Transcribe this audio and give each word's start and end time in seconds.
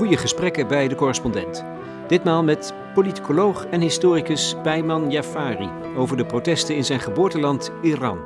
goede 0.00 0.16
gesprekken 0.16 0.68
bij 0.68 0.88
de 0.88 0.94
correspondent. 0.94 1.64
Ditmaal 2.06 2.42
met 2.42 2.74
politicoloog 2.94 3.66
en 3.66 3.80
historicus 3.80 4.54
Peyman 4.62 5.10
Jafari 5.10 5.70
over 5.96 6.16
de 6.16 6.26
protesten 6.26 6.76
in 6.76 6.84
zijn 6.84 7.00
geboorteland 7.00 7.70
Iran. 7.82 8.18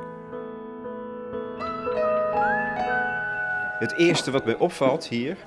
Het 3.79 3.93
eerste 3.97 4.31
wat 4.31 4.45
mij 4.45 4.55
opvalt 4.55 5.07
hier 5.07 5.37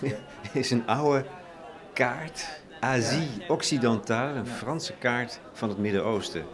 is 0.52 0.70
een 0.70 0.86
oude 0.86 1.24
kaart. 1.92 2.60
Asie 2.80 3.44
Occidentale, 3.48 4.38
een 4.38 4.46
Franse 4.46 4.92
kaart 4.92 5.40
van 5.52 5.68
het 5.68 5.78
Midden-Oosten. 5.78 6.44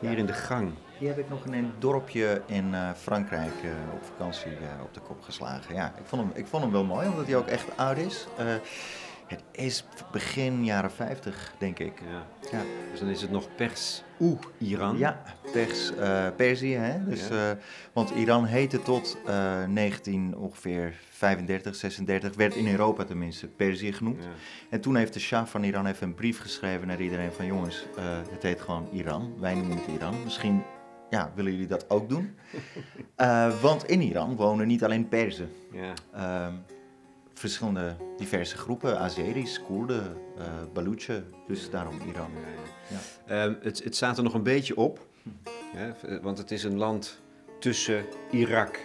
Hier 0.00 0.18
in 0.18 0.26
de 0.26 0.32
gang. 0.32 0.72
Die 0.98 1.08
heb 1.08 1.18
ik 1.18 1.28
nog 1.28 1.44
in 1.44 1.52
een 1.52 1.72
dorpje 1.78 2.42
in 2.46 2.68
uh, 2.72 2.90
Frankrijk 2.92 3.52
uh, 3.64 3.70
op 3.94 4.04
vakantie 4.04 4.50
uh, 4.50 4.82
op 4.82 4.94
de 4.94 5.00
kop 5.00 5.22
geslagen. 5.22 5.74
Ja, 5.74 5.92
ik 5.98 6.04
vond, 6.04 6.22
hem, 6.22 6.30
ik 6.34 6.46
vond 6.46 6.62
hem 6.62 6.72
wel 6.72 6.84
mooi, 6.84 7.08
omdat 7.08 7.26
hij 7.26 7.36
ook 7.36 7.46
echt 7.46 7.76
oud 7.76 7.96
is. 7.96 8.26
het 9.26 9.42
is 9.50 9.84
begin 10.12 10.64
jaren 10.64 10.90
50, 10.90 11.54
denk 11.58 11.78
ik. 11.78 11.92
Ja. 12.10 12.48
ja. 12.58 12.64
Dus 12.90 13.00
dan 13.00 13.08
is 13.08 13.20
het 13.20 13.30
nog 13.30 13.48
Pers 13.56 14.02
oeh 14.20 14.40
Iran. 14.58 14.98
Ja, 14.98 15.22
Pers, 15.52 15.92
Perzië. 16.36 16.74
Hè? 16.74 17.04
Dus, 17.04 17.28
ja. 17.28 17.56
want 17.92 18.10
Iran 18.10 18.44
heette 18.44 18.82
tot 18.82 19.16
19 19.66 20.36
ongeveer 20.36 20.94
35, 21.10 21.74
36, 21.74 22.34
werd 22.34 22.54
in 22.54 22.68
Europa 22.68 23.04
tenminste 23.04 23.46
Perzië 23.46 23.92
genoemd. 23.92 24.22
Ja. 24.22 24.30
En 24.70 24.80
toen 24.80 24.96
heeft 24.96 25.12
de 25.12 25.20
Shah 25.20 25.46
van 25.46 25.62
Iran 25.62 25.86
even 25.86 26.06
een 26.06 26.14
brief 26.14 26.40
geschreven 26.40 26.86
naar 26.86 27.00
iedereen 27.00 27.32
van 27.32 27.46
jongens, 27.46 27.86
het 28.30 28.42
heet 28.42 28.60
gewoon 28.60 28.88
Iran. 28.92 29.34
Wij 29.40 29.54
noemen 29.54 29.76
het 29.76 29.86
Iran. 29.86 30.24
Misschien 30.24 30.62
ja, 31.10 31.32
willen 31.34 31.52
jullie 31.52 31.66
dat 31.66 31.90
ook 31.90 32.08
doen? 32.08 32.36
uh, 33.16 33.60
want 33.62 33.84
in 33.84 34.00
Iran 34.00 34.36
wonen 34.36 34.66
niet 34.66 34.84
alleen 34.84 35.08
Perzen. 35.08 35.50
Ja. 35.72 35.92
Uh, 36.14 36.54
verschillende 37.34 37.96
diverse 38.16 38.56
groepen, 38.56 38.98
Azeris, 38.98 39.62
Koerden, 39.62 40.16
uh, 40.38 40.44
Baluchen, 40.72 41.24
dus 41.46 41.70
daarom 41.70 42.00
Iran. 42.08 42.30
Ja, 43.26 43.46
uh, 43.46 43.54
het, 43.62 43.84
het 43.84 43.96
staat 43.96 44.16
er 44.16 44.22
nog 44.22 44.34
een 44.34 44.42
beetje 44.42 44.76
op, 44.76 45.06
hè, 45.74 46.20
want 46.20 46.38
het 46.38 46.50
is 46.50 46.64
een 46.64 46.76
land 46.76 47.20
tussen 47.58 48.04
Irak, 48.30 48.78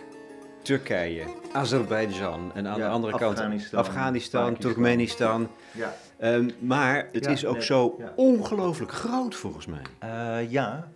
Turkije, 0.62 1.26
Azerbeidzjan 1.52 2.52
en 2.54 2.68
aan 2.68 2.80
de 2.80 2.88
andere 2.88 3.18
kant 3.18 3.38
Afghanistan, 3.38 3.80
Afghanistan 3.80 4.58
Turkmenistan. 4.58 5.50
Ja. 5.72 5.94
Um, 6.22 6.50
maar 6.60 7.10
het 7.12 7.28
is 7.28 7.46
ook 7.46 7.62
zo 7.62 8.00
ongelooflijk 8.16 8.92
groot 8.92 9.36
volgens 9.36 9.66
mij. 9.66 9.82
Uh, 10.04 10.52
ja, 10.52 10.88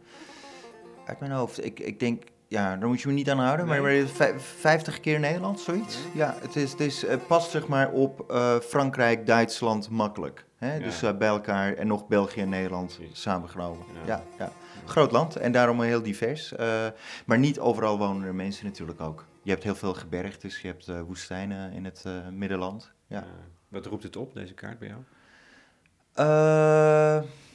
uit 1.07 1.19
mijn 1.19 1.31
hoofd. 1.31 1.65
Ik, 1.65 1.79
ik 1.79 1.99
denk, 1.99 2.23
ja, 2.47 2.75
daar 2.75 2.87
moet 2.87 3.01
je 3.01 3.07
me 3.07 3.13
niet 3.13 3.29
aan 3.29 3.39
houden, 3.39 3.65
maar 3.65 4.07
50 4.37 4.99
keer 4.99 5.19
Nederland, 5.19 5.59
zoiets. 5.59 5.97
Ja, 6.13 6.35
het, 6.41 6.55
is, 6.55 6.71
het, 6.71 6.79
is, 6.79 7.01
het 7.01 7.27
past 7.27 7.51
zeg 7.51 7.67
maar 7.67 7.91
op 7.91 8.31
uh, 8.31 8.59
Frankrijk, 8.59 9.25
Duitsland 9.25 9.89
makkelijk. 9.89 10.45
Hè? 10.57 10.79
Dus 10.79 11.03
uh, 11.03 11.17
bij 11.17 11.27
elkaar 11.27 11.73
en 11.73 11.87
nog 11.87 12.07
België 12.07 12.41
en 12.41 12.49
Nederland 12.49 12.99
samengenomen. 13.11 13.85
Ja. 14.05 14.23
Ja, 14.37 14.51
Groot 14.85 15.11
land 15.11 15.35
en 15.35 15.51
daarom 15.51 15.81
heel 15.81 16.01
divers. 16.01 16.53
Uh, 16.53 16.87
maar 17.25 17.39
niet 17.39 17.59
overal 17.59 17.97
wonen 17.97 18.27
er 18.27 18.35
mensen 18.35 18.65
natuurlijk 18.65 19.01
ook. 19.01 19.25
Je 19.41 19.51
hebt 19.51 19.63
heel 19.63 19.75
veel 19.75 19.93
gebergtes, 19.93 20.61
je 20.61 20.67
hebt 20.67 20.91
woestijnen 21.05 21.71
in 21.71 21.85
het 21.85 22.03
middenland. 22.31 22.91
Ja. 23.07 23.23
Wat 23.67 23.85
roept 23.85 24.03
het 24.03 24.15
op, 24.15 24.33
deze 24.33 24.53
kaart 24.53 24.79
bij 24.79 24.87
jou? 24.87 25.01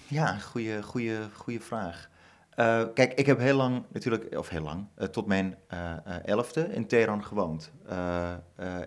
ja, 0.08 0.38
goede, 0.38 0.82
goede, 0.82 1.28
goede 1.32 1.60
vraag. 1.60 2.10
Uh, 2.56 2.84
kijk, 2.94 3.12
ik 3.14 3.26
heb 3.26 3.38
heel 3.38 3.56
lang 3.56 3.84
natuurlijk, 3.92 4.38
of 4.38 4.48
heel 4.48 4.62
lang, 4.62 4.86
uh, 4.98 5.06
tot 5.06 5.26
mijn 5.26 5.58
uh, 5.72 5.96
elfde 6.24 6.68
in 6.74 6.86
Teheran 6.86 7.24
gewoond. 7.24 7.72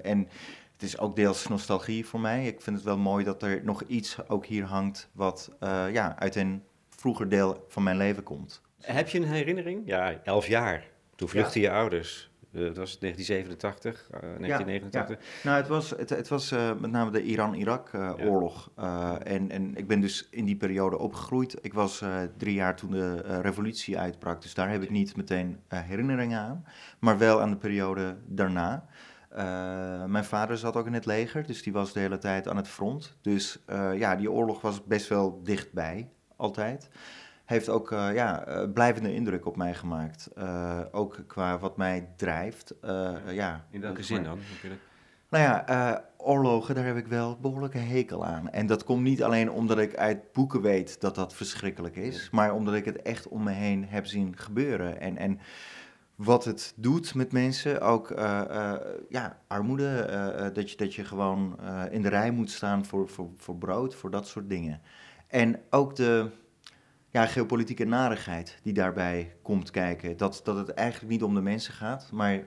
en 0.02 0.28
het 0.72 0.84
is 0.84 0.98
ook 0.98 1.16
deels 1.16 1.48
nostalgie 1.48 2.06
voor 2.06 2.20
mij. 2.20 2.48
Ik 2.48 2.62
vind 2.62 2.76
het 2.76 2.86
wel 2.86 2.98
mooi 2.98 3.24
dat 3.24 3.44
er 3.44 3.62
nog 3.64 3.84
iets 3.84 4.28
ook 4.28 4.46
hier 4.46 4.64
hangt 4.64 5.10
wat 5.14 5.52
ja, 5.92 6.16
uit 6.20 6.36
een 6.36 6.64
vroeger 6.90 7.30
deel 7.30 7.66
van 7.68 7.84
mijn 7.84 7.98
leven 7.98 8.24
komt. 8.24 8.62
Heb 8.82 9.10
je 9.10 9.18
een 9.18 9.28
herinnering? 9.28 9.82
Ja, 9.86 10.20
elf 10.24 10.48
jaar. 10.48 10.88
Toen 11.16 11.30
vluchtten 11.30 11.62
ja. 11.62 11.72
je 11.72 11.76
ouders. 11.76 12.30
Uh, 12.56 12.66
dat 12.66 12.78
was 12.78 13.00
1987, 13.00 14.08
uh, 14.14 14.20
1989. 14.20 15.18
Ja, 15.44 15.50
Nou, 15.50 15.62
het 15.62 15.68
was, 15.68 15.90
het, 15.90 16.10
het 16.10 16.28
was 16.28 16.52
uh, 16.52 16.72
met 16.80 16.92
name 16.92 17.12
de 17.12 17.24
Iran-Irak-oorlog. 17.24 18.72
Ja. 18.78 19.20
en, 19.20 19.52
en 19.52 19.76
ik 19.76 19.88
ben 19.88 20.00
dus 20.00 20.28
in 20.32 20.46
die 20.46 20.56
periode 20.56 20.98
opgegroeid. 20.98 21.58
Ik 21.62 21.74
was 21.74 22.04
drie 22.38 22.54
jaar 22.54 22.76
toen 22.76 22.92
de 22.92 23.42
revolutie 23.42 24.00
uitbrak, 24.00 24.42
dus 24.42 24.54
daar 24.54 24.70
heb 24.70 24.82
ik 24.82 24.90
niet 24.90 25.16
meteen 25.16 25.60
herinneringen 25.68 26.40
aan. 26.40 26.66
Maar 27.00 27.18
wel 27.18 27.42
aan 27.42 27.50
de 27.50 27.58
periode 27.58 28.16
daarna. 28.26 28.86
mijn 30.08 30.26
vader 30.26 30.58
zat 30.58 30.76
ook 30.76 30.86
in 30.86 30.94
het 30.94 31.06
leger, 31.06 31.46
dus 31.46 31.64
die 31.64 31.74
was 31.74 31.94
de 31.94 32.00
hele 32.00 32.18
tijd 32.18 32.48
aan 32.48 32.58
het 32.58 32.68
front. 32.68 33.18
Dus 33.22 33.64
ja, 33.96 34.16
die 34.16 34.32
oorlog 34.32 34.62
was 34.62 34.84
best 34.84 35.08
wel 35.08 35.44
dichtbij, 35.44 36.10
altijd 36.36 36.90
heeft 37.46 37.70
ook 37.70 37.92
uh, 37.92 38.14
ja, 38.14 38.48
uh, 38.48 38.74
blijvende 38.74 39.14
indruk 39.14 39.46
op 39.46 39.56
mij 39.56 39.74
gemaakt. 39.74 40.30
Uh, 40.38 40.80
ook 40.92 41.24
qua 41.28 41.60
wat 41.60 41.78
mij 41.78 42.10
drijft. 42.16 42.74
ja, 43.32 43.66
In 43.70 43.82
welke 43.82 44.04
zin 44.04 44.24
dan? 44.24 44.40
Nou 45.30 45.44
ja, 45.44 46.04
oorlogen, 46.18 46.76
daar 46.76 46.86
heb 46.86 46.98
ik 46.98 47.08
wel 47.08 47.38
behoorlijke 47.42 47.78
hekel 47.78 48.26
aan. 48.26 48.50
En 48.50 48.66
dat 48.66 48.84
komt 48.84 49.04
niet 49.04 49.24
alleen 49.24 49.52
omdat 49.52 49.78
ik 49.78 49.96
uit 49.96 50.32
boeken 50.32 50.62
weet 50.62 51.02
dat 51.02 51.16
dat 51.16 51.34
verschrikkelijk 51.34 51.96
is, 51.96 52.30
maar 52.32 52.54
omdat 52.54 52.74
ik 52.74 52.86
het 52.86 53.02
echt 53.02 53.28
om 53.28 53.44
me 53.44 53.52
heen 53.52 53.86
heb 53.88 54.06
zien 54.06 54.38
gebeuren. 54.38 55.00
En, 55.00 55.18
en 55.18 55.40
wat 56.16 56.46
het 56.46 56.74
doet 56.76 57.16
met 57.16 57.32
mensen, 57.32 57.82
ook 57.82 58.10
ja, 59.10 59.40
armoede, 59.48 60.52
dat, 60.54 60.72
je, 60.72 60.78
dat 60.78 60.94
je 60.94 61.04
gewoon 61.04 61.60
in 61.90 62.02
de 62.02 62.10
rij 62.10 62.32
moet 62.32 62.52
staan 62.52 62.86
voor, 62.86 63.10
voor, 63.10 63.30
voor 63.36 63.56
brood, 63.56 63.96
voor 63.96 64.12
dat 64.12 64.28
soort 64.28 64.50
dingen. 64.50 64.82
En 65.28 65.60
ook 65.70 65.96
de, 65.96 66.30
ja, 67.16 67.26
geopolitieke 67.26 67.86
narigheid 67.86 68.58
die 68.64 68.74
daarbij 68.74 69.36
komt 69.42 69.72
kijken. 69.72 70.18
Dat, 70.18 70.42
dat 70.44 70.56
het 70.56 70.70
eigenlijk 70.70 71.12
niet 71.12 71.24
om 71.24 71.34
de 71.34 71.42
mensen 71.42 71.74
gaat, 71.74 72.10
maar 72.12 72.44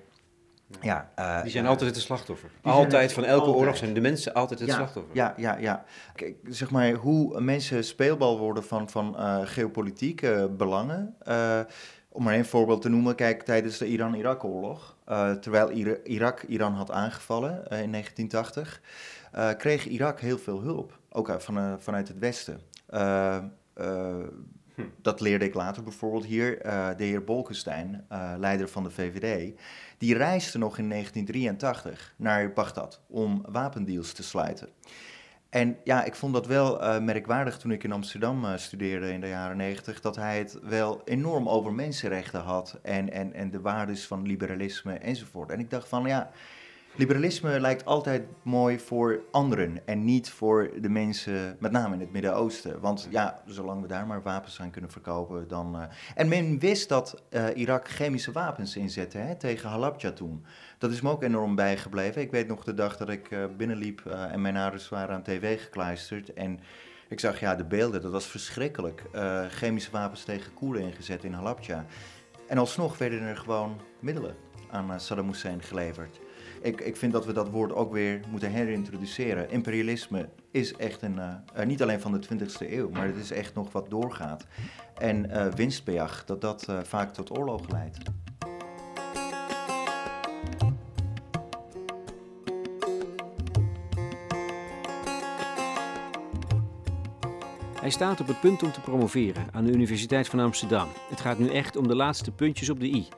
ja, 0.81 1.11
uh, 1.19 1.43
die 1.43 1.51
zijn 1.51 1.67
altijd 1.67 1.95
het 1.95 2.05
slachtoffer. 2.05 2.51
Altijd, 2.63 3.13
van 3.13 3.25
elke 3.25 3.51
oorlog 3.51 3.77
zijn 3.77 3.95
de 3.95 4.01
mensen 4.01 4.35
altijd 4.35 4.61
het 4.61 4.71
slachtoffer. 4.71 5.15
Ja, 5.15 5.35
ja, 5.37 5.57
ja. 5.57 5.85
Kijk, 6.15 6.37
zeg 6.49 6.71
maar 6.71 6.93
hoe 6.93 7.41
mensen 7.41 7.85
speelbal 7.85 8.39
worden 8.39 8.65
van, 8.65 8.91
van 8.91 9.15
uh, 9.19 9.41
geopolitieke 9.45 10.51
belangen. 10.57 11.17
Om 12.09 12.23
maar 12.23 12.35
een 12.35 12.45
voorbeeld 12.45 12.83
te 12.83 12.89
noemen, 12.89 13.15
kijk, 13.15 13.43
tijdens 13.43 13.79
de 13.79 13.87
Iran-Irak-oorlog, 13.87 14.97
terwijl 15.41 15.71
Irak 16.05 16.43
Iran 16.43 16.73
had 16.73 16.91
aangevallen 16.91 17.51
in 17.51 17.93
1980, 17.93 18.81
kreeg 19.59 19.87
Irak 19.87 20.21
heel 20.21 20.39
veel 20.39 20.61
hulp, 20.61 20.99
ook 21.11 21.35
van, 21.39 21.77
vanuit 21.81 22.09
het 22.09 22.19
Westen. 22.19 22.61
Hm. 24.79 24.85
Dat 25.03 25.21
leerde 25.21 25.45
ik 25.45 25.55
later 25.55 25.83
bijvoorbeeld 25.83 26.25
hier. 26.25 26.67
Uh, 26.67 26.89
de 26.97 27.05
heer 27.05 27.25
Bolkestein, 27.25 28.07
uh, 28.13 28.33
leider 28.37 28.69
van 28.69 28.83
de 28.83 28.91
VVD, 28.91 29.59
die 29.99 30.17
reisde 30.17 30.59
nog 30.59 30.79
in 30.79 30.89
1983 30.89 32.15
naar 32.17 32.53
Bagdad 32.53 33.01
om 33.07 33.45
wapendeals 33.49 34.13
te 34.13 34.23
sluiten. 34.23 34.69
En 35.51 35.77
ja, 35.85 36.05
ik 36.05 36.15
vond 36.15 36.33
dat 36.33 36.47
wel 36.47 36.83
uh, 36.83 36.99
merkwaardig 36.99 37.59
toen 37.59 37.71
ik 37.71 37.85
in 37.85 37.93
Amsterdam 37.93 38.45
studeerde 38.57 39.13
in 39.13 39.21
de 39.21 39.29
jaren 39.29 39.57
90, 39.57 40.01
dat 40.01 40.17
hij 40.17 40.39
het 40.39 40.59
wel 40.63 41.03
enorm 41.05 41.49
over 41.49 41.73
mensenrechten 41.73 42.41
had 42.41 42.79
en, 42.83 43.13
en, 43.13 43.33
en 43.33 43.51
de 43.51 43.61
waardes 43.61 44.07
van 44.07 44.27
liberalisme 44.27 44.95
enzovoort. 44.95 45.51
En 45.51 45.61
ik 45.61 45.71
dacht 45.71 45.89
van 45.89 46.07
ja, 46.07 46.31
Liberalisme 46.99 47.61
lijkt 47.61 47.85
altijd 47.85 48.23
mooi 48.43 48.79
voor 48.79 49.21
anderen 49.31 49.87
en 49.87 50.05
niet 50.05 50.31
voor 50.31 50.71
de 50.81 50.89
mensen, 50.89 51.57
met 51.61 51.73
name 51.73 51.95
in 51.95 52.01
het 52.01 52.13
Midden-Oosten. 52.13 52.81
Want 52.81 53.09
ja, 53.11 53.43
zolang 53.47 53.83
we 53.83 53.87
daar 53.87 54.07
maar 54.07 54.23
wapens 54.23 54.61
aan 54.61 54.71
kunnen 54.71 54.91
verkopen, 54.91 55.49
dan. 55.49 55.77
Uh... 55.77 55.83
En 56.15 56.29
men 56.29 56.59
wist 56.59 56.89
dat 56.89 57.23
uh, 57.31 57.47
Irak 57.55 57.89
chemische 57.89 58.33
wapens 58.33 58.77
inzette 58.77 59.19
hè, 59.19 59.37
tegen 59.37 59.69
Halabja 59.69 60.13
toen. 60.13 60.45
Dat 60.79 60.91
is 60.91 61.01
me 61.01 61.11
ook 61.11 61.23
enorm 61.23 61.55
bijgebleven. 61.55 62.23
Ik 62.23 62.31
weet 62.31 62.49
nog 62.49 62.65
de 62.65 62.75
dag 62.75 62.97
dat 62.97 63.09
ik 63.09 63.31
uh, 63.31 63.45
binnenliep 63.57 64.07
en 64.07 64.41
mijn 64.41 64.57
ouders 64.57 64.89
waren 64.89 65.15
aan 65.15 65.23
tv 65.23 65.63
gekluisterd. 65.63 66.33
En 66.33 66.61
ik 67.09 67.21
zag 67.21 67.41
ja, 67.41 67.55
de 67.55 67.65
beelden, 67.65 68.03
dat 68.03 68.13
was 68.13 68.27
verschrikkelijk. 68.27 69.03
chemische 69.49 69.91
wapens 69.91 70.25
tegen 70.25 70.55
Koerden 70.55 70.83
ingezet 70.83 71.25
in 71.25 71.33
Halabja. 71.33 71.87
En 72.47 72.59
alsnog 72.59 72.99
werden 72.99 73.21
er 73.21 73.37
gewoon 73.37 73.81
middelen 74.01 74.37
aan 74.71 75.01
Saddam 75.01 75.27
Hussein 75.27 75.63
geleverd 75.63 76.21
ik, 76.61 76.81
ik 76.81 76.97
vind 76.97 77.13
dat 77.13 77.27
we 77.27 77.33
dat 77.33 77.49
woord 77.49 77.73
ook 77.73 77.93
weer 77.93 78.21
moeten 78.31 78.51
herintroduceren. 78.51 79.51
Imperialisme 79.51 80.29
is 80.51 80.77
echt 80.77 81.03
een, 81.03 81.17
uh, 81.57 81.65
niet 81.67 81.83
alleen 81.83 82.01
van 82.01 82.13
de 82.13 82.27
20e 82.35 82.71
eeuw, 82.71 82.91
maar 82.91 83.07
het 83.07 83.17
is 83.17 83.31
echt 83.31 83.55
nog 83.55 83.73
wat 83.73 83.91
doorgaat. 83.91 84.47
En 84.99 85.31
uh, 85.31 85.47
winstbejag, 85.47 86.25
dat 86.25 86.41
dat 86.41 86.67
vaak 86.83 87.13
tot 87.13 87.39
oorlog 87.39 87.71
leidt. 87.71 87.99
Hij 97.89 97.97
staat 97.97 98.21
op 98.21 98.27
het 98.27 98.41
punt 98.41 98.63
om 98.63 98.73
te 98.73 98.81
promoveren 98.81 99.47
aan 99.53 99.65
de 99.65 99.73
Universiteit 99.73 100.29
van 100.29 100.41
Amsterdam. 100.41 100.89
Het 101.09 101.21
gaat 101.21 101.39
nu 101.39 101.49
echt 101.49 101.77
om 101.77 101.89
de 101.89 101.95
laatste 101.95 102.31
puntjes 102.31 102.71
op 102.71 102.81
de 102.81 102.87
i. 102.87 103.09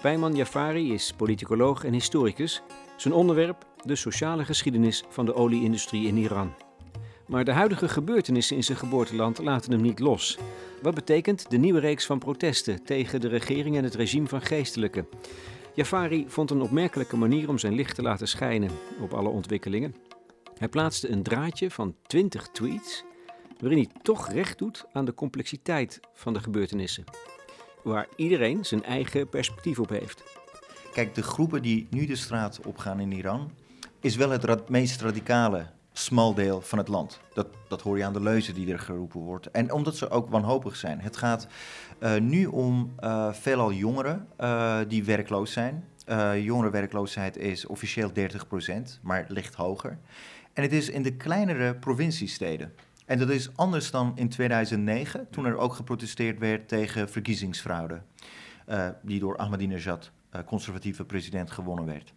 Pijman 0.00 0.34
Jafari 0.34 0.92
is 0.92 1.12
politicoloog 1.16 1.84
en 1.84 1.92
historicus. 1.92 2.62
Zijn 2.96 3.14
onderwerp 3.14 3.66
de 3.84 3.96
sociale 3.96 4.44
geschiedenis 4.44 5.04
van 5.08 5.24
de 5.24 5.34
olieindustrie 5.34 6.06
in 6.06 6.16
Iran. 6.16 6.52
Maar 7.26 7.44
de 7.44 7.52
huidige 7.52 7.88
gebeurtenissen 7.88 8.56
in 8.56 8.64
zijn 8.64 8.78
geboorteland 8.78 9.38
laten 9.38 9.72
hem 9.72 9.80
niet 9.80 9.98
los. 9.98 10.38
Wat 10.82 10.94
betekent 10.94 11.50
de 11.50 11.56
nieuwe 11.56 11.80
reeks 11.80 12.06
van 12.06 12.18
protesten 12.18 12.84
tegen 12.84 13.20
de 13.20 13.28
regering 13.28 13.76
en 13.76 13.84
het 13.84 13.94
regime 13.94 14.26
van 14.26 14.42
geestelijken? 14.42 15.08
Jafari 15.74 16.24
vond 16.28 16.50
een 16.50 16.62
opmerkelijke 16.62 17.16
manier 17.16 17.48
om 17.48 17.58
zijn 17.58 17.74
licht 17.74 17.94
te 17.94 18.02
laten 18.02 18.28
schijnen 18.28 18.70
op 19.00 19.14
alle 19.14 19.28
ontwikkelingen. 19.28 19.94
Hij 20.58 20.68
plaatste 20.68 21.10
een 21.10 21.22
draadje 21.22 21.70
van 21.70 21.94
20 22.06 22.48
tweets 22.48 23.04
waarin 23.58 23.78
hij 23.78 24.02
toch 24.02 24.28
recht 24.32 24.58
doet 24.58 24.84
aan 24.92 25.04
de 25.04 25.14
complexiteit 25.14 26.00
van 26.14 26.32
de 26.32 26.40
gebeurtenissen, 26.40 27.04
waar 27.82 28.06
iedereen 28.16 28.64
zijn 28.64 28.84
eigen 28.84 29.28
perspectief 29.28 29.78
op 29.78 29.88
heeft. 29.88 30.22
Kijk, 30.92 31.14
de 31.14 31.22
groepen 31.22 31.62
die 31.62 31.86
nu 31.90 32.06
de 32.06 32.16
straat 32.16 32.60
opgaan 32.66 33.00
in 33.00 33.12
Iran, 33.12 33.50
is 34.00 34.16
wel 34.16 34.30
het 34.30 34.68
meest 34.68 35.00
radicale 35.00 35.66
smal 35.92 36.34
deel 36.34 36.60
van 36.60 36.78
het 36.78 36.88
land. 36.88 37.20
Dat, 37.34 37.46
dat 37.68 37.82
hoor 37.82 37.98
je 37.98 38.04
aan 38.04 38.12
de 38.12 38.22
leuzen 38.22 38.54
die 38.54 38.72
er 38.72 38.78
geroepen 38.78 39.20
wordt. 39.20 39.50
En 39.50 39.72
omdat 39.72 39.96
ze 39.96 40.10
ook 40.10 40.30
wanhopig 40.30 40.76
zijn. 40.76 41.00
Het 41.00 41.16
gaat 41.16 41.46
uh, 42.00 42.16
nu 42.16 42.46
om 42.46 42.94
uh, 43.00 43.32
veelal 43.32 43.72
jongeren 43.72 44.26
uh, 44.40 44.78
die 44.88 45.04
werkloos 45.04 45.52
zijn. 45.52 45.84
jongerenwerkloosheid 46.42 47.36
is 47.36 47.66
officieel 47.66 48.10
30%, 48.10 48.14
maar 49.02 49.24
ligt 49.28 49.54
hoger. 49.54 49.98
En 50.52 50.62
het 50.62 50.72
is 50.72 50.88
in 50.88 51.02
de 51.02 51.12
kleinere 51.12 51.74
provinciesteden. 51.74 52.72
En 53.10 53.18
dat 53.18 53.30
is 53.30 53.56
anders 53.56 53.90
dan 53.90 54.12
in 54.14 54.28
2009, 54.28 55.26
toen 55.30 55.44
er 55.44 55.56
ook 55.56 55.74
geprotesteerd 55.74 56.38
werd 56.38 56.68
tegen 56.68 57.08
verkiezingsfraude. 57.08 58.02
die 59.02 59.20
door 59.20 59.36
Ahmadinejad, 59.36 60.10
conservatieve 60.46 61.04
president, 61.04 61.50
gewonnen 61.50 61.84
werd. 61.84 62.12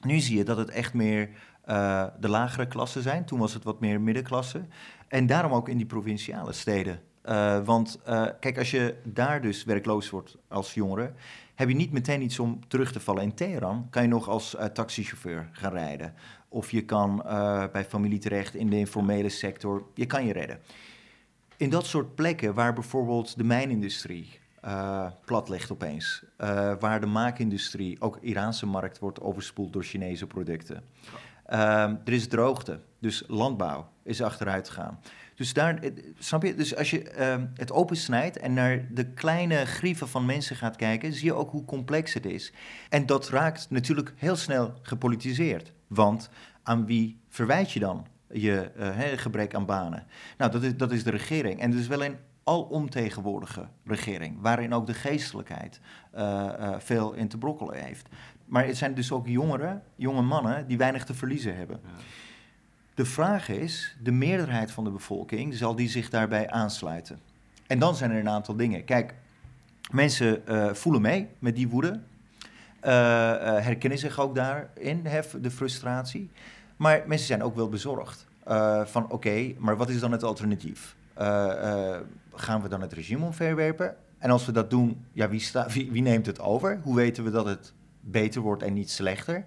Nu 0.00 0.18
zie 0.18 0.36
je 0.36 0.44
dat 0.44 0.56
het 0.56 0.70
echt 0.70 0.94
meer 0.94 1.28
uh, 1.68 2.06
de 2.20 2.28
lagere 2.28 2.66
klassen 2.66 3.02
zijn. 3.02 3.24
Toen 3.24 3.38
was 3.38 3.54
het 3.54 3.64
wat 3.64 3.80
meer 3.80 4.00
middenklasse. 4.00 4.64
En 5.08 5.26
daarom 5.26 5.52
ook 5.52 5.68
in 5.68 5.76
die 5.76 5.86
provinciale 5.86 6.52
steden. 6.52 7.00
Uh, 7.28 7.64
want 7.64 8.00
uh, 8.08 8.26
kijk, 8.40 8.58
als 8.58 8.70
je 8.70 8.94
daar 9.04 9.42
dus 9.42 9.64
werkloos 9.64 10.10
wordt 10.10 10.36
als 10.48 10.74
jongere, 10.74 11.12
heb 11.54 11.68
je 11.68 11.74
niet 11.74 11.92
meteen 11.92 12.22
iets 12.22 12.38
om 12.38 12.60
terug 12.68 12.92
te 12.92 13.00
vallen. 13.00 13.22
In 13.22 13.34
Teheran 13.34 13.86
kan 13.90 14.02
je 14.02 14.08
nog 14.08 14.28
als 14.28 14.56
taxichauffeur 14.72 15.48
gaan 15.52 15.72
rijden. 15.72 16.14
Of 16.48 16.70
je 16.70 16.84
kan 16.84 17.22
bij 17.72 17.84
familie 17.88 18.18
terecht 18.18 18.54
in 18.54 18.70
de 18.70 18.78
informele 18.78 19.28
sector. 19.28 19.86
Je 19.94 20.06
kan 20.06 20.26
je 20.26 20.32
redden. 20.32 20.58
In 21.56 21.70
dat 21.70 21.86
soort 21.86 22.14
plekken 22.14 22.54
waar 22.54 22.72
bijvoorbeeld 22.72 23.36
de 23.36 23.44
mijnindustrie 23.44 24.38
plat 25.24 25.48
ligt 25.48 25.72
opeens. 25.72 26.24
Waar 26.80 27.00
de 27.00 27.06
maakindustrie, 27.06 28.00
ook 28.00 28.18
Iraanse 28.20 28.66
markt, 28.66 28.98
wordt 28.98 29.20
overspoeld 29.20 29.72
door 29.72 29.84
Chinese 29.84 30.26
producten. 30.26 30.82
Uh, 31.50 31.58
er 31.82 32.12
is 32.12 32.28
droogte, 32.28 32.80
dus 32.98 33.24
landbouw 33.26 33.88
is 34.02 34.22
achteruit 34.22 34.68
gegaan. 34.68 35.00
Dus 35.36 35.52
daar, 35.52 35.78
snap 36.18 36.42
je? 36.42 36.54
Dus 36.54 36.76
als 36.76 36.90
je 36.90 37.10
ehm, 37.10 37.46
het 37.54 37.72
opensnijdt 37.72 38.38
en 38.38 38.52
naar 38.52 38.86
de 38.90 39.04
kleine 39.04 39.64
grieven 39.64 40.08
van 40.08 40.26
mensen 40.26 40.56
gaat 40.56 40.76
kijken, 40.76 41.12
zie 41.12 41.24
je 41.24 41.34
ook 41.34 41.50
hoe 41.50 41.64
complex 41.64 42.14
het 42.14 42.26
is. 42.26 42.52
En 42.88 43.06
dat 43.06 43.28
raakt 43.28 43.70
natuurlijk 43.70 44.12
heel 44.16 44.36
snel 44.36 44.74
gepolitiseerd. 44.82 45.72
Want 45.86 46.28
aan 46.62 46.86
wie 46.86 47.20
verwijt 47.28 47.72
je 47.72 47.80
dan 47.80 48.06
je 48.28 48.70
uh, 48.78 49.18
gebrek 49.18 49.54
aan 49.54 49.66
banen? 49.66 50.06
Nou, 50.38 50.50
dat 50.50 50.62
is, 50.62 50.76
dat 50.76 50.92
is 50.92 51.04
de 51.04 51.10
regering. 51.10 51.60
En 51.60 51.70
dus 51.70 51.86
wel 51.86 52.04
een 52.04 52.16
alomtegenwoordige 52.44 53.68
regering, 53.84 54.40
waarin 54.40 54.74
ook 54.74 54.86
de 54.86 54.94
geestelijkheid 54.94 55.80
uh, 56.14 56.74
veel 56.78 57.12
in 57.12 57.28
te 57.28 57.38
brokkelen 57.38 57.84
heeft. 57.84 58.08
Maar 58.44 58.66
het 58.66 58.76
zijn 58.76 58.94
dus 58.94 59.12
ook 59.12 59.26
jongeren, 59.26 59.82
jonge 59.96 60.22
mannen, 60.22 60.66
die 60.66 60.78
weinig 60.78 61.04
te 61.04 61.14
verliezen 61.14 61.56
hebben. 61.56 61.80
Ja. 61.82 61.90
De 62.96 63.04
vraag 63.04 63.48
is, 63.48 63.96
de 64.02 64.10
meerderheid 64.10 64.70
van 64.70 64.84
de 64.84 64.90
bevolking, 64.90 65.54
zal 65.54 65.74
die 65.74 65.88
zich 65.88 66.10
daarbij 66.10 66.50
aansluiten? 66.50 67.18
En 67.66 67.78
dan 67.78 67.96
zijn 67.96 68.10
er 68.10 68.18
een 68.18 68.28
aantal 68.28 68.56
dingen. 68.56 68.84
Kijk, 68.84 69.14
mensen 69.90 70.42
uh, 70.48 70.72
voelen 70.72 71.02
mee 71.02 71.28
met 71.38 71.56
die 71.56 71.68
woede, 71.68 72.00
herkennen 72.80 73.98
zich 73.98 74.20
ook 74.20 74.34
daarin, 74.34 75.06
hef, 75.06 75.36
de 75.40 75.50
frustratie. 75.50 76.30
Maar 76.76 77.02
mensen 77.06 77.26
zijn 77.26 77.42
ook 77.42 77.54
wel 77.54 77.68
bezorgd. 77.68 78.26
van 78.84 79.10
oké, 79.10 79.54
maar 79.58 79.76
wat 79.76 79.88
is 79.88 80.00
dan 80.00 80.12
het 80.12 80.22
alternatief? 80.22 80.96
gaan 82.34 82.62
we 82.62 82.68
dan 82.68 82.80
het 82.80 82.92
regime 82.92 83.24
omverwerpen? 83.24 83.96
En 84.18 84.30
als 84.30 84.46
we 84.46 84.52
dat 84.52 84.70
doen, 84.70 85.04
ja, 85.12 85.28
wie, 85.28 85.50
wie, 85.90 86.02
neemt 86.02 86.26
het 86.26 86.40
over? 86.40 86.80
Hoe 86.82 86.94
weten 86.94 87.24
we 87.24 87.30
dat 87.30 87.46
het 87.46 87.72
beter 88.00 88.40
wordt 88.40 88.62
en 88.62 88.72
niet 88.72 88.90
slechter? 88.90 89.44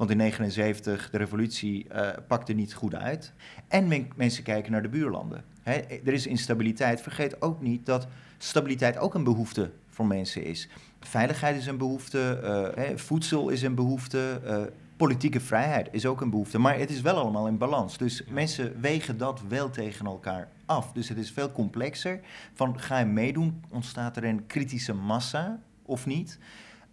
Want 0.00 0.12
in 0.12 0.18
1979, 0.18 1.10
de 1.10 1.18
revolutie 1.18 1.86
uh, 1.92 2.08
pakte 2.26 2.52
niet 2.52 2.74
goed 2.74 2.94
uit. 2.94 3.32
En 3.68 3.88
men, 3.88 4.08
mensen 4.16 4.42
kijken 4.42 4.72
naar 4.72 4.82
de 4.82 4.88
buurlanden. 4.88 5.44
Hè, 5.62 5.72
er 6.04 6.12
is 6.12 6.26
instabiliteit. 6.26 7.00
Vergeet 7.00 7.42
ook 7.42 7.60
niet 7.60 7.86
dat 7.86 8.06
stabiliteit 8.38 8.98
ook 8.98 9.14
een 9.14 9.24
behoefte 9.24 9.70
voor 9.88 10.06
mensen 10.06 10.44
is. 10.44 10.68
Veiligheid 11.00 11.56
is 11.56 11.66
een 11.66 11.76
behoefte, 11.76 12.40
uh, 12.42 12.84
hè, 12.84 12.98
voedsel 12.98 13.48
is 13.48 13.62
een 13.62 13.74
behoefte, 13.74 14.40
uh, 14.44 14.62
politieke 14.96 15.40
vrijheid 15.40 15.88
is 15.90 16.06
ook 16.06 16.20
een 16.20 16.30
behoefte. 16.30 16.58
Maar 16.58 16.78
het 16.78 16.90
is 16.90 17.00
wel 17.00 17.16
allemaal 17.16 17.46
in 17.46 17.58
balans. 17.58 17.98
Dus 17.98 18.24
mensen 18.28 18.80
wegen 18.80 19.18
dat 19.18 19.42
wel 19.48 19.70
tegen 19.70 20.06
elkaar 20.06 20.48
af. 20.66 20.92
Dus 20.92 21.08
het 21.08 21.18
is 21.18 21.30
veel 21.30 21.52
complexer. 21.52 22.20
Van 22.54 22.80
ga 22.80 22.98
je 22.98 23.06
meedoen, 23.06 23.62
ontstaat 23.68 24.16
er 24.16 24.24
een 24.24 24.46
kritische 24.46 24.94
massa 24.94 25.60
of 25.82 26.06
niet? 26.06 26.38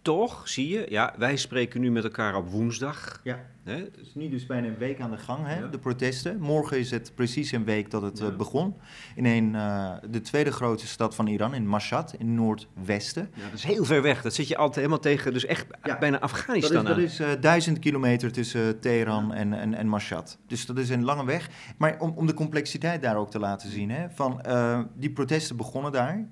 Toch 0.08 0.48
zie 0.48 0.68
je, 0.68 0.86
ja, 0.88 1.14
wij 1.18 1.36
spreken 1.36 1.80
nu 1.80 1.90
met 1.90 2.04
elkaar 2.04 2.36
op 2.36 2.50
woensdag. 2.50 3.20
Ja. 3.24 3.44
Hè? 3.64 3.74
Het 3.74 3.96
is 4.00 4.14
nu 4.14 4.28
dus 4.28 4.46
bijna 4.46 4.66
een 4.66 4.78
week 4.78 5.00
aan 5.00 5.10
de 5.10 5.16
gang, 5.16 5.46
hè, 5.46 5.70
de 5.70 5.78
protesten. 5.78 6.40
Morgen 6.40 6.78
is 6.78 6.90
het 6.90 7.12
precies 7.14 7.52
een 7.52 7.64
week 7.64 7.90
dat 7.90 8.02
het 8.02 8.18
ja. 8.18 8.26
uh, 8.26 8.36
begon. 8.36 8.74
In 9.14 9.24
een, 9.26 9.54
uh, 9.54 9.94
de 10.10 10.20
tweede 10.20 10.52
grootste 10.52 10.88
stad 10.88 11.14
van 11.14 11.26
Iran, 11.26 11.54
in 11.54 11.66
Mashhad, 11.66 12.14
in 12.18 12.34
noordwesten. 12.34 13.30
Ja, 13.34 13.42
dat 13.42 13.52
is 13.52 13.64
heel 13.64 13.84
ver 13.84 14.02
weg. 14.02 14.22
Dat 14.22 14.34
zit 14.34 14.48
je 14.48 14.56
altijd 14.56 14.76
helemaal 14.76 14.98
tegen, 14.98 15.32
dus 15.32 15.46
echt 15.46 15.66
ja. 15.82 15.98
bijna 15.98 16.20
Afghanistan 16.20 16.84
Dat 16.84 16.98
is, 16.98 17.16
dat 17.16 17.28
is 17.28 17.34
uh, 17.34 17.42
duizend 17.42 17.78
kilometer 17.78 18.32
tussen 18.32 18.80
Teheran 18.80 19.32
en, 19.32 19.52
en, 19.52 19.74
en 19.74 19.88
Mashhad. 19.88 20.38
Dus 20.46 20.66
dat 20.66 20.78
is 20.78 20.88
een 20.88 21.04
lange 21.04 21.24
weg. 21.24 21.50
Maar 21.78 21.96
om, 21.98 22.12
om 22.16 22.26
de 22.26 22.34
complexiteit 22.34 23.02
daar 23.02 23.16
ook 23.16 23.30
te 23.30 23.38
laten 23.38 23.70
zien, 23.70 23.90
hè, 23.90 24.06
van 24.10 24.42
die 24.94 25.10
protesten 25.10 25.56
begonnen 25.56 25.92
daar. 25.92 26.28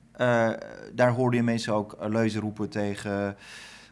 daar 0.95 1.11
hoorde 1.11 1.37
je 1.37 1.42
mensen 1.42 1.75
ook 1.75 1.97
leuzen 2.09 2.40
roepen 2.40 2.68
tegen 2.68 3.37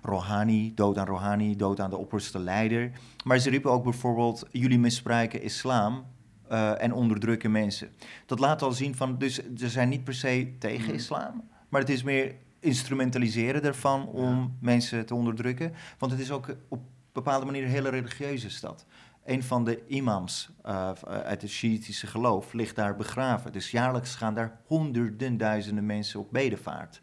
Rouhani, 0.04 0.74
dood 0.74 0.98
aan 0.98 1.06
Rouhani, 1.06 1.56
dood 1.56 1.80
aan 1.80 1.90
de 1.90 1.96
opperste 1.96 2.38
leider. 2.38 2.90
Maar 3.24 3.38
ze 3.38 3.50
riepen 3.50 3.70
ook 3.70 3.84
bijvoorbeeld, 3.84 4.46
jullie 4.50 4.78
misbruiken 4.78 5.42
islam 5.42 6.06
uh, 6.52 6.82
en 6.82 6.92
onderdrukken 6.92 7.50
mensen. 7.50 7.88
Dat 8.26 8.38
laat 8.38 8.62
al 8.62 8.72
zien 8.72 8.94
van, 8.94 9.18
dus 9.18 9.40
ze 9.56 9.68
zijn 9.68 9.88
niet 9.88 10.04
per 10.04 10.14
se 10.14 10.54
tegen 10.58 10.88
mm. 10.88 10.94
islam, 10.94 11.48
maar 11.68 11.80
het 11.80 11.90
is 11.90 12.02
meer 12.02 12.34
instrumentaliseren 12.60 13.62
ervan 13.62 14.06
om 14.06 14.38
ja. 14.38 14.48
mensen 14.60 15.06
te 15.06 15.14
onderdrukken. 15.14 15.72
Want 15.98 16.12
het 16.12 16.20
is 16.20 16.30
ook 16.30 16.56
op 16.68 16.80
bepaalde 17.12 17.46
manier 17.46 17.62
een 17.62 17.68
hele 17.68 17.88
religieuze 17.88 18.50
stad. 18.50 18.86
Een 19.24 19.42
van 19.42 19.64
de 19.64 19.86
imams 19.86 20.50
uh, 20.66 20.90
uit 21.06 21.42
het 21.42 21.50
Shiïtische 21.50 22.06
geloof 22.06 22.52
ligt 22.52 22.76
daar 22.76 22.96
begraven. 22.96 23.52
Dus 23.52 23.70
jaarlijks 23.70 24.14
gaan 24.14 24.34
daar 24.34 24.60
honderden 24.66 25.36
duizenden 25.36 25.86
mensen 25.86 26.20
op 26.20 26.28
bedevaart. 26.32 27.02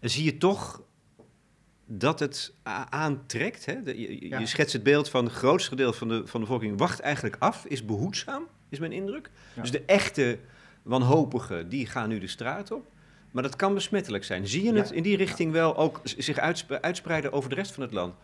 En 0.00 0.10
zie 0.10 0.24
je 0.24 0.38
toch 0.38 0.82
dat 1.86 2.20
het 2.20 2.54
aantrekt. 2.88 3.66
Hè? 3.66 3.72
je, 3.72 4.28
ja. 4.28 4.38
je, 4.38 4.46
schetst 4.46 4.72
het 4.72 4.82
beeld 4.82 5.08
van 5.08 5.24
het 5.24 5.32
grootste 5.32 5.68
gedeelte 5.68 5.98
van 5.98 6.08
de, 6.08 6.22
van 6.26 6.40
de 6.40 6.46
bevolking 6.46 6.78
wacht 6.78 7.00
eigenlijk 7.00 7.36
af, 7.38 7.64
is 7.64 7.84
behoedzaam, 7.84 8.46
is 8.68 8.78
mijn 8.78 8.92
indruk. 8.92 9.30
Ja. 9.54 9.60
Dus 9.62 9.70
de 9.70 9.82
echte 9.86 10.38
wanhopigen, 10.82 11.68
die 11.68 11.86
gaan 11.86 12.08
nu 12.08 12.18
de 12.18 12.26
straat 12.26 12.70
op. 12.70 12.92
Maar 13.30 13.42
dat 13.42 13.56
kan 13.56 13.74
besmettelijk 13.74 14.24
zijn. 14.24 14.46
Zie 14.46 14.64
je 14.64 14.74
het 14.74 14.90
in 14.90 15.02
die 15.02 15.16
richting 15.16 15.52
wel 15.52 15.76
ook 15.76 16.00
zich 16.04 16.38
uitspreiden 16.80 17.32
over 17.32 17.48
de 17.48 17.54
rest 17.54 17.72
van 17.72 17.82
het 17.82 17.92
land? 17.92 18.14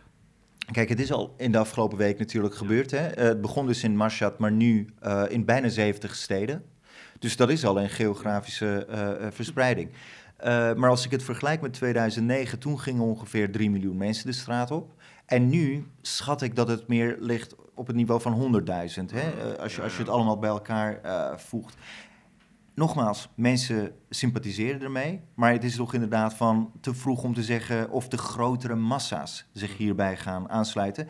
Kijk, 0.71 0.89
het 0.89 0.99
is 0.99 1.11
al 1.11 1.33
in 1.37 1.51
de 1.51 1.57
afgelopen 1.57 1.97
week 1.97 2.19
natuurlijk 2.19 2.55
gebeurd. 2.55 2.91
Hè? 2.91 3.17
Uh, 3.17 3.23
het 3.23 3.41
begon 3.41 3.67
dus 3.67 3.83
in 3.83 3.95
Mashhad, 3.95 4.39
maar 4.39 4.51
nu 4.51 4.87
uh, 5.03 5.23
in 5.29 5.45
bijna 5.45 5.69
70 5.69 6.15
steden. 6.15 6.63
Dus 7.19 7.35
dat 7.35 7.49
is 7.49 7.65
al 7.65 7.79
een 7.79 7.89
geografische 7.89 8.87
uh, 8.89 9.27
verspreiding. 9.31 9.89
Uh, 10.45 10.73
maar 10.73 10.89
als 10.89 11.05
ik 11.05 11.11
het 11.11 11.23
vergelijk 11.23 11.61
met 11.61 11.73
2009, 11.73 12.59
toen 12.59 12.79
gingen 12.79 13.03
ongeveer 13.03 13.51
3 13.51 13.69
miljoen 13.69 13.97
mensen 13.97 14.25
de 14.25 14.31
straat 14.31 14.71
op. 14.71 14.93
En 15.25 15.49
nu 15.49 15.87
schat 16.01 16.41
ik 16.41 16.55
dat 16.55 16.67
het 16.67 16.87
meer 16.87 17.15
ligt 17.19 17.55
op 17.75 17.87
het 17.87 17.95
niveau 17.95 18.21
van 18.21 18.63
100.000, 18.67 19.13
uh, 19.13 19.21
als, 19.59 19.75
je, 19.75 19.81
als 19.81 19.93
je 19.93 19.99
het 19.99 20.09
allemaal 20.09 20.39
bij 20.39 20.49
elkaar 20.49 20.99
uh, 21.05 21.37
voegt. 21.37 21.75
Nogmaals, 22.73 23.29
mensen 23.35 23.91
sympathiseren 24.09 24.81
ermee, 24.81 25.21
maar 25.33 25.51
het 25.51 25.63
is 25.63 25.75
toch 25.75 25.93
inderdaad 25.93 26.33
van 26.33 26.71
te 26.81 26.93
vroeg 26.93 27.23
om 27.23 27.33
te 27.33 27.43
zeggen 27.43 27.89
of 27.89 28.07
de 28.07 28.17
grotere 28.17 28.75
massa's 28.75 29.45
zich 29.53 29.77
hierbij 29.77 30.17
gaan 30.17 30.49
aansluiten. 30.49 31.07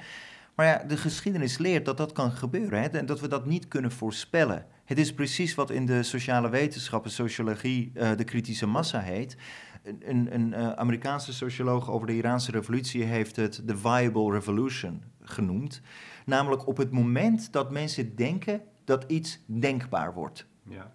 Maar 0.56 0.66
ja, 0.66 0.84
de 0.88 0.98
geschiedenis 0.98 1.58
leert 1.58 1.86
dat 1.86 1.98
dat 1.98 2.12
kan 2.12 2.32
gebeuren 2.32 2.82
hè, 2.82 2.88
en 2.88 3.06
dat 3.06 3.20
we 3.20 3.28
dat 3.28 3.46
niet 3.46 3.68
kunnen 3.68 3.92
voorspellen. 3.92 4.66
Het 4.92 5.00
is 5.00 5.14
precies 5.14 5.56
wat 5.56 5.70
in 5.70 5.86
de 5.86 6.04
sociale 6.04 6.50
wetenschappen, 6.50 7.12
sociologie, 7.12 7.92
uh, 7.94 8.12
de 8.16 8.24
kritische 8.24 8.66
massa 8.66 9.00
heet. 9.00 9.38
Een, 9.84 10.34
een 10.34 10.48
uh, 10.48 10.72
Amerikaanse 10.72 11.34
socioloog 11.34 11.90
over 11.90 12.08
de 12.08 12.16
Iraanse 12.16 12.52
revolutie 12.52 13.04
heeft 13.04 13.36
het 13.36 13.62
de 13.66 13.78
viable 13.78 14.32
revolution 14.32 15.04
genoemd. 15.22 15.82
Namelijk 16.26 16.68
op 16.68 16.78
het 16.78 16.92
moment 16.92 17.52
dat 17.52 17.72
mensen 17.72 18.16
denken 18.16 18.62
dat 18.86 19.04
iets 19.08 19.40
denkbaar 19.46 20.14
wordt. 20.14 20.46
Ja. 20.70 20.94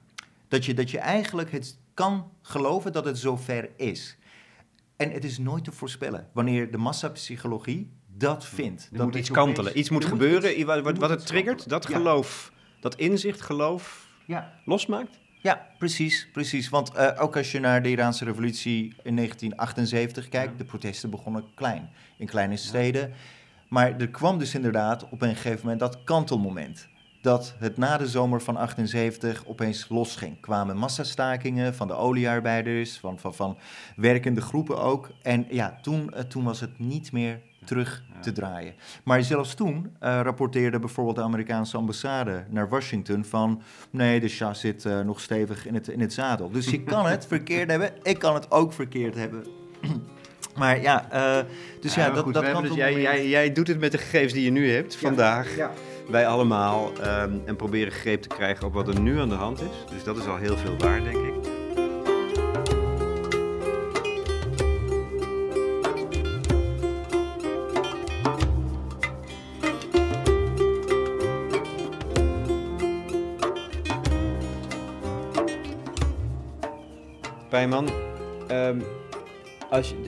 Dat, 0.48 0.64
je, 0.64 0.74
dat 0.74 0.90
je 0.90 0.98
eigenlijk 0.98 1.52
het 1.52 1.78
kan 1.94 2.30
geloven 2.42 2.92
dat 2.92 3.04
het 3.04 3.18
zover 3.18 3.70
is. 3.76 4.18
En 4.96 5.10
het 5.10 5.24
is 5.24 5.38
nooit 5.38 5.64
te 5.64 5.72
voorspellen 5.72 6.28
wanneer 6.32 6.70
de 6.70 6.78
massapsychologie 6.78 7.90
dat 8.06 8.46
vindt. 8.46 8.88
Er 8.92 8.96
dat 8.96 9.06
moet 9.06 9.16
iets 9.16 9.30
kantelen, 9.30 9.78
iets 9.78 9.90
moet 9.90 10.04
gebeuren, 10.04 10.66
wat, 10.66 10.98
wat, 10.98 11.10
het 11.10 11.26
triggert, 11.26 11.68
dat 11.68 11.86
geloof, 11.86 12.54
dat 12.80 12.95
inzicht, 12.95 13.40
geloof 13.40 14.09
ja. 14.25 14.52
losmaakt? 14.64 15.18
Ja, 15.40 15.66
precies, 15.78 16.28
precies. 16.33 16.68
Want 16.68 16.95
uh, 16.97 17.11
ook 17.18 17.37
als 17.37 17.52
je 17.52 17.61
naar 17.61 17.83
de 17.83 17.90
Iraanse 17.90 18.25
revolutie 18.25 18.83
in 19.02 19.16
1978 19.16 20.28
kijkt, 20.28 20.59
de 20.59 20.64
protesten 20.64 21.11
begonnen 21.11 21.45
klein, 21.54 21.90
in 22.16 22.26
kleine 22.26 22.56
steden. 22.56 23.12
Maar 23.68 23.97
er 24.00 24.09
kwam 24.09 24.38
dus 24.38 24.54
inderdaad 24.54 25.09
op 25.09 25.23
een 25.23 25.35
gegeven 25.35 25.61
moment 25.62 25.80
dat 25.80 26.04
kantelmoment 26.04 26.88
dat 27.26 27.54
het 27.59 27.76
na 27.76 27.97
de 27.97 28.06
zomer 28.06 28.42
van 28.42 28.56
78 28.56 29.47
opeens 29.47 29.87
losging. 29.88 30.40
Kwamen 30.40 30.76
massastakingen 30.76 31.75
van 31.75 31.87
de 31.87 31.95
oliearbeiders, 31.95 32.99
van, 32.99 33.18
van, 33.18 33.35
van 33.35 33.59
werkende 33.97 34.40
groepen 34.40 34.78
ook. 34.78 35.11
En 35.23 35.47
ja, 35.50 35.78
toen, 35.83 36.11
uh, 36.14 36.21
toen 36.21 36.45
was 36.45 36.61
het 36.61 36.78
niet 36.78 37.12
meer 37.12 37.40
terug 37.64 38.02
te 38.20 38.32
draaien. 38.32 38.75
Maar 39.04 39.22
zelfs 39.22 39.54
toen 39.54 39.76
uh, 40.02 40.20
rapporteerde 40.22 40.78
bijvoorbeeld 40.78 41.16
de 41.16 41.22
Amerikaanse 41.22 41.76
ambassade 41.76 42.44
naar 42.48 42.68
Washington 42.68 43.25
van... 43.25 43.62
nee, 43.90 44.20
de 44.20 44.28
Shah 44.28 44.54
zit 44.54 44.84
uh, 44.84 45.00
nog 45.00 45.20
stevig 45.20 45.66
in 45.66 45.75
het, 45.75 45.88
in 45.88 46.00
het 46.00 46.12
zadel. 46.12 46.50
Dus 46.50 46.70
je 46.70 46.82
kan 46.82 47.06
het 47.06 47.26
verkeerd 47.36 47.70
hebben, 47.70 47.90
ik 48.02 48.18
kan 48.18 48.34
het 48.34 48.50
ook 48.50 48.72
verkeerd 48.72 49.14
hebben. 49.14 49.46
maar 50.58 50.80
ja, 50.80 51.06
uh, 51.12 51.50
dus 51.80 51.94
ja, 51.94 52.06
ja 52.06 52.12
dat, 52.12 52.32
dat 52.34 52.50
kan... 52.50 52.62
Dus 52.62 52.75
jij, 52.75 53.00
jij, 53.00 53.28
jij 53.28 53.52
doet 53.52 53.68
het 53.68 53.80
met 53.80 53.92
de 53.92 53.98
gegevens 53.98 54.32
die 54.32 54.44
je 54.44 54.50
nu 54.50 54.70
hebt, 54.70 54.96
vandaag... 54.96 55.56
Ja 55.56 55.70
wij 56.08 56.26
allemaal 56.26 56.92
um, 56.98 57.42
en 57.44 57.56
proberen 57.56 57.92
greep 57.92 58.22
te 58.22 58.28
krijgen 58.28 58.66
op 58.66 58.72
wat 58.72 58.88
er 58.88 59.00
nu 59.00 59.20
aan 59.20 59.28
de 59.28 59.34
hand 59.34 59.60
is. 59.60 59.94
Dus 59.94 60.04
dat 60.04 60.16
is 60.16 60.26
al 60.26 60.36
heel 60.36 60.56
veel 60.56 60.76
waar, 60.78 61.02
denk 61.02 61.16
ik. 61.16 61.55
Pijman, 77.56 77.88
um, 78.50 78.82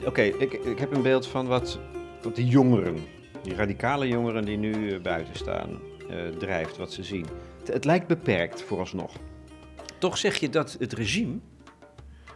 oké, 0.05 0.21
ik, 0.21 0.53
ik 0.53 0.79
heb 0.79 0.95
een 0.95 1.01
beeld 1.01 1.27
van 1.27 1.47
wat, 1.47 1.79
wat 2.21 2.35
de 2.35 2.45
jongeren, 2.45 2.97
die 3.43 3.55
radicale 3.55 4.07
jongeren 4.07 4.45
die 4.45 4.57
nu 4.57 4.73
uh, 4.73 5.01
buiten 5.01 5.35
staan, 5.35 5.79
uh, 6.09 6.27
drijft, 6.27 6.77
wat 6.77 6.93
ze 6.93 7.03
zien. 7.03 7.25
Het, 7.59 7.73
het, 7.73 7.85
lijkt 7.85 8.07
beperkt 8.07 8.61
vooralsnog. 8.61 9.11
Toch 9.97 10.17
zeg 10.17 10.37
je 10.37 10.49
dat 10.49 10.75
het 10.79 10.93
regime 10.93 11.37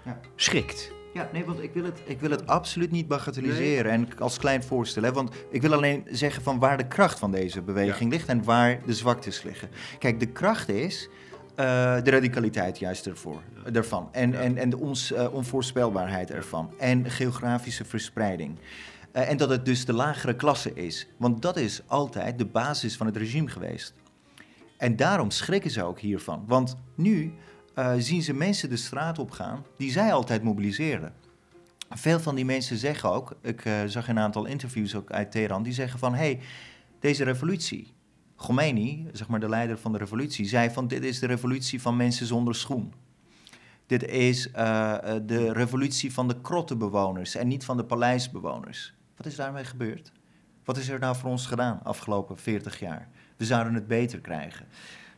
ja. 0.05 0.19
schrikt. 0.35 0.91
Ja, 1.13 1.29
nee, 1.33 1.45
want 1.45 1.63
ik 1.63 1.73
wil 1.73 1.83
het, 1.83 2.01
ik 2.05 2.19
wil 2.19 2.31
het 2.31 2.47
absoluut 2.47 2.91
niet 2.91 3.07
bagatelliseren 3.07 3.91
en 3.91 4.19
als 4.19 4.37
klein 4.37 4.63
voorstellen. 4.63 5.13
Want 5.13 5.35
ik 5.49 5.61
wil 5.61 5.73
alleen 5.73 6.07
zeggen 6.09 6.43
van 6.43 6.59
waar 6.59 6.77
de 6.77 6.87
kracht 6.87 7.19
van 7.19 7.31
deze 7.31 7.61
beweging 7.61 8.11
ligt 8.11 8.27
en 8.27 8.43
waar 8.43 8.79
de 8.85 8.93
zwaktes 8.93 9.43
liggen. 9.43 9.69
Kijk, 9.99 10.19
de 10.19 10.31
kracht 10.31 10.69
is 10.69 11.09
uh, 11.55 12.01
de 12.03 12.09
radicaliteit 12.09 12.79
juist 12.79 13.05
ervoor, 13.05 13.41
ervan. 13.73 14.09
En, 14.11 14.39
en, 14.39 14.57
en 14.57 14.69
de 14.69 14.77
ons, 14.77 15.11
uh, 15.11 15.33
onvoorspelbaarheid 15.33 16.31
ervan. 16.31 16.73
En 16.79 17.11
geografische 17.11 17.85
verspreiding. 17.85 18.57
Uh, 19.13 19.29
en 19.29 19.37
dat 19.37 19.49
het 19.49 19.65
dus 19.65 19.85
de 19.85 19.93
lagere 19.93 20.35
klasse 20.35 20.73
is. 20.73 21.07
Want 21.17 21.41
dat 21.41 21.57
is 21.57 21.81
altijd 21.87 22.37
de 22.37 22.45
basis 22.45 22.97
van 22.97 23.05
het 23.05 23.17
regime 23.17 23.49
geweest. 23.49 23.93
En 24.77 24.95
daarom 24.95 25.31
schrikken 25.31 25.71
ze 25.71 25.83
ook 25.83 25.99
hiervan. 25.99 26.43
Want 26.47 26.77
nu 26.95 27.33
zien 27.97 28.21
ze 28.21 28.33
mensen 28.33 28.69
de 28.69 28.77
straat 28.77 29.19
op 29.19 29.31
gaan 29.31 29.65
die 29.77 29.91
zij 29.91 30.13
altijd 30.13 30.43
mobiliseerden. 30.43 31.13
Veel 31.89 32.19
van 32.19 32.35
die 32.35 32.45
mensen 32.45 32.77
zeggen 32.77 33.11
ook, 33.11 33.37
ik 33.41 33.63
zag 33.85 34.07
een 34.07 34.19
aantal 34.19 34.45
interviews 34.45 34.95
ook 34.95 35.11
uit 35.11 35.31
Teheran, 35.31 35.63
die 35.63 35.73
zeggen 35.73 35.99
van 35.99 36.13
hé, 36.13 36.19
hey, 36.19 36.39
deze 36.99 37.23
revolutie, 37.23 37.92
Khomeini, 38.43 39.07
zeg 39.11 39.27
maar 39.27 39.39
de 39.39 39.49
leider 39.49 39.77
van 39.77 39.91
de 39.91 39.97
revolutie, 39.97 40.45
zei 40.45 40.69
van 40.69 40.87
dit 40.87 41.03
is 41.03 41.19
de 41.19 41.25
revolutie 41.25 41.81
van 41.81 41.95
mensen 41.95 42.25
zonder 42.25 42.55
schoen. 42.55 42.93
Dit 43.85 44.03
is 44.03 44.47
uh, 44.47 44.97
de 45.25 45.53
revolutie 45.53 46.13
van 46.13 46.27
de 46.27 46.41
krottenbewoners 46.41 47.35
en 47.35 47.47
niet 47.47 47.65
van 47.65 47.77
de 47.77 47.85
paleisbewoners. 47.85 48.93
Wat 49.17 49.25
is 49.25 49.35
daarmee 49.35 49.63
gebeurd? 49.63 50.11
Wat 50.63 50.77
is 50.77 50.89
er 50.89 50.99
nou 50.99 51.15
voor 51.15 51.29
ons 51.29 51.45
gedaan 51.45 51.79
afgelopen 51.83 52.37
40 52.37 52.79
jaar? 52.79 53.09
We 53.37 53.45
zouden 53.45 53.73
het 53.73 53.87
beter 53.87 54.19
krijgen. 54.19 54.65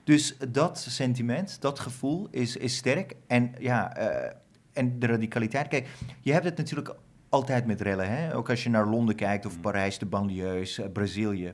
Dus 0.03 0.37
dat 0.49 0.79
sentiment, 0.89 1.61
dat 1.61 1.79
gevoel 1.79 2.27
is, 2.31 2.57
is 2.57 2.75
sterk. 2.75 3.15
En 3.27 3.53
ja, 3.59 3.97
uh, 3.97 4.31
en 4.73 4.99
de 4.99 5.07
radicaliteit. 5.07 5.67
Kijk, 5.67 5.87
je 6.21 6.31
hebt 6.31 6.45
het 6.45 6.57
natuurlijk 6.57 6.95
altijd 7.29 7.65
met 7.65 7.81
rellen. 7.81 8.09
Hè? 8.09 8.35
Ook 8.35 8.49
als 8.49 8.63
je 8.63 8.69
naar 8.69 8.87
Londen 8.87 9.15
kijkt 9.15 9.45
of 9.45 9.59
Parijs, 9.59 9.97
de 9.97 10.05
banlieues, 10.05 10.79
uh, 10.79 10.85
Brazilië. 10.93 11.53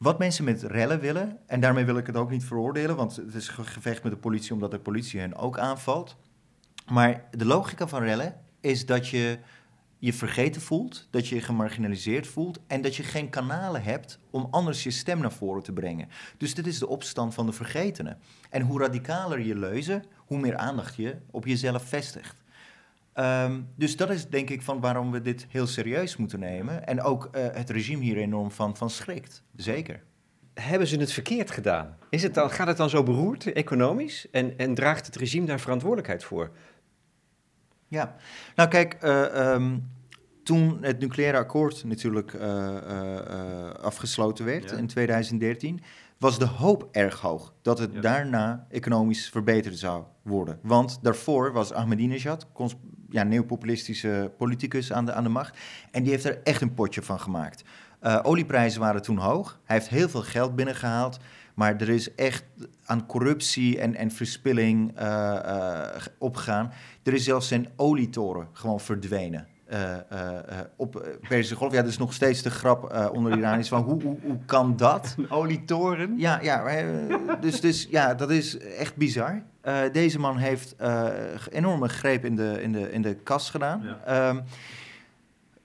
Wat 0.00 0.18
mensen 0.18 0.44
met 0.44 0.62
rellen 0.62 1.00
willen, 1.00 1.38
en 1.46 1.60
daarmee 1.60 1.84
wil 1.84 1.96
ik 1.96 2.06
het 2.06 2.16
ook 2.16 2.30
niet 2.30 2.44
veroordelen, 2.44 2.96
want 2.96 3.16
het 3.16 3.34
is 3.34 3.48
gevecht 3.48 4.02
met 4.02 4.12
de 4.12 4.18
politie 4.18 4.52
omdat 4.52 4.70
de 4.70 4.78
politie 4.78 5.20
hen 5.20 5.36
ook 5.36 5.58
aanvalt. 5.58 6.16
Maar 6.86 7.24
de 7.30 7.44
logica 7.44 7.88
van 7.88 8.02
rellen 8.02 8.40
is 8.60 8.86
dat 8.86 9.08
je 9.08 9.38
je 9.98 10.12
vergeten 10.12 10.60
voelt, 10.60 11.08
dat 11.10 11.28
je 11.28 11.34
je 11.34 11.40
gemarginaliseerd 11.40 12.26
voelt 12.26 12.60
en 12.66 12.82
dat 12.82 12.96
je 12.96 13.02
geen 13.02 13.30
kanalen 13.30 13.82
hebt 13.82 14.18
om 14.30 14.48
anders 14.50 14.82
je 14.82 14.90
stem 14.90 15.18
naar 15.18 15.32
voren 15.32 15.62
te 15.62 15.72
brengen. 15.72 16.08
Dus 16.36 16.54
dit 16.54 16.66
is 16.66 16.78
de 16.78 16.88
opstand 16.88 17.34
van 17.34 17.46
de 17.46 17.52
vergetenen. 17.52 18.18
En 18.50 18.62
hoe 18.62 18.80
radicaler 18.80 19.40
je 19.40 19.54
leuzen, 19.54 20.04
hoe 20.16 20.38
meer 20.38 20.56
aandacht 20.56 20.96
je 20.96 21.16
op 21.30 21.46
jezelf 21.46 21.82
vestigt. 21.82 22.39
Um, 23.14 23.68
dus 23.76 23.96
dat 23.96 24.10
is 24.10 24.28
denk 24.28 24.50
ik 24.50 24.62
van 24.62 24.80
waarom 24.80 25.10
we 25.10 25.22
dit 25.22 25.46
heel 25.48 25.66
serieus 25.66 26.16
moeten 26.16 26.40
nemen. 26.40 26.86
En 26.86 27.02
ook 27.02 27.28
uh, 27.32 27.46
het 27.52 27.70
regime 27.70 28.02
hier 28.02 28.16
enorm 28.16 28.50
van, 28.50 28.76
van 28.76 28.90
schrikt. 28.90 29.42
Zeker. 29.56 30.02
Hebben 30.54 30.88
ze 30.88 30.96
het 30.96 31.12
verkeerd 31.12 31.50
gedaan? 31.50 31.96
Is 32.10 32.22
het 32.22 32.34
dan, 32.34 32.50
gaat 32.50 32.66
het 32.66 32.76
dan 32.76 32.90
zo 32.90 33.02
beroerd, 33.02 33.52
economisch? 33.52 34.30
En, 34.30 34.58
en 34.58 34.74
draagt 34.74 35.06
het 35.06 35.16
regime 35.16 35.46
daar 35.46 35.60
verantwoordelijkheid 35.60 36.24
voor? 36.24 36.50
Ja, 37.88 38.16
nou 38.54 38.68
kijk, 38.68 38.96
uh, 39.04 39.52
um, 39.52 39.90
toen 40.42 40.78
het 40.80 40.98
nucleaire 40.98 41.38
akkoord 41.38 41.84
natuurlijk 41.84 42.32
uh, 42.32 42.40
uh, 42.42 43.70
afgesloten 43.70 44.44
werd 44.44 44.70
in 44.70 44.86
2013, 44.86 45.80
was 46.18 46.38
de 46.38 46.46
hoop 46.46 46.88
erg 46.92 47.20
hoog 47.20 47.54
dat 47.62 47.78
het 47.78 48.02
daarna 48.02 48.66
economisch 48.68 49.28
verbeterd 49.28 49.78
zou 49.78 50.04
worden. 50.22 50.58
Want 50.62 50.98
daarvoor 51.02 51.52
was 51.52 51.72
Ahmadinejad, 51.72 52.52
ja, 53.10 53.22
neopopulistische 53.22 54.32
politicus 54.36 54.92
aan 54.92 55.04
de, 55.04 55.12
aan 55.12 55.24
de 55.24 55.28
macht, 55.28 55.58
en 55.90 56.02
die 56.02 56.12
heeft 56.12 56.24
er 56.24 56.40
echt 56.44 56.60
een 56.60 56.74
potje 56.74 57.02
van 57.02 57.20
gemaakt. 57.20 57.64
olieprijzen 58.22 58.80
waren 58.80 59.02
toen 59.02 59.18
hoog, 59.18 59.60
hij 59.64 59.76
heeft 59.76 59.88
heel 59.88 60.08
veel 60.08 60.22
geld 60.22 60.56
binnengehaald. 60.56 61.18
Maar 61.54 61.80
er 61.80 61.88
is 61.88 62.14
echt 62.14 62.44
aan 62.84 63.06
corruptie 63.06 63.80
en, 63.80 63.94
en 63.94 64.10
verspilling 64.10 65.00
uh, 65.00 65.38
uh, 65.44 65.80
opgegaan. 66.18 66.72
Er 67.02 67.12
is 67.12 67.24
zelfs 67.24 67.50
een 67.50 67.68
olietoren 67.76 68.48
gewoon 68.52 68.80
verdwenen. 68.80 69.46
Uh, 69.72 69.96
op 70.76 71.18
Persische 71.28 71.54
Golf. 71.54 71.72
Ja, 71.72 71.82
dat 71.82 71.90
is 71.90 71.98
nog 71.98 72.12
steeds 72.12 72.42
de 72.42 72.50
grap 72.50 73.10
onder 73.12 73.38
Iraniërs 73.38 73.68
van 73.68 73.82
hoe, 73.82 74.02
hoe, 74.02 74.16
hoe 74.22 74.38
kan 74.46 74.76
dat? 74.76 75.14
Een 75.18 75.30
olietoren? 75.30 76.14
Ja, 76.18 76.40
ja 76.42 76.86
dus, 77.40 77.60
dus 77.60 77.86
ja, 77.90 78.14
dat 78.14 78.30
is 78.30 78.58
echt 78.58 78.96
bizar. 78.96 79.42
deze 79.92 80.18
man 80.18 80.36
heeft 80.36 80.74
enorme 81.50 81.88
greep 81.88 82.24
in 82.24 82.36
de, 82.36 82.62
in 82.62 82.72
de, 82.72 82.92
in 82.92 83.02
de 83.02 83.14
kas 83.14 83.50
gedaan. 83.50 83.82
Ja. 84.06 84.28
Um, 84.28 84.42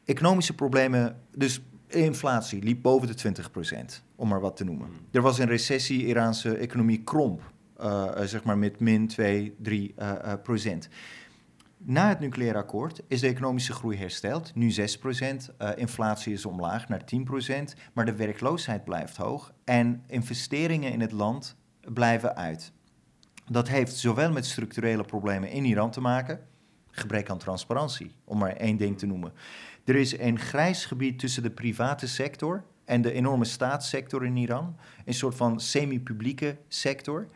economische 0.05 0.53
problemen, 0.53 1.15
dus 1.35 1.62
inflatie 1.88 2.63
liep 2.63 2.81
boven 2.81 3.07
de 3.07 3.43
20%, 3.97 4.03
om 4.15 4.27
maar 4.27 4.39
wat 4.39 4.57
te 4.57 4.63
noemen. 4.63 4.88
Hmm. 4.88 4.95
Er 5.12 5.21
was 5.21 5.39
een 5.39 5.47
recessie, 5.47 6.05
Iraanse 6.05 6.57
economie 6.57 7.03
kromp, 7.03 7.41
zeg 8.24 8.43
maar 8.43 8.57
met 8.57 8.79
min 8.79 9.07
2, 9.07 9.55
3 9.62 9.93
uh, 10.00 10.12
uh, 10.25 10.33
procent. 10.43 10.89
Na 11.88 12.10
het 12.10 12.20
nucleaire 12.20 12.58
akkoord 12.58 13.01
is 13.08 13.20
de 13.20 13.27
economische 13.27 13.74
groei 13.74 13.98
hersteld, 13.98 14.56
nu 14.56 14.72
6 14.72 14.98
procent. 14.98 15.51
inflatie 15.75 16.34
is 16.34 16.46
omlaag 16.46 16.88
naar 16.88 17.06
10 17.06 17.24
procent, 17.24 17.75
maar 17.94 18.06
de 18.06 18.15
werkloosheid 18.15 18.84
blijft 18.84 19.18
hoog 19.18 19.54
en 19.63 20.04
investeringen 20.08 20.92
in 20.92 21.01
het 21.01 21.12
land 21.12 21.56
blijven 21.94 22.36
uit. 22.36 22.72
Dat 23.51 23.68
heeft 23.68 23.96
zowel 23.96 24.32
met 24.32 24.46
structurele 24.46 25.04
problemen 25.04 25.50
in 25.50 25.65
Iran 25.65 25.92
te 25.92 26.01
maken, 26.01 26.39
gebrek 26.92 27.30
aan 27.30 27.38
transparantie, 27.38 28.12
om 28.24 28.38
maar 28.38 28.56
één 28.56 28.77
ding 28.77 28.98
te 28.98 29.06
noemen. 29.06 29.34
Er 29.84 29.96
is 29.96 30.20
een 30.20 30.39
grijs 30.39 30.86
gebied 30.86 31.20
tussen 31.20 31.44
de 31.44 31.51
private 31.51 32.08
sector 32.08 32.63
en 32.86 33.01
de 33.01 33.12
enorme 33.12 33.46
staatssector 33.46 34.25
in 34.25 34.38
Iran. 34.38 34.75
Een 35.06 35.13
soort 35.13 35.36
van 35.36 35.60
semi-publieke 35.60 36.58
sector, 36.68 37.27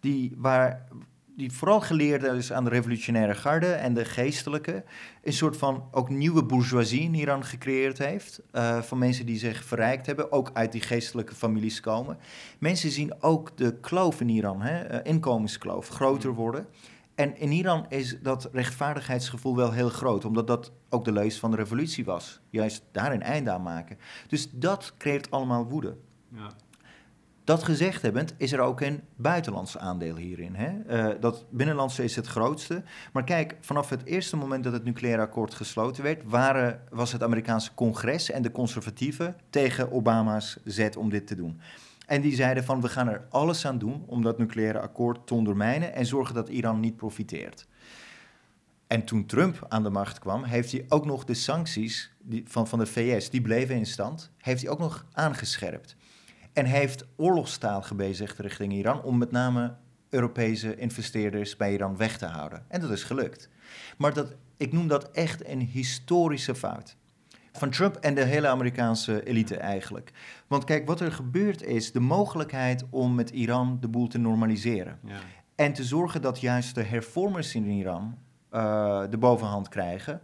die, 0.00 0.34
waar 0.36 0.88
die 1.36 1.52
vooral 1.52 1.80
geleerd 1.80 2.22
is 2.22 2.52
aan 2.52 2.64
de 2.64 2.70
revolutionaire 2.70 3.34
garde 3.34 3.72
en 3.72 3.94
de 3.94 4.04
geestelijke, 4.04 4.84
een 5.22 5.32
soort 5.32 5.56
van 5.56 5.84
ook 5.90 6.08
nieuwe 6.08 6.44
bourgeoisie 6.44 7.00
in 7.00 7.14
Iran 7.14 7.44
gecreëerd 7.44 7.98
heeft. 7.98 8.40
Uh, 8.52 8.82
van 8.82 8.98
mensen 8.98 9.26
die 9.26 9.38
zich 9.38 9.64
verrijkt 9.64 10.06
hebben, 10.06 10.32
ook 10.32 10.50
uit 10.52 10.72
die 10.72 10.80
geestelijke 10.80 11.34
families 11.34 11.80
komen. 11.80 12.18
Mensen 12.58 12.90
zien 12.90 13.22
ook 13.22 13.56
de 13.56 13.80
kloof 13.80 14.20
in 14.20 14.28
Iran, 14.28 14.62
hè, 14.62 14.92
uh, 14.92 14.98
inkomenskloof, 15.02 15.88
groter 15.88 16.30
mm. 16.30 16.36
worden. 16.36 16.66
En 17.14 17.38
in 17.38 17.52
Iran 17.52 17.86
is 17.88 18.18
dat 18.22 18.48
rechtvaardigheidsgevoel 18.52 19.56
wel 19.56 19.72
heel 19.72 19.88
groot, 19.88 20.24
omdat 20.24 20.46
dat 20.46 20.72
ook 20.88 21.04
de 21.04 21.12
leus 21.12 21.38
van 21.38 21.50
de 21.50 21.56
revolutie 21.56 22.04
was. 22.04 22.40
Juist 22.50 22.84
daar 22.92 23.12
een 23.12 23.22
einde 23.22 23.50
aan 23.50 23.62
maken. 23.62 23.98
Dus 24.28 24.50
dat 24.50 24.94
creëert 24.98 25.30
allemaal 25.30 25.66
woede. 25.66 25.96
Ja. 26.32 26.50
Dat 27.46 27.64
gezegd 27.64 28.02
hebbend 28.02 28.34
is 28.36 28.52
er 28.52 28.60
ook 28.60 28.80
een 28.80 29.02
buitenlands 29.16 29.78
aandeel 29.78 30.16
hierin. 30.16 30.54
Hè? 30.54 30.70
Uh, 31.10 31.20
dat 31.20 31.44
binnenlandse 31.50 32.04
is 32.04 32.16
het 32.16 32.26
grootste. 32.26 32.82
Maar 33.12 33.24
kijk, 33.24 33.56
vanaf 33.60 33.88
het 33.88 34.04
eerste 34.04 34.36
moment 34.36 34.64
dat 34.64 34.72
het 34.72 34.84
nucleaire 34.84 35.22
akkoord 35.22 35.54
gesloten 35.54 36.02
werd, 36.02 36.22
waren, 36.24 36.80
was 36.90 37.12
het 37.12 37.22
Amerikaanse 37.22 37.74
congres 37.74 38.30
en 38.30 38.42
de 38.42 38.50
conservatieven 38.50 39.36
tegen 39.50 39.92
Obama's 39.92 40.58
zet 40.64 40.96
om 40.96 41.10
dit 41.10 41.26
te 41.26 41.34
doen. 41.34 41.60
En 42.06 42.20
die 42.20 42.34
zeiden 42.34 42.64
van 42.64 42.80
we 42.80 42.88
gaan 42.88 43.08
er 43.08 43.26
alles 43.30 43.66
aan 43.66 43.78
doen 43.78 44.04
om 44.06 44.22
dat 44.22 44.38
nucleaire 44.38 44.80
akkoord 44.80 45.26
te 45.26 45.34
ondermijnen 45.34 45.94
en 45.94 46.06
zorgen 46.06 46.34
dat 46.34 46.48
Iran 46.48 46.80
niet 46.80 46.96
profiteert. 46.96 47.66
En 48.86 49.04
toen 49.04 49.26
Trump 49.26 49.66
aan 49.68 49.82
de 49.82 49.90
macht 49.90 50.18
kwam, 50.18 50.44
heeft 50.44 50.72
hij 50.72 50.84
ook 50.88 51.06
nog 51.06 51.24
de 51.24 51.34
sancties 51.34 52.12
van, 52.44 52.68
van 52.68 52.78
de 52.78 52.86
VS, 52.86 53.30
die 53.30 53.40
bleven 53.40 53.76
in 53.76 53.86
stand, 53.86 54.30
heeft 54.38 54.62
hij 54.62 54.70
ook 54.70 54.78
nog 54.78 55.06
aangescherpt. 55.12 55.96
En 56.56 56.64
heeft 56.64 57.04
oorlogstaal 57.16 57.82
gebezigd 57.82 58.38
richting 58.38 58.72
Iran 58.72 59.02
om 59.02 59.18
met 59.18 59.30
name 59.30 59.74
Europese 60.08 60.76
investeerders 60.76 61.56
bij 61.56 61.72
Iran 61.72 61.96
weg 61.96 62.18
te 62.18 62.26
houden. 62.26 62.64
En 62.68 62.80
dat 62.80 62.90
is 62.90 63.02
gelukt. 63.02 63.48
Maar 63.98 64.14
dat, 64.14 64.34
ik 64.56 64.72
noem 64.72 64.88
dat 64.88 65.10
echt 65.10 65.48
een 65.48 65.60
historische 65.60 66.54
fout. 66.54 66.96
Van 67.52 67.70
Trump 67.70 67.96
en 67.96 68.14
de 68.14 68.24
hele 68.24 68.48
Amerikaanse 68.48 69.26
elite 69.26 69.56
eigenlijk. 69.56 70.12
Want 70.46 70.64
kijk, 70.64 70.86
wat 70.86 71.00
er 71.00 71.12
gebeurt 71.12 71.62
is 71.62 71.92
de 71.92 72.00
mogelijkheid 72.00 72.84
om 72.90 73.14
met 73.14 73.30
Iran 73.30 73.78
de 73.80 73.88
boel 73.88 74.08
te 74.08 74.18
normaliseren. 74.18 74.98
Ja. 75.04 75.16
En 75.54 75.72
te 75.72 75.84
zorgen 75.84 76.22
dat 76.22 76.40
juist 76.40 76.74
de 76.74 76.82
hervormers 76.82 77.54
in 77.54 77.66
Iran 77.66 78.18
uh, 78.52 79.02
de 79.10 79.18
bovenhand 79.18 79.68
krijgen. 79.68 80.20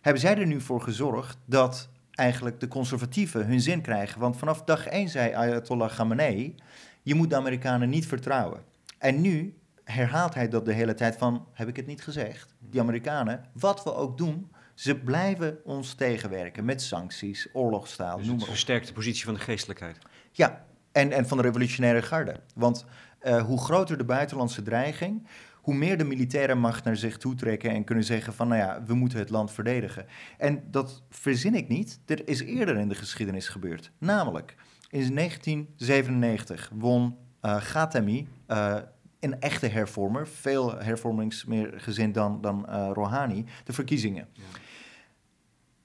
Hebben 0.00 0.22
zij 0.22 0.38
er 0.38 0.46
nu 0.46 0.60
voor 0.60 0.80
gezorgd 0.80 1.38
dat 1.44 1.88
eigenlijk 2.14 2.60
de 2.60 2.68
conservatieven 2.68 3.46
hun 3.46 3.60
zin 3.60 3.80
krijgen. 3.80 4.20
Want 4.20 4.36
vanaf 4.36 4.62
dag 4.62 4.86
één 4.86 5.08
zei 5.08 5.32
Ayatollah 5.32 5.90
Khamenei, 5.90 6.54
je 7.02 7.14
moet 7.14 7.30
de 7.30 7.36
Amerikanen 7.36 7.88
niet 7.88 8.06
vertrouwen. 8.06 8.60
En 8.98 9.20
nu 9.20 9.54
herhaalt 9.84 10.34
hij 10.34 10.48
dat 10.48 10.64
de 10.64 10.72
hele 10.72 10.94
tijd 10.94 11.16
van, 11.16 11.46
heb 11.52 11.68
ik 11.68 11.76
het 11.76 11.86
niet 11.86 12.02
gezegd? 12.02 12.54
Die 12.58 12.80
Amerikanen, 12.80 13.44
wat 13.52 13.84
we 13.84 13.94
ook 13.94 14.18
doen, 14.18 14.50
ze 14.74 14.98
blijven 14.98 15.58
ons 15.64 15.94
tegenwerken 15.94 16.64
met 16.64 16.82
sancties, 16.82 17.48
oorlogstaal, 17.52 18.16
dus 18.16 18.26
noem 18.26 18.36
maar 18.36 18.46
versterkt 18.46 18.86
de 18.86 18.92
positie 18.92 19.24
van 19.24 19.34
de 19.34 19.40
geestelijkheid. 19.40 19.98
Ja, 20.32 20.64
en, 20.92 21.12
en 21.12 21.28
van 21.28 21.36
de 21.36 21.42
revolutionaire 21.42 22.02
garde. 22.02 22.40
Want 22.54 22.84
uh, 23.22 23.42
hoe 23.42 23.60
groter 23.60 23.98
de 23.98 24.04
buitenlandse 24.04 24.62
dreiging, 24.62 25.26
hoe 25.64 25.74
meer 25.74 25.98
de 25.98 26.04
militaire 26.04 26.54
macht 26.54 26.84
naar 26.84 26.96
zich 26.96 27.16
toe 27.16 27.34
trekken 27.34 27.70
en 27.70 27.84
kunnen 27.84 28.04
zeggen 28.04 28.32
van, 28.32 28.48
nou 28.48 28.60
ja, 28.60 28.82
we 28.86 28.94
moeten 28.94 29.18
het 29.18 29.30
land 29.30 29.52
verdedigen. 29.52 30.06
En 30.38 30.62
dat 30.70 31.02
verzin 31.10 31.54
ik 31.54 31.68
niet, 31.68 32.00
er 32.06 32.28
is 32.28 32.40
eerder 32.40 32.76
in 32.76 32.88
de 32.88 32.94
geschiedenis 32.94 33.48
gebeurd. 33.48 33.90
Namelijk, 33.98 34.54
in 34.90 35.14
1997 35.14 36.70
won 36.74 37.16
uh, 37.42 37.56
Ghatami, 37.56 38.28
uh, 38.48 38.76
een 39.20 39.40
echte 39.40 39.66
hervormer, 39.66 40.28
veel 40.28 40.78
hervormings 40.78 41.44
meer 41.44 41.72
gezind 41.76 42.14
dan, 42.14 42.40
dan 42.40 42.66
uh, 42.68 42.90
Rouhani, 42.92 43.44
de 43.64 43.72
verkiezingen. 43.72 44.28
Ja. 44.32 44.42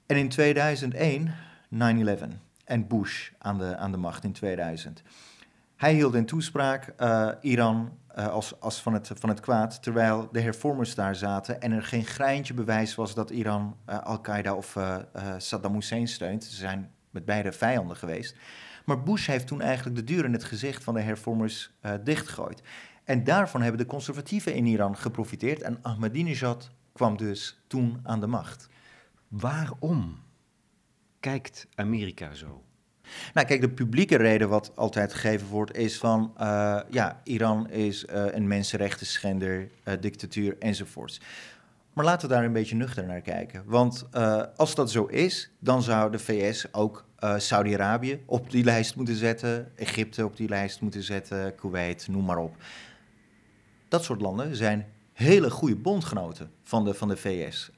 En 0.06 0.16
in 0.16 0.28
2001, 0.28 1.34
9-11 1.74 1.78
en 2.64 2.86
Bush 2.86 3.30
aan 3.38 3.58
de, 3.58 3.76
aan 3.76 3.90
de 3.90 3.98
macht 3.98 4.24
in 4.24 4.32
2000. 4.32 5.02
Hij 5.80 5.94
hield 5.94 6.14
een 6.14 6.26
toespraak, 6.26 6.92
uh, 6.98 7.30
Iran 7.40 7.98
uh, 8.18 8.28
als, 8.28 8.60
als 8.60 8.82
van, 8.82 8.92
het, 8.92 9.10
van 9.14 9.28
het 9.28 9.40
kwaad, 9.40 9.82
terwijl 9.82 10.28
de 10.32 10.40
hervormers 10.40 10.94
daar 10.94 11.14
zaten 11.16 11.60
en 11.60 11.72
er 11.72 11.82
geen 11.82 12.04
greintje 12.04 12.54
bewijs 12.54 12.94
was 12.94 13.14
dat 13.14 13.30
Iran 13.30 13.76
uh, 13.88 13.98
Al-Qaeda 13.98 14.54
of 14.54 14.76
Saddam 15.38 15.74
Hussein 15.74 16.08
steunt. 16.08 16.44
Ze 16.44 16.56
zijn 16.56 16.90
met 17.10 17.24
beide 17.24 17.52
vijanden 17.52 17.96
geweest. 17.96 18.36
Maar 18.84 19.02
Bush 19.02 19.26
heeft 19.26 19.46
toen 19.46 19.60
eigenlijk 19.60 19.96
de 19.96 20.14
deur 20.14 20.24
in 20.24 20.32
het 20.32 20.44
gezicht 20.44 20.84
van 20.84 20.94
de 20.94 21.00
hervormers 21.00 21.72
dichtgegooid. 22.04 22.62
En 23.04 23.24
daarvan 23.24 23.62
hebben 23.62 23.80
de 23.80 23.86
conservatieven 23.86 24.54
in 24.54 24.66
Iran 24.66 24.96
geprofiteerd 24.96 25.62
en 25.62 25.78
Ahmadinejad 25.82 26.70
kwam 26.92 27.16
dus 27.16 27.62
toen 27.66 28.00
aan 28.02 28.20
de 28.20 28.26
macht. 28.26 28.68
Waarom 29.28 30.18
kijkt 31.20 31.68
Amerika 31.74 32.34
zo? 32.34 32.64
Nou, 33.34 33.46
kijk, 33.46 33.60
de 33.60 33.68
publieke 33.68 34.16
reden 34.16 34.48
wat 34.48 34.72
altijd 34.74 35.14
gegeven 35.14 35.46
wordt 35.46 35.76
is 35.76 35.98
van, 35.98 36.32
uh, 36.40 36.80
ja, 36.90 37.20
Iran 37.24 37.70
is 37.70 38.04
uh, 38.04 38.24
een 38.30 38.48
mensenrechten 38.48 39.06
schender, 39.06 39.68
uh, 39.84 39.94
dictatuur 40.00 40.56
enzovoorts. 40.58 41.20
Maar 41.92 42.04
laten 42.04 42.28
we 42.28 42.34
daar 42.34 42.44
een 42.44 42.52
beetje 42.52 42.76
nuchter 42.76 43.06
naar 43.06 43.20
kijken. 43.20 43.62
Want 43.66 44.06
als 44.56 44.74
dat 44.74 44.90
zo 44.90 45.04
is, 45.04 45.50
dan 45.58 45.82
zou 45.82 46.10
de 46.10 46.18
VS 46.18 46.72
ook 46.72 47.04
Saudi-Arabië 47.36 48.22
op 48.26 48.50
die 48.50 48.64
lijst 48.64 48.96
moeten 48.96 49.14
zetten, 49.14 49.72
Egypte 49.76 50.24
op 50.24 50.36
die 50.36 50.48
lijst 50.48 50.80
moeten 50.80 51.02
zetten, 51.02 51.54
Kuwait, 51.54 52.08
noem 52.08 52.24
maar 52.24 52.38
op. 52.38 52.56
Dat 53.88 54.04
soort 54.04 54.20
landen 54.20 54.56
zijn 54.56 54.86
hele 55.12 55.50
goede 55.50 55.76
bondgenoten 55.76 56.50
van 56.64 56.84
de, 56.84 56.94
van 56.94 57.08
de 57.08 57.16
VS. 57.16 57.70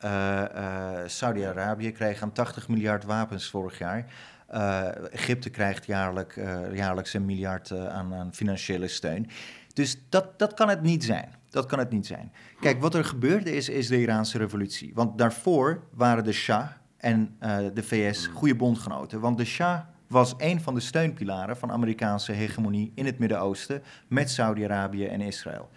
Saudi-Arabië 1.06 1.92
kreeg 1.92 2.22
aan 2.22 2.32
80 2.32 2.68
miljard 2.68 3.04
wapens 3.04 3.50
vorig 3.50 3.78
jaar. 3.78 4.06
Uh, 4.54 5.12
Egypte 5.12 5.50
krijgt 5.50 5.86
jaarlijk, 5.86 6.36
uh, 6.36 6.74
jaarlijks 6.74 7.14
een 7.14 7.24
miljard 7.24 7.70
uh, 7.70 7.86
aan, 7.86 8.14
aan, 8.14 8.34
financiële 8.34 8.88
steun. 8.88 9.28
Dus 9.72 9.98
dat, 10.08 10.38
dat 10.38 10.54
kan 10.54 10.68
het 10.68 10.82
niet 10.82 11.04
zijn. 11.04 11.28
Dat 11.50 11.66
kan 11.66 11.78
het 11.78 11.90
niet 11.90 12.06
zijn. 12.06 12.32
Kijk, 12.60 12.80
wat 12.80 12.94
er 12.94 13.04
gebeurde 13.04 13.56
is, 13.56 13.68
is 13.68 13.88
de 13.88 14.00
Iraanse 14.00 14.38
revolutie. 14.38 14.90
Want 14.94 15.18
daarvoor 15.18 15.82
waren 15.94 16.24
de 16.24 16.32
Shah 16.32 16.66
en 16.96 17.36
de 17.74 17.82
VS 17.82 18.26
goede 18.26 18.54
bondgenoten. 18.54 19.20
Want 19.20 19.36
de 19.36 19.44
Shah 19.44 19.80
was 20.06 20.34
een 20.38 20.60
van 20.60 20.74
de 20.74 20.80
steunpilaren 20.80 21.56
van 21.56 21.70
Amerikaanse 21.70 22.32
hegemonie 22.32 22.92
in 22.94 23.06
het 23.06 23.18
Midden-Oosten 23.18 23.82
met 24.08 24.30
Saudi-Arabië 24.30 25.06
en 25.06 25.20
Israël. 25.20 25.70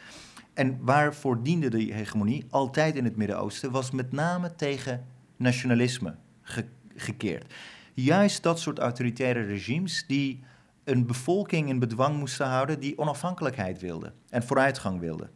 En 0.54 0.78
waarvoor 0.82 1.44
diende 1.44 1.70
de 1.70 1.78
hegemonie 1.78 2.46
altijd 2.50 2.96
in 2.96 3.04
het 3.04 3.16
Midden-Oosten 3.16 3.72
was 3.72 3.92
met 3.92 4.12
name 4.12 4.56
tegen 4.56 5.06
nationalisme 5.38 6.16
gekeerd 6.96 7.54
juist 7.96 8.44
dat 8.44 8.60
soort 8.60 8.80
autoritaire 8.80 9.42
regimes 9.42 10.04
die 10.08 10.44
een 10.84 11.06
bevolking 11.06 11.70
in 11.70 11.80
bedwang 11.80 12.18
moesten 12.18 12.48
houden 12.48 12.80
die 12.80 12.98
onafhankelijkheid 12.98 13.82
wilde 13.82 14.14
en 14.30 14.44
vooruitgang 14.44 15.00
wilde. 15.00 15.30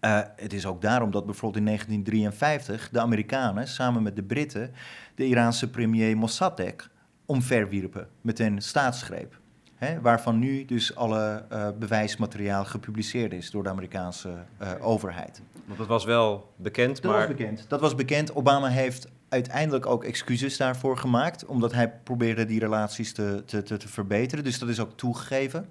Uh, 0.00 0.20
het 0.36 0.52
is 0.52 0.66
ook 0.66 0.82
daarom 0.82 1.10
dat 1.10 1.26
bijvoorbeeld 1.26 1.60
in 1.60 1.64
1953 1.64 2.88
de 2.92 3.00
Amerikanen 3.00 3.68
samen 3.68 4.02
met 4.02 4.16
de 4.16 4.22
Britten 4.22 4.72
de 5.14 5.26
Iraanse 5.26 5.70
premier 5.70 6.16
Mossadegh 6.16 6.86
omverwierpen 7.26 8.08
met 8.20 8.38
een 8.38 8.62
staatsgreep. 8.62 9.40
Hè, 9.74 10.00
waarvan 10.00 10.38
nu 10.38 10.64
dus 10.64 10.94
alle 10.94 11.44
uh, 11.52 11.68
bewijsmateriaal 11.78 12.64
gepubliceerd 12.64 13.32
is 13.32 13.50
door 13.50 13.62
de 13.62 13.68
Amerikaanse 13.68 14.34
uh, 14.62 14.70
overheid. 14.80 15.42
Want 15.64 15.78
dat 15.78 15.88
was 15.88 16.04
wel 16.04 16.52
bekend, 16.56 17.02
dat 17.02 17.10
maar... 17.10 17.26
was 17.26 17.36
bekend. 17.36 17.64
Dat 17.68 17.80
was 17.80 17.94
bekend. 17.94 18.34
Obama 18.34 18.68
heeft 18.68 19.08
uiteindelijk 19.28 19.86
ook 19.86 20.04
excuses 20.04 20.56
daarvoor 20.56 20.98
gemaakt, 20.98 21.44
omdat 21.44 21.72
hij 21.72 21.90
probeerde 21.90 22.44
die 22.44 22.60
relaties 22.60 23.12
te, 23.12 23.42
te, 23.46 23.62
te, 23.62 23.76
te 23.76 23.88
verbeteren. 23.88 24.44
Dus 24.44 24.58
dat 24.58 24.68
is 24.68 24.80
ook 24.80 24.96
toegegeven. 24.96 25.68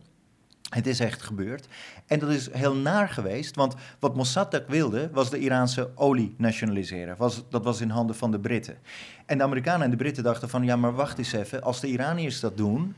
Het 0.69 0.87
is 0.87 0.99
echt 0.99 1.21
gebeurd. 1.21 1.67
En 2.05 2.19
dat 2.19 2.29
is 2.29 2.51
heel 2.51 2.75
naar 2.75 3.09
geweest, 3.09 3.55
want 3.55 3.75
wat 3.99 4.15
Mossadegh 4.15 4.69
wilde, 4.69 5.09
was 5.11 5.29
de 5.29 5.39
Iraanse 5.39 5.89
olie 5.95 6.35
nationaliseren. 6.37 7.17
Was, 7.17 7.43
dat 7.49 7.63
was 7.63 7.81
in 7.81 7.89
handen 7.89 8.15
van 8.15 8.31
de 8.31 8.39
Britten. 8.39 8.77
En 9.25 9.37
de 9.37 9.43
Amerikanen 9.43 9.81
en 9.81 9.91
de 9.91 9.97
Britten 9.97 10.23
dachten 10.23 10.49
van, 10.49 10.63
ja, 10.63 10.75
maar 10.75 10.95
wacht 10.95 11.17
eens 11.17 11.31
even, 11.31 11.61
als 11.61 11.79
de 11.79 11.87
Iraniërs 11.87 12.39
dat 12.39 12.57
doen, 12.57 12.95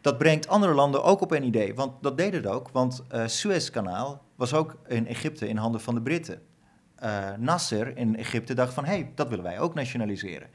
dat 0.00 0.18
brengt 0.18 0.48
andere 0.48 0.74
landen 0.74 1.02
ook 1.04 1.20
op 1.20 1.30
een 1.30 1.44
idee. 1.44 1.74
Want 1.74 1.92
dat 2.02 2.16
deed 2.16 2.32
het 2.32 2.46
ook, 2.46 2.68
want 2.68 3.02
uh, 3.14 3.26
Suezkanaal 3.26 4.22
was 4.34 4.54
ook 4.54 4.76
in 4.86 5.06
Egypte 5.06 5.48
in 5.48 5.56
handen 5.56 5.80
van 5.80 5.94
de 5.94 6.02
Britten. 6.02 6.40
Uh, 7.02 7.28
Nasser 7.36 7.96
in 7.96 8.16
Egypte 8.16 8.54
dacht 8.54 8.74
van, 8.74 8.84
hé, 8.84 8.90
hey, 8.90 9.12
dat 9.14 9.28
willen 9.28 9.44
wij 9.44 9.60
ook 9.60 9.74
nationaliseren. 9.74 10.48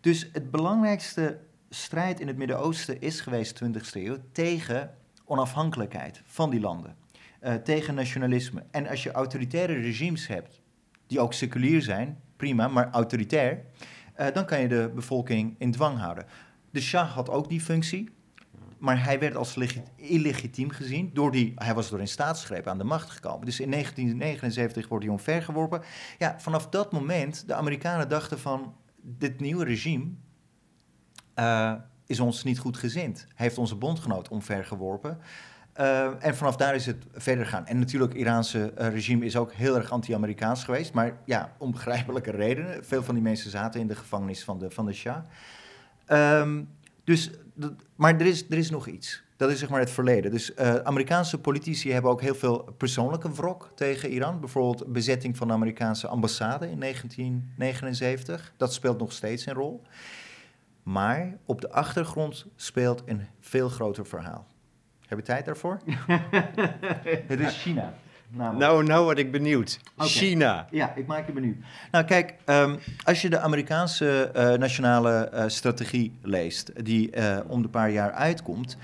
Dus 0.00 0.28
het 0.32 0.50
belangrijkste 0.50 1.38
strijd 1.70 2.20
in 2.20 2.26
het 2.26 2.36
Midden-Oosten 2.36 3.00
is 3.00 3.20
geweest 3.20 3.62
20e 3.64 3.92
eeuw 3.92 4.16
tegen 4.32 4.94
onafhankelijkheid 5.24 6.22
van 6.24 6.50
die 6.50 6.60
landen. 6.60 6.96
Uh, 7.42 7.54
tegen 7.54 7.94
nationalisme. 7.94 8.62
En 8.70 8.88
als 8.88 9.02
je 9.02 9.10
autoritaire 9.10 9.72
regimes 9.72 10.26
hebt, 10.26 10.60
die 11.06 11.20
ook 11.20 11.32
seculier 11.32 11.82
zijn, 11.82 12.20
prima, 12.36 12.68
maar 12.68 12.90
autoritair, 12.90 13.64
uh, 14.20 14.26
dan 14.32 14.44
kan 14.44 14.60
je 14.60 14.68
de 14.68 14.90
bevolking 14.94 15.54
in 15.58 15.70
dwang 15.70 15.98
houden. 15.98 16.26
De 16.70 16.80
Shah 16.80 17.10
had 17.10 17.30
ook 17.30 17.48
die 17.48 17.60
functie. 17.60 18.10
Maar 18.80 19.04
hij 19.04 19.18
werd 19.18 19.36
als 19.36 19.56
illegitiem 19.96 20.70
gezien. 20.70 21.10
Door 21.12 21.30
die, 21.32 21.52
hij 21.54 21.74
was 21.74 21.90
door 21.90 22.00
een 22.00 22.08
staatsgreep 22.08 22.66
aan 22.66 22.78
de 22.78 22.84
macht 22.84 23.10
gekomen. 23.10 23.46
Dus 23.46 23.60
in 23.60 23.70
1979 23.70 24.88
wordt 24.88 25.04
hij 25.04 25.12
omvergeworpen. 25.12 25.82
Ja, 26.18 26.34
vanaf 26.38 26.68
dat 26.68 26.92
moment, 26.92 27.46
de 27.46 27.54
Amerikanen 27.54 28.08
dachten 28.08 28.38
van... 28.38 28.74
dit 29.02 29.40
nieuwe 29.40 29.64
regime 29.64 30.10
uh, 31.38 31.74
is 32.06 32.20
ons 32.20 32.44
niet 32.44 32.58
goed 32.58 32.76
gezind. 32.76 33.18
Hij 33.18 33.46
heeft 33.46 33.58
onze 33.58 33.76
bondgenoot 33.76 34.28
omvergeworpen. 34.28 35.18
Uh, 35.80 36.24
en 36.24 36.36
vanaf 36.36 36.56
daar 36.56 36.74
is 36.74 36.86
het 36.86 37.04
verder 37.12 37.46
gaan. 37.46 37.66
En 37.66 37.78
natuurlijk, 37.78 38.12
het 38.12 38.20
Iraanse 38.20 38.72
uh, 38.78 38.88
regime 38.88 39.24
is 39.24 39.36
ook 39.36 39.52
heel 39.52 39.76
erg 39.76 39.90
anti-Amerikaans 39.90 40.64
geweest. 40.64 40.92
Maar 40.92 41.18
ja, 41.24 41.52
om 41.58 41.70
begrijpelijke 41.70 42.30
redenen. 42.30 42.84
Veel 42.84 43.02
van 43.02 43.14
die 43.14 43.22
mensen 43.22 43.50
zaten 43.50 43.80
in 43.80 43.86
de 43.86 43.96
gevangenis 43.96 44.44
van 44.44 44.58
de, 44.58 44.70
van 44.70 44.86
de 44.86 44.92
Shah. 44.92 45.24
Um, 46.08 46.68
dus, 47.04 47.30
maar 47.96 48.14
er 48.14 48.26
is, 48.26 48.44
er 48.50 48.58
is 48.58 48.70
nog 48.70 48.86
iets. 48.86 49.22
Dat 49.36 49.50
is 49.50 49.58
zeg 49.58 49.68
maar 49.68 49.80
het 49.80 49.90
verleden. 49.90 50.30
Dus 50.30 50.50
uh, 50.50 50.74
Amerikaanse 50.74 51.38
politici 51.38 51.92
hebben 51.92 52.10
ook 52.10 52.20
heel 52.20 52.34
veel 52.34 52.74
persoonlijke 52.76 53.32
wrok 53.32 53.70
tegen 53.74 54.10
Iran. 54.10 54.40
Bijvoorbeeld 54.40 54.92
bezetting 54.92 55.36
van 55.36 55.48
de 55.48 55.54
Amerikaanse 55.54 56.08
ambassade 56.08 56.70
in 56.70 56.80
1979. 56.80 58.52
Dat 58.56 58.72
speelt 58.72 58.98
nog 58.98 59.12
steeds 59.12 59.46
een 59.46 59.54
rol. 59.54 59.82
Maar 60.82 61.38
op 61.44 61.60
de 61.60 61.70
achtergrond 61.72 62.46
speelt 62.56 63.02
een 63.06 63.26
veel 63.40 63.68
groter 63.68 64.06
verhaal. 64.06 64.46
Heb 65.06 65.18
je 65.18 65.24
tijd 65.24 65.44
daarvoor? 65.44 65.80
het 67.26 67.40
is 67.40 67.62
China. 67.62 67.94
Nou, 68.32 68.84
nou 68.84 69.04
word 69.04 69.18
ik 69.18 69.32
benieuwd. 69.32 69.80
China. 69.98 70.66
Ja, 70.70 70.94
ik 70.94 71.06
maak 71.06 71.26
je 71.26 71.32
benieuwd. 71.32 71.56
Nou, 71.90 72.04
kijk, 72.04 72.34
ehm, 72.44 72.76
als 73.04 73.22
je 73.22 73.30
de 73.30 73.38
Amerikaanse 73.38 74.30
uh, 74.36 74.52
nationale 74.52 75.30
uh, 75.34 75.44
strategie 75.46 76.12
leest, 76.22 76.84
die 76.84 77.16
uh, 77.16 77.38
om 77.46 77.62
de 77.62 77.68
paar 77.68 77.90
jaar 77.90 78.12
uitkomt, 78.12 78.76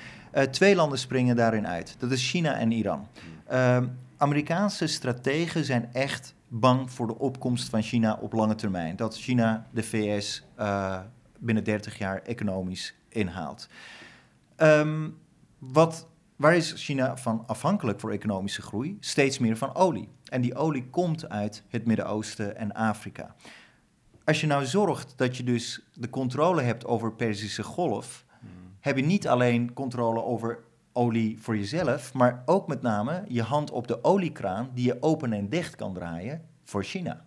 twee 0.51 0.75
landen 0.75 0.99
springen 0.99 1.37
daarin 1.37 1.67
uit. 1.67 1.97
Dat 1.99 2.11
is 2.11 2.31
China 2.31 2.55
en 2.55 2.73
Iran. 2.73 3.09
Um, 3.53 3.99
Amerikaanse 4.17 4.87
strategen 4.87 5.65
zijn 5.65 5.89
echt 5.93 6.35
bang 6.49 6.91
voor 6.91 7.07
de 7.07 7.19
opkomst 7.19 7.69
van 7.69 7.83
China 7.83 8.19
op 8.21 8.33
lange 8.33 8.55
termijn. 8.55 8.97
Dat 8.97 9.17
China 9.17 9.67
de 9.71 9.83
VS 9.83 10.45
binnen 11.39 11.65
30 11.65 11.99
jaar 11.99 12.23
economisch 12.23 12.95
inhaalt. 13.09 13.69
Um, 14.57 15.19
wat 15.59 16.07
Waar 16.37 16.57
is 16.57 16.73
China 16.77 17.17
van 17.17 17.45
afhankelijk 17.47 18.01
voor 18.01 18.11
economische 18.11 18.63
groei? 18.63 18.97
Steeds 19.01 19.39
meer 19.39 19.57
van 19.57 19.75
olie. 19.75 20.09
En 20.25 20.41
die 20.41 20.55
olie 20.55 20.91
komt 20.91 21.29
uit 21.29 21.63
het 21.69 21.87
Midden-Oosten 21.87 22.57
en 22.57 22.73
Afrika. 22.73 23.35
Als 24.25 24.41
je 24.41 24.47
nou 24.47 24.65
zorgt 24.65 25.13
dat 25.17 25.37
je 25.37 25.45
dus 25.45 25.81
de 25.95 26.11
controle 26.11 26.63
hebt 26.63 26.87
over 26.87 27.13
Perzische 27.13 27.63
Golf, 27.63 28.25
hmm. 28.41 28.49
heb 28.81 28.97
je 28.97 29.05
niet 29.05 29.29
alleen 29.29 29.73
controle 29.73 30.23
over 30.23 30.59
olie 30.93 31.41
voor 31.41 31.57
jezelf, 31.57 32.13
maar 32.13 32.43
ook 32.47 32.67
met 32.67 32.83
name 32.83 33.25
je 33.29 33.43
hand 33.43 33.71
op 33.71 33.87
de 33.89 34.05
oliekraan 34.05 34.71
die 34.75 34.87
je 34.87 35.03
open 35.03 35.33
en 35.33 35.49
dicht 35.49 35.77
kan 35.77 35.95
draaien 35.95 36.43
voor 36.65 36.85
China. 36.85 37.25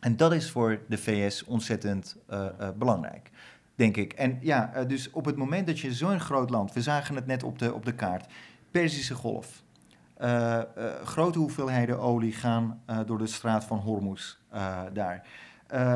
En 0.00 0.16
dat 0.16 0.32
is 0.32 0.50
voor 0.50 0.80
de 0.88 0.98
VS 0.98 1.44
ontzettend 1.44 2.16
uh, 2.30 2.46
uh, 2.60 2.68
belangrijk 2.76 3.30
denk 3.74 3.96
ik. 3.96 4.12
En 4.12 4.38
ja, 4.40 4.72
eh, 4.74 4.88
dus 4.88 5.10
op 5.10 5.24
het 5.24 5.36
moment 5.36 5.66
dat 5.66 5.78
je 5.78 5.92
zo'n 5.92 6.20
groot 6.20 6.50
land, 6.50 6.72
we 6.72 6.82
zagen 6.82 7.14
het 7.14 7.26
net 7.26 7.42
op 7.42 7.58
de, 7.58 7.74
op 7.74 7.84
de 7.84 7.94
kaart, 7.94 8.32
Perzische 8.70 9.14
Golf. 9.14 9.62
Uh, 10.18 10.60
grote 11.04 11.38
hoeveelheden 11.38 11.98
olie 11.98 12.32
gaan 12.32 12.82
door 13.06 13.18
de 13.18 13.26
straat 13.26 13.64
van 13.64 13.78
Hormuz 13.78 14.36
daar. 14.92 15.26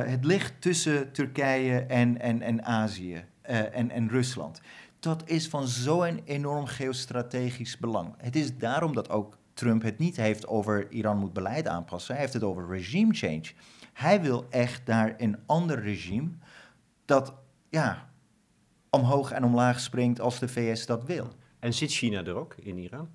het 0.07 0.25
ligt 0.25 0.61
tussen 0.61 1.13
Turkije 1.13 1.81
en, 1.81 2.21
en, 2.21 2.43
en 2.43 2.65
Azië 2.65 3.25
en, 3.43 3.91
en 3.91 4.09
Rusland. 4.09 4.61
Dat 5.01 5.23
is 5.25 5.49
van 5.49 5.67
zo'n 5.67 6.21
enorm 6.25 6.67
geostrategisch 6.67 7.79
belang. 7.79 8.15
Het 8.17 8.37
is 8.37 8.57
daarom 8.57 8.95
dat 8.95 9.11
ook 9.11 9.39
Trump 9.59 9.83
het 9.83 9.99
niet 9.99 10.17
heeft 10.17 10.47
over 10.47 10.91
Iran 10.91 11.19
moet 11.19 11.33
beleid 11.33 11.69
aanpassen. 11.69 12.13
Hij 12.13 12.23
heeft 12.23 12.35
het 12.35 12.43
over 12.43 12.69
regime 12.69 13.15
change. 13.15 13.53
Hij 13.93 14.23
wil 14.23 14.47
echt 14.51 14.87
daar 14.87 15.15
een 15.17 15.39
ander 15.47 15.81
regime 15.83 16.31
dat 17.05 17.35
ja, 17.69 18.09
omhoog 18.91 19.31
en 19.31 19.45
omlaag 19.45 19.81
springt 19.81 20.21
als 20.21 20.39
de 20.39 20.49
VS 20.49 20.87
dat 20.87 21.05
wil. 21.05 21.29
En 21.59 21.75
zit 21.75 21.91
China 21.91 22.25
er 22.25 22.35
ook 22.35 22.55
in 22.63 22.79
Iran? 22.79 23.09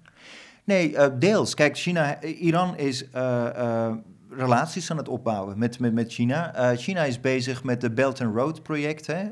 Nee, 0.63 0.91
uh, 0.91 1.05
deels. 1.19 1.53
Kijk, 1.53 1.77
China, 1.77 2.21
Iran 2.21 2.77
is 2.77 3.03
uh, 3.15 3.93
relaties 4.29 4.91
aan 4.91 4.97
het 4.97 5.07
opbouwen 5.07 5.57
met, 5.57 5.79
met, 5.79 5.93
met 5.93 6.13
China. 6.13 6.75
China 6.75 7.03
is 7.03 7.19
bezig 7.19 7.63
met 7.63 7.81
de 7.81 7.91
Belt 7.91 8.21
and 8.21 8.35
Road 8.35 8.63
project, 8.63 9.07
hè, 9.07 9.25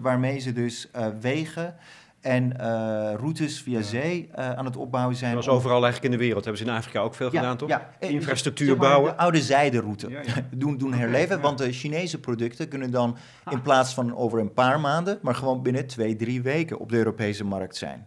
waarmee 0.00 0.38
ze 0.38 0.52
dus 0.52 0.90
wegen 1.20 1.76
en 2.24 2.52
uh, 2.60 3.12
routes 3.16 3.60
via 3.60 3.82
zee 3.82 4.28
uh, 4.38 4.50
aan 4.50 4.64
het 4.64 4.76
opbouwen 4.76 5.16
zijn. 5.16 5.34
Dat 5.34 5.44
was 5.44 5.54
overal 5.54 5.82
eigenlijk 5.82 6.04
in 6.04 6.18
de 6.18 6.24
wereld. 6.24 6.44
Hebben 6.44 6.62
ze 6.64 6.70
in 6.70 6.76
Afrika 6.76 7.00
ook 7.00 7.14
veel 7.14 7.30
gedaan, 7.30 7.56
toch? 7.56 7.68
Ja, 7.68 7.90
eh, 7.98 8.10
Infrastructuur 8.10 8.66
zeg 8.66 8.76
maar, 8.76 8.88
bouwen. 8.88 9.10
De 9.12 9.18
oude 9.18 9.42
zijderoute 9.42 10.08
doen, 10.50 10.76
doen 10.76 10.94
herleven. 10.94 11.40
Want 11.40 11.58
de 11.58 11.72
Chinese 11.72 12.20
producten 12.20 12.68
kunnen 12.68 12.90
dan 12.90 13.16
ah. 13.44 13.52
in 13.52 13.62
plaats 13.62 13.94
van 13.94 14.16
over 14.16 14.38
een 14.38 14.52
paar 14.52 14.80
maanden... 14.80 15.18
maar 15.22 15.34
gewoon 15.34 15.62
binnen 15.62 15.86
twee, 15.86 16.16
drie 16.16 16.42
weken 16.42 16.78
op 16.78 16.90
de 16.90 16.96
Europese 16.96 17.44
markt 17.44 17.76
zijn. 17.76 18.06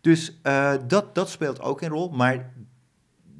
Dus 0.00 0.38
uh, 0.42 0.72
dat, 0.86 1.14
dat 1.14 1.30
speelt 1.30 1.60
ook 1.60 1.80
een 1.80 1.88
rol. 1.88 2.10
Maar 2.10 2.52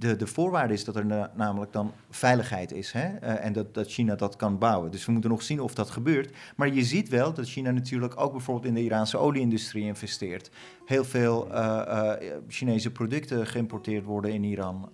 de, 0.02 0.16
de 0.16 0.26
voorwaarde 0.26 0.72
is 0.72 0.84
dat 0.84 0.96
er 0.96 1.30
namelijk 1.34 1.72
dan 1.72 1.92
veiligheid 2.10 2.72
is 2.72 2.92
hè? 2.92 3.08
Uh, 3.08 3.44
en 3.44 3.52
dat, 3.52 3.74
dat 3.74 3.90
China 3.90 4.14
dat 4.14 4.36
kan 4.36 4.58
bouwen. 4.58 4.90
Dus 4.90 5.06
we 5.06 5.12
moeten 5.12 5.30
nog 5.30 5.42
zien 5.42 5.60
of 5.60 5.74
dat 5.74 5.90
gebeurt. 5.90 6.36
Maar 6.56 6.74
je 6.74 6.82
ziet 6.82 7.08
wel 7.08 7.32
dat 7.32 7.48
China 7.48 7.70
natuurlijk 7.70 8.20
ook 8.20 8.32
bijvoorbeeld 8.32 8.66
in 8.66 8.74
de 8.74 8.82
Iraanse 8.82 9.18
olieindustrie 9.18 9.84
investeert. 9.84 10.50
Heel 10.84 11.04
veel 11.04 11.48
uh, 11.48 11.54
uh, 11.54 12.12
Chinese 12.48 12.90
producten 12.90 13.46
geïmporteerd 13.46 14.04
worden 14.04 14.32
in 14.32 14.44
Iran. 14.44 14.90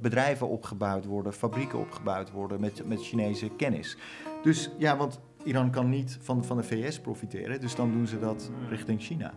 bedrijven 0.00 0.48
opgebouwd 0.48 1.04
worden, 1.04 1.32
fabrieken 1.32 1.78
opgebouwd 1.78 2.30
worden 2.30 2.60
met, 2.60 2.88
met 2.88 3.02
Chinese 3.02 3.50
kennis. 3.56 3.96
Dus 4.42 4.70
ja, 4.78 4.96
want 4.96 5.20
Iran 5.44 5.70
kan 5.70 5.88
niet 5.88 6.18
van, 6.20 6.44
van 6.44 6.56
de 6.56 6.62
VS 6.62 7.00
profiteren, 7.00 7.60
dus 7.60 7.74
dan 7.74 7.92
doen 7.92 8.06
ze 8.06 8.18
dat 8.18 8.50
richting 8.68 9.00
China. 9.00 9.32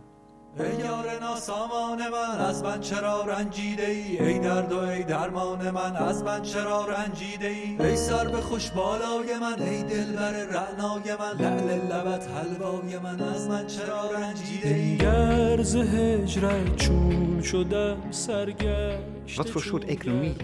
ای 0.57 0.65
یار 0.85 1.19
ناسامان 1.21 1.99
من 2.09 2.45
از 2.45 2.63
من 2.63 2.79
چرا 2.81 3.25
رنجیده 3.25 3.85
ای 3.85 4.19
ای 4.19 4.39
درد 4.39 4.71
و 4.71 4.77
ای 4.79 5.03
درمان 5.03 5.69
من 5.71 5.95
از 5.95 6.23
من 6.23 6.41
چرا 6.41 6.85
رنجیده 6.85 7.47
ای 7.47 7.87
ای 7.87 7.95
سر 7.95 8.27
به 8.27 8.41
خوش 8.41 8.69
بالای 8.69 9.39
من 9.41 9.61
ای 9.61 9.83
دلبر 9.83 10.31
رعنای 10.31 11.15
من 11.19 11.45
لعل 11.45 11.91
لبت 11.91 12.27
حلوای 12.27 12.99
من 12.99 13.21
از 13.21 13.47
من 13.47 13.67
چرا 13.67 14.11
رنجیده 14.11 14.69
ای 14.69 14.97
گرز 14.97 15.75
هجرت 15.75 16.75
چون 16.75 17.41
شدم 17.41 17.97
سرگشت 18.11 19.41
Wat 19.41 19.49
voor 19.49 19.61
soort 19.61 19.85
economie 19.85 20.35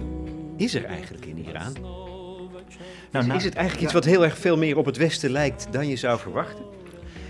is 0.58 0.76
er 0.76 0.86
eigenlijk 0.86 1.26
in 1.26 1.38
Iran? 1.38 1.74
Nou, 3.12 3.28
is, 3.28 3.36
is 3.36 3.44
het 3.44 3.56
eigenlijk 3.56 3.86
iets 3.86 3.94
wat 3.94 4.06
heel 4.06 4.24
erg 4.24 4.38
veel 4.38 4.58
meer 4.58 4.78
op 4.78 4.86
het 4.86 4.98
Westen 4.98 5.30
lijkt 5.30 5.68
dan 5.72 5.88
je 5.88 5.96
zou 5.96 6.20
verwachten? 6.20 6.66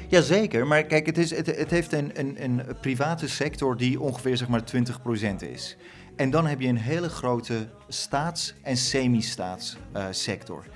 Jazeker, 0.08 0.68
maar 0.68 0.84
kijk, 0.84 1.06
het, 1.06 1.18
is, 1.18 1.36
het, 1.36 1.46
het 1.46 1.72
heeft 1.72 1.94
een, 1.94 2.12
een, 2.14 2.44
een 2.44 2.62
private 2.82 3.28
sector 3.28 3.78
die 3.78 4.00
ongeveer 4.00 4.38
zeg 4.38 4.48
maar 4.48 4.64
20% 4.76 5.36
is. 5.40 5.78
En 6.16 6.30
dan 6.30 6.48
heb 6.48 6.62
je 6.62 6.68
een 6.68 6.78
hele 6.78 7.10
grote 7.10 7.68
staats- 7.88 8.54
en 8.62 8.78
semi-staatssector. 8.78 10.66
Uh, 10.68 10.74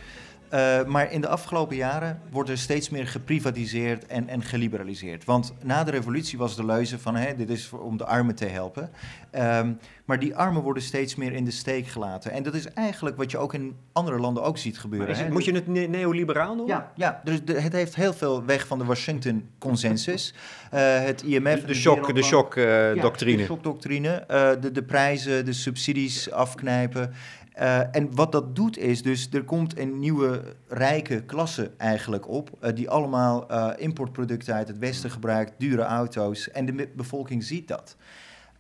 uh, 0.53 0.85
maar 0.85 1.11
in 1.11 1.21
de 1.21 1.27
afgelopen 1.27 1.75
jaren 1.75 2.21
wordt 2.31 2.49
er 2.49 2.57
steeds 2.57 2.89
meer 2.89 3.07
geprivatiseerd 3.07 4.05
en, 4.05 4.27
en 4.27 4.43
geliberaliseerd. 4.43 5.25
Want 5.25 5.53
na 5.63 5.83
de 5.83 5.91
revolutie 5.91 6.37
was 6.37 6.55
de 6.55 6.65
leuze 6.65 6.99
van 6.99 7.15
hè, 7.15 7.35
dit 7.35 7.49
is 7.49 7.71
om 7.71 7.97
de 7.97 8.05
armen 8.05 8.35
te 8.35 8.45
helpen. 8.45 8.89
Um, 9.31 9.79
maar 10.09 10.19
die 10.19 10.35
armen 10.35 10.61
worden 10.61 10.83
steeds 10.83 11.15
meer 11.15 11.33
in 11.33 11.45
de 11.45 11.51
steek 11.51 11.87
gelaten. 11.87 12.31
En 12.31 12.43
dat 12.43 12.53
is 12.53 12.65
eigenlijk 12.73 13.17
wat 13.17 13.31
je 13.31 13.37
ook 13.37 13.53
in 13.53 13.75
andere 13.91 14.19
landen 14.19 14.43
ook 14.43 14.57
ziet 14.57 14.79
gebeuren. 14.79 15.15
Het, 15.15 15.29
moet 15.29 15.45
je 15.45 15.53
het 15.53 15.67
neoliberaal 15.67 16.55
noemen? 16.55 16.75
Ja, 16.75 16.91
ja 16.95 17.21
dus 17.23 17.43
de, 17.43 17.61
het 17.61 17.73
heeft 17.73 17.95
heel 17.95 18.13
veel 18.13 18.45
weg 18.45 18.67
van 18.67 18.79
de 18.79 18.85
Washington 18.85 19.49
Consensus. 19.57 20.33
Uh, 20.73 20.79
het 20.99 21.21
IMF... 21.21 21.65
De 21.65 21.73
shock, 21.73 22.15
de 22.15 22.23
shock 22.23 22.55
uh, 22.55 23.01
doctrine. 23.01 23.37
de 23.37 23.43
shockdoctrine. 23.43 24.23
De, 24.61 24.71
de 24.71 24.83
prijzen, 24.83 25.45
de 25.45 25.53
subsidies 25.53 26.31
afknijpen. 26.31 27.13
Uh, 27.59 27.95
en 27.95 28.15
wat 28.15 28.31
dat 28.31 28.55
doet 28.55 28.77
is 28.77 29.01
dus, 29.01 29.29
er 29.31 29.43
komt 29.43 29.79
een 29.79 29.99
nieuwe 29.99 30.55
rijke 30.67 31.23
klasse 31.23 31.71
eigenlijk 31.77 32.27
op, 32.27 32.49
uh, 32.61 32.69
die 32.75 32.89
allemaal 32.89 33.51
uh, 33.51 33.71
importproducten 33.77 34.53
uit 34.53 34.67
het 34.67 34.77
Westen 34.77 35.11
gebruikt, 35.11 35.53
dure 35.57 35.81
auto's, 35.81 36.51
en 36.51 36.65
de 36.65 36.89
bevolking 36.95 37.43
ziet 37.43 37.67
dat. 37.67 37.95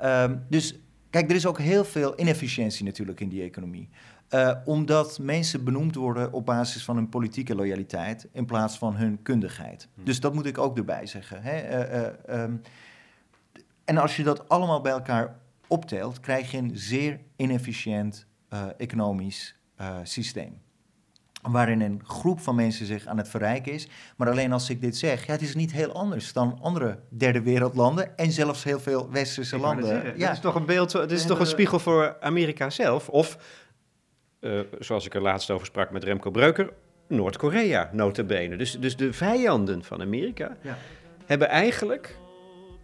Um, 0.03 0.43
dus 0.49 0.79
kijk, 1.09 1.29
er 1.29 1.35
is 1.35 1.45
ook 1.45 1.59
heel 1.59 1.85
veel 1.85 2.19
inefficiëntie 2.19 2.85
natuurlijk 2.85 3.19
in 3.19 3.29
die 3.29 3.43
economie. 3.43 3.89
omdat 4.65 5.19
mensen 5.19 5.63
benoemd 5.63 5.95
worden 5.95 6.33
op 6.33 6.45
basis 6.45 6.83
van 6.83 6.95
hun 6.95 7.09
politieke 7.09 7.55
loyaliteit 7.55 8.27
in 8.31 8.45
plaats 8.45 8.77
van 8.77 8.95
hun 8.95 9.21
kundigheid. 9.21 9.87
Hmm. 9.93 10.05
Dus 10.05 10.19
dat 10.19 10.33
moet 10.33 10.45
ik 10.45 10.57
ook 10.57 10.77
erbij 10.77 11.05
zeggen. 11.05 11.41
Hè? 11.41 12.41
Um, 12.43 12.61
en 13.85 13.97
als 13.97 14.15
je 14.15 14.23
dat 14.23 14.49
allemaal 14.49 14.81
bij 14.81 14.91
elkaar 14.91 15.35
optelt, 15.67 16.19
krijg 16.19 16.51
je 16.51 16.57
een 16.57 16.71
zeer 16.73 17.19
inefficiënt 17.35 18.27
economisch 18.77 19.55
uh, 19.81 19.97
systeem. 20.03 20.61
waarin 21.41 21.81
een 21.81 22.01
groep 22.03 22.39
van 22.39 22.55
mensen 22.55 22.85
zich 22.85 23.05
aan 23.05 23.17
het 23.17 23.29
verrijken 23.29 23.71
is. 23.71 23.87
Maar 24.17 24.29
alleen 24.29 24.51
als 24.51 24.69
ik 24.69 24.81
dit 24.81 24.97
zeg, 24.97 25.25
ja, 25.25 25.31
het 25.31 25.41
is 25.41 25.55
niet 25.55 25.71
heel 25.71 25.91
anders 25.91 26.33
dan 26.33 26.59
andere 26.61 26.99
derde 27.09 27.41
wereldlanden 27.41 28.17
en 28.17 28.31
zelfs 28.31 28.63
heel 28.63 28.79
veel 28.79 29.09
westerse 29.11 29.57
landen. 29.57 30.17
Ja. 30.17 30.27
Het 30.27 30.35
is 30.35 30.39
toch 30.39 30.55
een 30.55 30.65
beeld, 30.65 30.93
het 30.93 31.11
is 31.11 31.25
toch 31.25 31.39
een 31.39 31.45
spiegel 31.45 31.79
voor 31.79 32.17
Amerika 32.19 32.69
zelf? 32.69 33.09
Of, 33.09 33.37
uh, 34.39 34.59
zoals 34.79 35.05
ik 35.05 35.15
er 35.15 35.21
laatst 35.21 35.49
over 35.49 35.65
sprak 35.65 35.91
met 35.91 36.03
Remco 36.03 36.31
Breuker, 36.31 36.73
Noord-Korea, 37.07 37.89
notabene. 37.93 38.55
Dus, 38.55 38.79
dus 38.79 38.95
de 38.95 39.13
vijanden 39.13 39.83
van 39.83 40.01
Amerika 40.01 40.57
ja. 40.61 40.77
hebben 41.25 41.49
eigenlijk, 41.49 42.17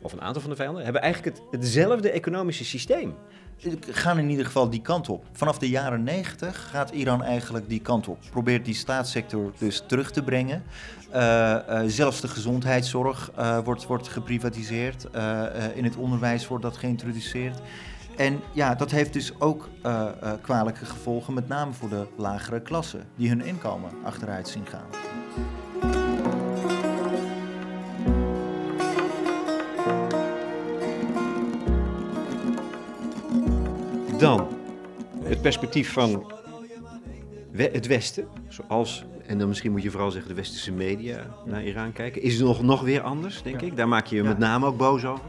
of 0.01 0.13
een 0.13 0.21
aantal 0.21 0.41
van 0.41 0.49
de 0.49 0.56
vijanden, 0.56 0.84
hebben 0.84 1.01
eigenlijk 1.01 1.36
het, 1.36 1.45
hetzelfde 1.51 2.10
economische 2.12 2.65
systeem 2.65 3.15
gaan 3.89 4.17
in 4.17 4.29
ieder 4.29 4.45
geval 4.45 4.69
die 4.69 4.81
kant 4.81 5.09
op. 5.09 5.25
Vanaf 5.31 5.57
de 5.57 5.69
jaren 5.69 6.03
90 6.03 6.69
gaat 6.69 6.89
Iran 6.89 7.23
eigenlijk 7.23 7.69
die 7.69 7.81
kant 7.81 8.07
op. 8.07 8.17
Probeert 8.31 8.65
die 8.65 8.73
staatssector 8.73 9.53
dus 9.57 9.83
terug 9.87 10.11
te 10.11 10.23
brengen. 10.23 10.63
Uh, 11.15 11.55
uh, 11.69 11.81
zelfs 11.85 12.21
de 12.21 12.27
gezondheidszorg 12.27 13.31
uh, 13.39 13.59
wordt, 13.59 13.85
wordt 13.85 14.07
geprivatiseerd. 14.07 15.07
in 15.73 15.83
het 15.83 15.95
onderwijs 15.95 16.47
wordt 16.47 16.63
dat 16.63 16.77
geïntroduceerd. 16.77 17.59
En 18.17 18.41
ja, 18.51 18.75
dat 18.75 18.91
heeft 18.91 19.13
dus 19.13 19.39
ook 19.39 19.69
kwalijke 20.41 20.85
gevolgen, 20.85 21.33
met 21.33 21.47
name 21.47 21.73
voor 21.73 21.89
de 21.89 22.07
lagere 22.17 22.61
klassen, 22.61 23.07
die 23.15 23.29
hun 23.29 23.45
inkomen 23.45 23.91
achteruit 24.03 24.47
zien 24.47 24.65
gaan. 24.65 24.87
Dan 34.25 34.47
het 35.23 35.41
perspectief 35.41 35.93
van 35.93 36.31
het 37.51 37.88
Westen, 37.88 38.27
zoals, 38.47 39.05
en 39.25 39.38
dan 39.38 39.47
misschien 39.47 39.71
moet 39.71 39.83
je 39.83 39.91
vooral 39.91 40.11
zeggen 40.11 40.29
de 40.29 40.35
westerse 40.35 40.71
media 40.71 41.25
naar 41.45 41.63
Iran 41.63 41.91
kijken. 41.93 42.21
Is 42.21 42.33
het 42.33 42.43
nog, 42.43 42.61
nog 42.61 42.81
weer 42.81 43.01
anders, 43.01 43.41
denk 43.41 43.61
ik? 43.61 43.77
Daar 43.77 43.88
maak 43.88 44.05
je 44.05 44.15
je 44.15 44.23
met 44.23 44.38
name 44.38 44.65
ook 44.65 44.77
boos 44.77 45.05
over. 45.05 45.23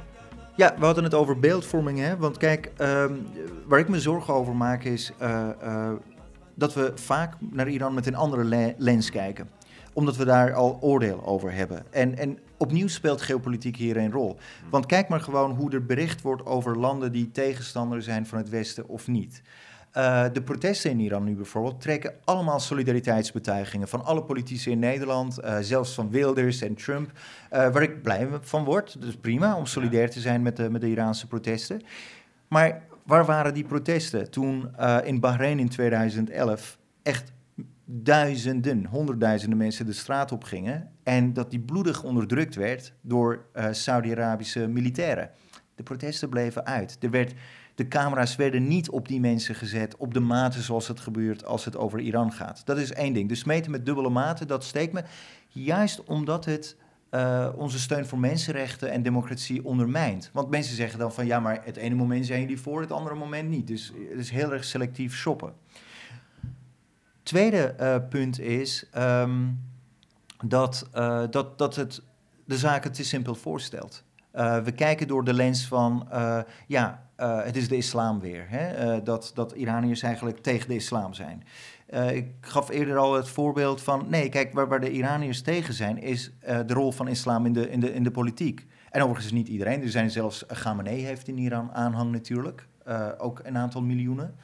Ja, 0.55 0.75
we 0.79 0.85
hadden 0.85 1.05
het 1.05 1.15
over 1.15 1.39
beeldvorming, 1.39 1.99
hè? 1.99 2.17
Want 2.17 2.37
kijk, 2.37 2.73
ehm, 2.77 3.15
waar 3.67 3.79
ik 3.79 3.89
me 3.89 4.01
zorgen 4.01 4.35
over 4.35 4.57
maak 4.57 4.85
is 4.85 5.13
uh, 5.23 5.49
uh, 5.63 5.93
dat 6.55 6.75
we 6.75 6.93
vaak 6.95 7.35
naar 7.51 7.69
Iran 7.69 7.95
met 7.95 8.07
een 8.07 8.17
andere 8.17 8.75
lens 8.79 9.11
kijken 9.11 9.49
omdat 9.97 10.17
we 10.17 10.25
daar 10.25 10.55
al 10.55 10.79
oordeel 10.81 11.27
over 11.27 11.53
hebben. 11.53 11.85
En, 11.91 12.19
en 12.19 12.39
opnieuw 12.57 12.89
speelt 12.89 13.23
geopolitiek 13.23 13.77
hier 13.77 13.97
een 13.97 14.13
rol. 14.13 14.37
Want 14.71 14.87
kijk 14.87 15.09
maar 15.09 15.21
gewoon 15.21 15.51
hoe 15.51 15.71
er 15.71 15.87
bericht 15.87 16.23
wordt 16.23 16.47
over 16.47 16.79
landen 16.79 17.13
die 17.13 17.31
tegenstander 17.31 18.03
zijn 18.03 18.27
van 18.27 18.39
het 18.39 18.49
Westen 18.49 18.89
of 18.89 19.09
niet. 19.09 19.43
Uh, 19.97 20.25
de 20.33 20.43
protesten 20.43 20.91
in 20.91 21.01
Iran 21.01 21.25
nu 21.25 21.35
bijvoorbeeld 21.35 21.81
trekken 21.81 22.15
allemaal 22.25 22.61
solidariteitsbetuigingen 22.61 23.89
van 23.89 24.05
alle 24.05 24.23
politici 24.23 24.71
in 24.71 24.79
Nederland, 24.79 25.39
uh, 25.45 25.57
zelfs 25.61 25.95
van 25.95 26.11
Wilders 26.11 26.61
en 26.61 26.75
Trump, 26.75 27.11
uh, 27.13 27.19
waar 27.51 27.83
ik 27.83 28.03
blij 28.03 28.29
van 28.41 28.65
word. 28.65 29.01
Dus 29.01 29.17
prima 29.17 29.57
om 29.57 29.67
solidair 29.67 30.11
te 30.11 30.21
zijn 30.21 30.43
met 30.43 30.57
de, 30.57 30.71
met 30.71 30.81
de 30.81 30.91
Iraanse 30.91 31.27
protesten. 31.27 31.83
Maar 32.49 32.83
waar 33.05 33.25
waren 33.25 33.55
die 33.55 33.65
protesten 33.65 34.31
toen 34.31 34.71
in 35.05 35.21
Bahrein 35.21 35.59
in 35.59 35.69
2011 35.69 36.79
echt 37.03 37.33
duizenden, 37.89 38.87
honderdduizenden 38.87 39.59
mensen 39.59 39.87
de 39.87 39.93
straat 39.93 40.33
op 40.33 40.45
gingen 40.45 40.91
en 41.03 41.33
dat 41.33 41.51
die 41.51 41.61
bloedig 41.61 42.03
onderdrukt 42.03 42.55
werd 42.55 42.93
door 43.01 43.47
uh, 43.55 43.67
Saudi-Arabische 43.71 44.69
militairen. 44.69 45.31
De 45.75 45.83
protesten 45.83 46.29
bleven 46.29 46.67
uit. 46.67 46.97
Er 47.01 47.11
werd, 47.11 47.35
de 47.75 47.89
camera's 47.89 48.37
werden 48.37 48.67
niet 48.69 48.91
op 48.91 49.09
die 49.09 49.21
mensen 49.21 49.55
gezet 49.55 49.97
op 49.97 50.15
de 50.15 50.21
mate 50.21 50.63
zoals 50.63 50.89
het 50.89 51.01
gebeurt 51.01 51.45
als 51.45 51.65
het 51.65 51.77
over 51.77 52.01
Iran 52.01 52.33
gaat. 52.33 52.67
Dat 52.67 52.79
is 52.79 52.93
één 52.93 53.13
ding. 53.13 53.29
Dus 53.29 53.45
meten 53.45 53.71
met 53.71 53.87
dubbele 53.87 54.11
maten, 54.11 54.47
dat 54.47 54.65
steekt 54.65 54.93
me. 54.93 55.03
Juist 55.49 56.05
omdat 56.05 56.45
het 56.45 56.77
uh, 57.11 57.49
onze 57.57 57.79
steun 57.79 58.07
voor 58.07 58.19
mensenrechten 58.19 58.91
en 58.91 59.03
democratie 59.03 59.65
ondermijnt. 59.65 60.31
Want 60.33 60.51
mensen 60.51 60.77
zeggen 60.77 60.99
dan 60.99 61.13
van 61.13 61.27
ja, 61.27 61.41
maar 61.41 61.61
het 61.65 61.77
ene 61.77 61.95
moment 61.95 62.27
zijn 62.27 62.41
jullie 62.41 62.61
voor, 62.61 62.81
het 62.81 62.93
andere 62.93 63.15
moment 63.15 63.49
niet. 63.49 63.67
Dus 63.67 63.93
het 64.11 64.19
is 64.19 64.31
heel 64.31 64.53
erg 64.53 64.65
selectief 64.65 65.15
shoppen. 65.15 65.53
Tweede 67.27 67.75
uh, 67.81 67.97
punt 68.09 68.41
is 68.41 68.85
um, 68.99 69.61
dat, 70.45 70.89
uh, 70.95 71.23
dat, 71.31 71.59
dat 71.59 71.77
het 71.77 72.03
de 72.45 72.57
zaken 72.57 72.93
te 72.93 73.05
simpel 73.05 73.35
voorstelt. 73.35 74.05
Uh, 74.35 74.59
we 74.59 74.73
kijken 74.73 75.09
door 75.09 75.25
de 75.25 75.33
lens 75.33 75.67
van, 75.67 76.09
ja, 76.67 77.03
het 77.17 77.57
is 77.57 77.69
de 77.69 77.77
islam 77.77 78.21
weer. 78.21 78.47
Hè? 78.49 79.03
dat, 79.03 79.31
dat 79.35 79.53
Iraniërs 79.53 80.03
eigenlijk 80.03 80.39
tegen 80.39 80.69
de 80.69 80.75
islam 80.75 81.15
zijn. 81.15 81.43
ik 82.15 82.27
gaf 82.41 82.69
eerder 82.69 82.97
al 82.97 83.15
het 83.15 83.29
voorbeeld 83.29 83.83
van, 83.83 84.07
nee, 84.09 84.29
kijk, 84.29 84.53
waar, 84.53 84.69
waar 84.69 84.81
de 84.81 84.91
Iraniërs 84.91 85.43
tegen 85.43 85.75
zijn, 85.75 85.99
is 85.99 86.33
de 86.41 86.75
rol 86.75 86.93
van 86.93 87.09
islam 87.09 87.47
in 87.47 87.53
de, 87.53 87.71
in, 87.71 87.81
de, 87.81 87.95
in 87.95 88.03
de 88.03 88.11
politiek. 88.11 88.67
En 88.91 89.03
overigens 89.03 89.33
niet 89.33 89.49
iedereen. 89.49 89.83
Er 89.83 89.91
zijn 89.91 90.11
zelfs, 90.11 90.47
Khamenei 90.47 91.05
heeft 91.05 91.29
in 91.29 91.39
Iran 91.39 91.73
aanhang 91.73 92.13
natuurlijk, 92.13 92.67
ook 93.19 93.41
een 93.45 93.59
aantal 93.59 93.83
miljoenen. 93.83 94.35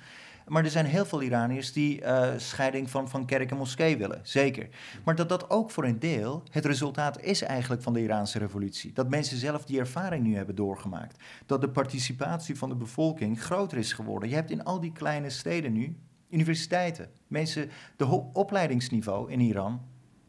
Maar 0.47 0.65
er 0.65 0.71
zijn 0.71 0.87
heel 0.87 1.05
veel 1.05 1.23
Iraniërs 1.23 1.73
die 1.73 2.01
uh, 2.01 2.29
scheiding 2.37 2.91
van, 2.91 3.09
van 3.09 3.27
kerk 3.27 3.51
en 3.51 3.57
moskee 3.57 3.97
willen, 3.97 4.21
zeker. 4.23 4.69
Maar 5.05 5.15
dat 5.15 5.29
dat 5.29 5.51
ook 5.51 5.71
voor 5.71 5.85
een 5.85 5.99
deel 5.99 6.43
het 6.51 6.65
resultaat 6.65 7.21
is 7.21 7.43
eigenlijk 7.43 7.83
van 7.83 7.93
de 7.93 8.03
Iraanse 8.03 8.39
revolutie. 8.39 8.93
Dat 8.93 9.11
mensen 9.11 9.37
zelf 9.37 9.65
die 9.65 9.79
ervaring 9.79 10.25
nu 10.25 10.37
hebben 10.37 10.55
doorgemaakt. 10.55 11.23
Dat 11.47 11.61
de 11.61 11.71
participatie 11.71 12.59
van 12.59 12.69
de 12.69 12.75
bevolking 12.75 13.43
groter 13.43 13.79
is 13.79 13.93
geworden. 13.93 14.29
Je 14.29 14.35
hebt 14.35 14.51
in 14.51 14.65
al 14.65 14.81
die 14.81 14.93
kleine 14.93 15.31
steden 15.31 15.73
nu 15.73 15.97
universiteiten. 16.31 17.09
Mensen, 17.27 17.71
de 17.97 18.07
opleidingsniveau 18.33 19.31
in 19.31 19.41
Iran 19.41 19.81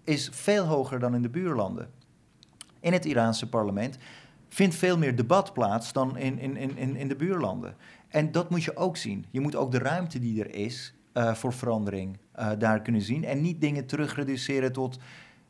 is 0.03 0.29
veel 0.31 0.65
hoger 0.65 0.99
dan 0.99 1.15
in 1.15 1.21
de 1.21 1.29
buurlanden. 1.29 1.89
In 2.79 2.93
het 2.93 3.05
Iraanse 3.05 3.49
parlement 3.49 3.97
vindt 4.49 4.75
veel 4.75 4.97
meer 4.97 5.15
debat 5.15 5.53
plaats 5.53 5.93
dan 5.93 6.17
in, 6.17 6.39
in, 6.39 6.57
in, 6.57 6.95
in 6.95 7.07
de 7.07 7.15
buurlanden. 7.15 7.75
En 8.13 8.31
dat 8.31 8.49
moet 8.49 8.63
je 8.63 8.75
ook 8.75 8.97
zien. 8.97 9.25
Je 9.31 9.39
moet 9.39 9.55
ook 9.55 9.71
de 9.71 9.77
ruimte 9.77 10.19
die 10.19 10.43
er 10.43 10.55
is 10.55 10.93
uh, 11.13 11.33
voor 11.33 11.53
verandering 11.53 12.17
uh, 12.39 12.49
daar 12.57 12.81
kunnen 12.81 13.01
zien. 13.01 13.25
En 13.25 13.41
niet 13.41 13.61
dingen 13.61 13.85
terugreduceren 13.85 14.71
tot 14.71 14.99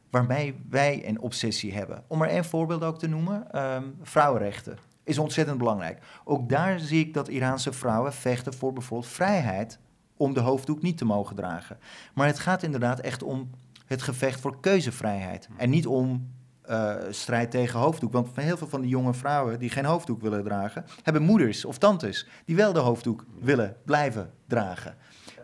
waarmee 0.10 0.56
wij 0.70 1.08
een 1.08 1.22
obsessie 1.22 1.74
hebben. 1.74 2.04
Om 2.08 2.22
er 2.22 2.28
één 2.28 2.46
voorbeeld 2.46 2.84
ook 2.84 3.00
te 3.00 3.08
noemen: 3.08 3.64
um, 3.64 3.96
vrouwenrechten 4.02 4.78
is 5.04 5.18
ontzettend 5.18 5.58
belangrijk. 5.58 6.04
Ook 6.24 6.50
daar 6.50 6.80
zie 6.80 7.00
ik 7.06 7.14
dat 7.14 7.28
Iraanse 7.28 7.74
vrouwen 7.74 8.14
vechten 8.14 8.54
voor 8.54 8.74
bijvoorbeeld 8.74 9.12
vrijheid 9.12 9.80
om 10.18 10.34
de 10.34 10.40
hoofddoek 10.40 10.82
niet 10.82 10.98
te 10.98 11.06
mogen 11.06 11.36
dragen. 11.36 11.78
Maar 12.14 12.28
het 12.28 12.40
gaat 12.40 12.64
inderdaad 12.64 13.00
echt 13.00 13.24
om 13.24 13.50
het 13.86 14.02
gevecht 14.02 14.40
voor 14.40 14.60
keuzevrijheid. 14.60 15.48
En 15.58 15.70
niet 15.70 15.88
om 15.88 16.32
uh, 16.70 16.96
strijd 17.10 17.52
tegen 17.52 17.80
hoofddoek. 17.80 18.12
Want 18.12 18.30
heel 18.34 18.58
veel 18.58 18.68
van 18.68 18.82
die 18.82 18.90
jonge 18.90 19.14
vrouwen 19.14 19.60
die 19.60 19.70
geen 19.70 19.86
hoofddoek 19.86 20.22
willen 20.22 20.44
dragen, 20.44 20.86
hebben 21.04 21.22
moeders 21.22 21.66
of 21.66 21.78
tantes 21.78 22.28
die 22.46 22.56
wel 22.56 22.74
de 22.74 22.80
hoofddoek 22.80 23.26
willen 23.40 23.76
blijven 23.86 24.32
dragen. 24.48 24.96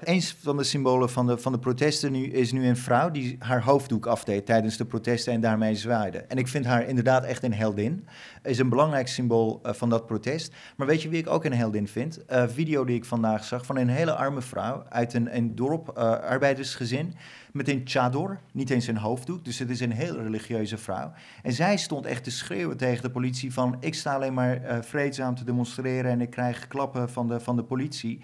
Een 0.04 0.22
van 0.22 0.58
de 0.58 0.64
symbolen 0.64 1.10
van 1.10 1.28
de, 1.28 1.38
van 1.38 1.52
de 1.52 1.60
protesten 1.60 2.12
nu 2.12 2.26
is 2.26 2.52
nu 2.52 2.68
een 2.68 2.78
vrouw 2.78 3.12
die 3.12 3.36
haar 3.40 3.64
hoofddoek 3.64 4.06
afdeed 4.06 4.46
tijdens 4.46 4.78
de 4.78 4.86
protesten 4.86 5.34
en 5.34 5.42
daarmee 5.42 5.76
zwaaide. 5.76 6.18
En 6.18 6.38
ik 6.38 6.48
vind 6.48 6.66
haar 6.66 6.88
inderdaad 6.88 7.24
echt 7.24 7.44
een 7.44 7.54
heldin. 7.54 8.08
Is 8.44 8.60
een 8.60 8.70
belangrijk 8.70 9.08
symbool 9.08 9.60
uh, 9.66 9.74
van 9.74 9.90
dat 9.90 10.06
protest. 10.06 10.54
Maar 10.76 10.88
weet 10.88 11.02
je 11.02 11.10
wie 11.10 11.20
ik 11.20 11.30
ook 11.30 11.46
een 11.46 11.54
heldin 11.54 11.88
vind? 11.88 12.20
Een 12.28 12.44
uh, 12.44 12.50
video 12.54 12.86
die 12.86 12.96
ik 12.96 13.06
vandaag 13.06 13.44
zag 13.44 13.66
van 13.66 13.78
een 13.78 13.90
hele 13.90 14.16
arme 14.16 14.42
vrouw 14.42 14.84
uit 14.90 15.14
een, 15.14 15.36
een 15.36 15.56
dorp, 15.56 15.94
uh, 15.98 16.04
arbeidersgezin, 16.04 17.16
met 17.52 17.70
een 17.70 17.82
chador, 17.84 18.40
niet 18.52 18.70
eens 18.70 18.88
een 18.88 18.98
hoofddoek. 18.98 19.46
Dus 19.46 19.60
het 19.60 19.70
is 19.70 19.80
een 19.80 19.92
heel 19.92 20.22
religieuze 20.22 20.78
vrouw. 20.78 21.12
En 21.44 21.54
zij 21.54 21.78
stond 21.78 22.06
echt 22.06 22.24
te 22.24 22.32
schreeuwen 22.32 22.78
tegen 22.78 23.04
de 23.04 23.12
politie 23.12 23.54
van 23.54 23.78
ik 23.80 23.96
sta 23.96 24.14
alleen 24.14 24.34
maar 24.34 24.62
vreedzaam 24.82 25.36
te 25.36 25.44
demonstreren 25.44 26.12
en 26.12 26.22
ik 26.22 26.30
krijg 26.30 26.68
klappen 26.68 27.10
van 27.10 27.28
de, 27.28 27.40
van 27.40 27.56
de 27.56 27.64
politie. 27.64 28.22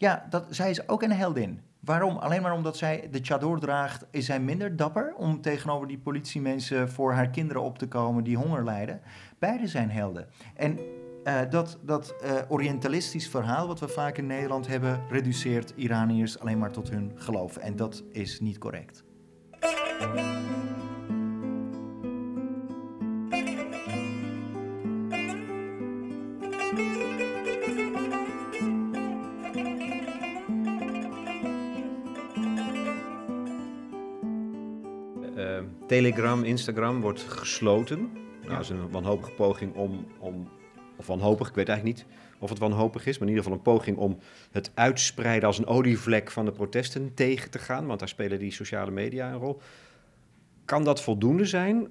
Ja, 0.00 0.26
dat, 0.30 0.46
zij 0.50 0.70
is 0.70 0.88
ook 0.88 1.02
een 1.02 1.12
heldin. 1.12 1.60
Waarom? 1.80 2.16
Alleen 2.16 2.42
maar 2.42 2.52
omdat 2.52 2.76
zij 2.76 3.08
de 3.10 3.18
chador 3.22 3.60
draagt, 3.60 4.06
is 4.10 4.26
zij 4.26 4.40
minder 4.40 4.76
dapper 4.76 5.14
om 5.16 5.40
tegenover 5.40 5.88
die 5.88 5.98
politiemensen 5.98 6.90
voor 6.90 7.12
haar 7.12 7.30
kinderen 7.30 7.62
op 7.62 7.78
te 7.78 7.88
komen 7.88 8.24
die 8.24 8.36
honger 8.36 8.64
lijden. 8.64 9.00
Beide 9.38 9.66
zijn 9.66 9.90
helden. 9.90 10.26
En 10.54 10.78
uh, 11.24 11.40
dat, 11.50 11.78
dat 11.82 12.14
uh, 12.24 12.32
orientalistisch 12.48 13.28
verhaal 13.28 13.66
wat 13.66 13.80
we 13.80 13.88
vaak 13.88 14.18
in 14.18 14.26
Nederland 14.26 14.66
hebben, 14.66 15.00
reduceert 15.10 15.72
Iraniërs 15.76 16.38
alleen 16.38 16.58
maar 16.58 16.72
tot 16.72 16.90
hun 16.90 17.12
geloof. 17.14 17.56
En 17.56 17.76
dat 17.76 18.02
is 18.12 18.40
niet 18.40 18.58
correct. 18.58 19.04
Telegram, 35.90 36.44
Instagram 36.44 37.00
wordt 37.00 37.20
gesloten. 37.20 37.98
Nou, 38.40 38.52
dat 38.52 38.60
is 38.60 38.68
een 38.68 38.90
wanhopige 38.90 39.30
poging 39.30 39.74
om, 39.74 40.06
om, 40.18 40.48
of 40.96 41.06
wanhopig, 41.06 41.48
ik 41.48 41.54
weet 41.54 41.68
eigenlijk 41.68 41.98
niet, 41.98 42.06
of 42.38 42.48
het 42.48 42.58
wanhopig 42.58 43.06
is, 43.06 43.18
maar 43.18 43.28
in 43.28 43.34
ieder 43.34 43.44
geval 43.44 43.58
een 43.58 43.72
poging 43.74 43.96
om 43.96 44.18
het 44.50 44.70
uitspreiden 44.74 45.48
als 45.48 45.58
een 45.58 45.66
olievlek 45.66 46.30
van 46.30 46.44
de 46.44 46.52
protesten 46.52 47.14
tegen 47.14 47.50
te 47.50 47.58
gaan, 47.58 47.86
want 47.86 47.98
daar 47.98 48.08
spelen 48.08 48.38
die 48.38 48.52
sociale 48.52 48.90
media 48.90 49.32
een 49.32 49.38
rol. 49.38 49.60
Kan 50.64 50.84
dat 50.84 51.02
voldoende 51.02 51.44
zijn? 51.44 51.88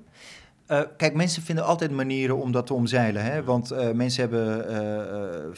Uh, 0.67 0.81
kijk, 0.97 1.13
mensen 1.13 1.41
vinden 1.41 1.65
altijd 1.65 1.91
manieren 1.91 2.37
om 2.37 2.51
dat 2.51 2.67
te 2.67 2.73
omzeilen. 2.73 3.23
Hè? 3.23 3.43
Want 3.43 3.71
uh, 3.71 3.91
mensen 3.91 4.21
hebben, 4.21 4.71
uh, 4.71 5.55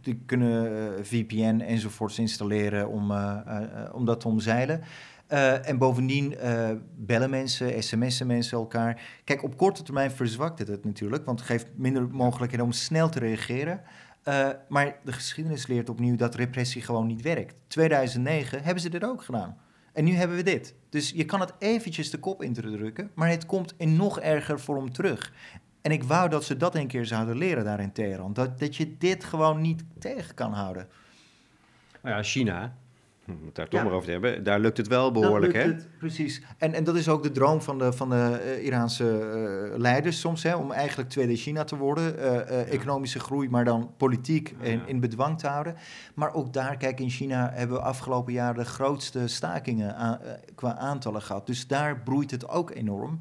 die 0.00 0.22
kunnen 0.26 1.06
VPN 1.06 1.60
enzovoorts 1.60 2.18
installeren 2.18 2.88
om, 2.88 3.12
om 3.92 4.04
dat 4.04 4.20
te 4.20 4.28
omzeilen. 4.28 4.80
En 5.30 5.78
bovendien 5.78 6.34
bellen 6.96 7.30
mensen, 7.30 7.82
sms'en 7.82 8.26
mensen 8.26 8.58
elkaar. 8.58 9.02
Kijk, 9.24 9.42
op 9.42 9.56
korte 9.56 9.82
termijn 9.82 10.10
verzwakt 10.10 10.58
het 10.58 10.68
het 10.68 10.84
natuurlijk, 10.84 11.24
want 11.24 11.38
het 11.38 11.48
geeft 11.48 11.66
minder 11.74 12.08
mogelijkheden 12.08 12.66
om 12.66 12.72
snel 12.72 13.08
te 13.08 13.18
reageren. 13.18 13.80
maar 14.68 14.96
de 15.04 15.12
geschiedenis 15.12 15.66
leert 15.66 15.88
opnieuw 15.88 16.16
dat 16.16 16.34
repressie 16.34 16.82
gewoon 16.82 17.06
niet 17.06 17.22
werkt. 17.22 17.54
2009 17.66 18.62
hebben 18.62 18.82
ze 18.82 18.88
dit 18.88 19.04
ook 19.04 19.22
gedaan. 19.22 19.56
En 19.92 20.04
nu 20.04 20.12
hebben 20.12 20.36
we 20.36 20.42
dit. 20.42 20.74
Dus 20.88 21.10
je 21.10 21.24
kan 21.24 21.40
het 21.40 21.52
eventjes 21.58 22.10
de 22.10 22.18
kop 22.18 22.44
drukken, 22.52 23.10
maar 23.14 23.28
het 23.28 23.46
komt 23.46 23.74
in 23.76 23.96
nog 23.96 24.20
erger 24.20 24.60
vorm 24.60 24.92
terug. 24.92 25.32
En 25.82 25.92
ik 25.92 26.04
wou 26.04 26.28
dat 26.28 26.44
ze 26.44 26.56
dat 26.56 26.74
een 26.74 26.86
keer 26.86 27.06
zouden 27.06 27.36
leren 27.36 27.64
daar 27.64 27.80
in 27.80 27.92
Teheran. 27.92 28.32
Dat, 28.32 28.58
dat 28.58 28.76
je 28.76 28.96
dit 28.98 29.24
gewoon 29.24 29.60
niet 29.60 29.84
tegen 29.98 30.34
kan 30.34 30.52
houden. 30.52 30.88
Nou 32.02 32.16
ja, 32.16 32.22
China, 32.22 32.76
het 33.44 33.54
daar 33.54 33.68
toch 33.68 33.82
maar 33.82 33.92
over 33.92 34.04
te 34.04 34.10
hebben, 34.10 34.44
daar 34.44 34.60
lukt 34.60 34.76
het 34.76 34.88
wel 34.88 35.12
behoorlijk, 35.12 35.52
hè? 35.52 35.60
Het, 35.60 35.88
precies. 35.98 36.42
En, 36.58 36.74
en 36.74 36.84
dat 36.84 36.96
is 36.96 37.08
ook 37.08 37.22
de 37.22 37.30
droom 37.30 37.62
van 37.62 37.78
de, 37.78 37.92
van 37.92 38.10
de 38.10 38.54
uh, 38.58 38.64
Iraanse 38.64 39.04
uh, 39.72 39.78
leiders 39.78 40.20
soms, 40.20 40.42
hè, 40.42 40.54
om 40.54 40.72
eigenlijk 40.72 41.08
tweede 41.08 41.36
China 41.36 41.64
te 41.64 41.76
worden. 41.76 42.18
Uh, 42.18 42.72
Economische 42.72 43.20
groei, 43.20 43.48
maar 43.48 43.64
dan 43.64 43.90
politiek 43.96 44.54
in, 44.60 44.82
in 44.86 45.00
bedwang 45.00 45.38
te 45.38 45.46
houden. 45.46 45.74
Maar 46.14 46.34
ook 46.34 46.52
daar, 46.52 46.76
kijk, 46.76 47.00
in 47.00 47.10
China 47.10 47.50
hebben 47.54 47.76
we 47.76 47.82
afgelopen 47.82 48.32
jaar 48.32 48.54
de 48.54 48.64
grootste 48.64 49.26
stakingen 49.26 49.96
aan, 49.96 50.18
qua 50.54 50.76
aantallen 50.76 51.22
gehad. 51.22 51.46
Dus 51.46 51.66
daar 51.66 52.00
broeit 52.00 52.30
het 52.30 52.48
ook 52.48 52.70
enorm. 52.70 53.18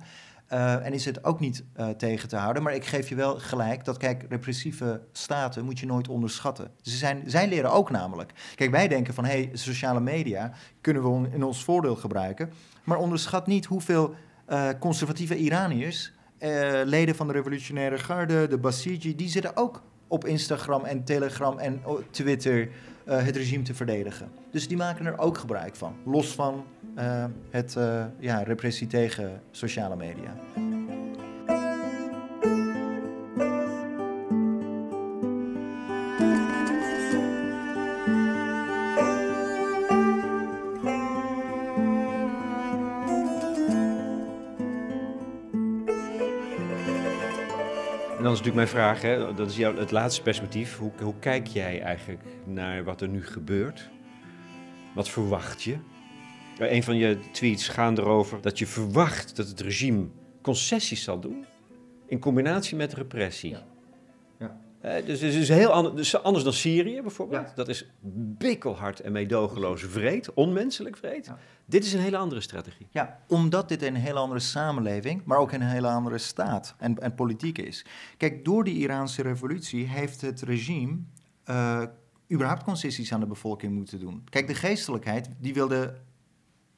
Uh, 0.54 0.86
en 0.86 0.94
is 0.94 1.06
het 1.06 1.24
ook 1.24 1.40
niet 1.40 1.64
uh, 1.78 1.90
tegen 1.90 2.30
te 2.30 2.36
houden. 2.36 2.64
Maar 2.64 2.74
ik 2.74 2.86
geef 2.86 3.10
je 3.10 3.16
wel 3.16 3.40
gelijk 3.40 3.86
dat, 3.86 3.98
kijk, 3.98 4.26
repressieve 4.30 5.02
staten 5.12 5.66
moet 5.66 5.80
je 5.80 5.86
nooit 5.86 6.08
onderschatten. 6.08 6.72
Ze 6.82 6.98
zijn, 6.98 7.24
zij 7.26 7.48
leren 7.48 7.72
ook 7.72 7.90
namelijk. 7.90 8.34
Kijk, 8.56 8.72
wij 8.72 8.88
denken 8.88 9.14
van, 9.14 9.26
hé, 9.26 9.32
hey, 9.32 9.50
sociale 9.54 10.00
media 10.00 10.52
kunnen 10.82 11.22
we 11.22 11.30
in 11.32 11.44
ons 11.44 11.64
voordeel 11.64 11.96
gebruiken. 11.96 12.52
Maar 12.84 12.98
onderschat 12.98 13.48
niet 13.48 13.66
hoeveel 13.66 14.14
uh, 14.50 14.70
conservatieve 14.80 15.38
Iraniërs, 15.38 16.12
leden 16.86 17.16
van 17.16 17.28
de 17.28 17.34
revolutionaire 17.34 17.98
garde, 17.98 18.48
de 18.48 18.58
Basiji, 18.58 19.16
die 19.16 19.30
zitten 19.30 19.58
ook 19.58 19.84
op 20.08 20.26
Instagram 20.26 20.86
en 20.86 21.04
Telegram 21.04 21.58
en 21.58 21.82
Twitter 22.12 22.70
het 23.06 23.36
regime 23.36 23.64
te 23.64 23.74
verdedigen. 23.74 24.32
Dus 24.52 24.68
die 24.68 24.78
maken 24.78 25.06
er 25.06 25.18
ook 25.18 25.38
gebruik 25.38 25.76
van, 25.76 25.96
los 26.06 26.36
van 26.36 26.66
uh, 26.98 27.26
het 27.50 27.76
uh, 27.78 28.06
ja, 28.20 28.44
repressie 28.44 28.88
tegen 28.88 29.42
sociale 29.52 29.96
media. 29.96 30.36
En 48.18 48.26
dan 48.26 48.34
is 48.34 48.40
natuurlijk 48.40 48.72
mijn 48.72 48.84
vraag, 48.84 49.02
hè, 49.02 49.34
dat 49.34 49.50
is 49.50 49.58
jouw, 49.58 49.76
het 49.76 49.92
laatste 49.92 50.22
perspectief. 50.22 50.78
Hoe, 50.78 50.92
hoe 51.02 51.20
kijk 51.20 51.48
jij 51.48 51.82
eigenlijk 51.82 52.24
naar 52.46 52.84
wat 52.84 53.02
er 53.02 53.08
nu 53.08 53.26
gebeurt? 53.26 53.90
Wat 54.94 55.10
verwacht 55.10 55.64
je? 55.64 55.78
Een 56.60 56.84
van 56.84 56.98
je 56.98 57.20
tweets 57.32 57.68
gaan 57.68 57.98
erover 57.98 58.42
dat 58.42 58.60
je 58.60 58.68
verwacht 58.68 59.36
dat 59.36 59.48
het 59.48 59.60
regime 59.60 60.08
concessies 60.42 61.04
zal 61.04 61.20
doen 61.20 61.46
in 62.06 62.20
combinatie 62.20 62.76
met 62.76 62.94
repressie. 62.94 63.50
Ja. 63.50 63.66
ja. 64.40 64.58
Uh, 65.00 65.06
dus 65.06 65.22
het 65.22 65.34
is 65.34 65.50
heel 65.50 65.72
anders, 65.72 65.96
dus 65.96 66.24
anders 66.24 66.44
dan 66.44 66.54
Syrië 66.54 67.02
bijvoorbeeld. 67.02 67.56
Dat 67.56 67.68
is 67.68 67.90
bikkelhard 68.38 69.00
en 69.00 69.12
meedogenloos 69.12 69.84
vreed, 69.84 70.34
onmenselijk 70.34 70.98
vreed. 70.98 71.32
Dit 71.66 71.86
is 71.86 71.94
een 71.94 72.00
hele 72.00 72.18
andere 72.18 72.42
strategie. 72.42 72.88
Ja, 72.92 73.20
omdat 73.28 73.70
dit 73.70 73.82
een 73.82 73.96
hele 73.96 74.20
andere 74.20 74.40
samenleving, 74.40 75.22
maar 75.26 75.38
ook 75.38 75.52
een 75.52 75.62
hele 75.62 75.88
andere 75.88 76.18
staat 76.18 76.76
en, 76.78 77.00
en 77.00 77.16
politiek 77.16 77.58
is. 77.58 77.86
Kijk, 78.18 78.46
door 78.46 78.64
die 78.64 78.76
Iraanse 78.76 79.22
revolutie 79.22 79.88
heeft 79.88 80.22
het 80.22 80.42
regime 80.42 80.98
uh, 81.46 81.84
überhaupt 82.32 82.64
concessies 82.64 83.14
aan 83.14 83.20
de 83.20 83.26
bevolking 83.26 83.74
moeten 83.74 84.00
doen. 84.00 84.24
Kijk, 84.30 84.48
de 84.48 84.56
geestelijkheid 84.56 85.30
die 85.40 85.54
wilde 85.54 85.94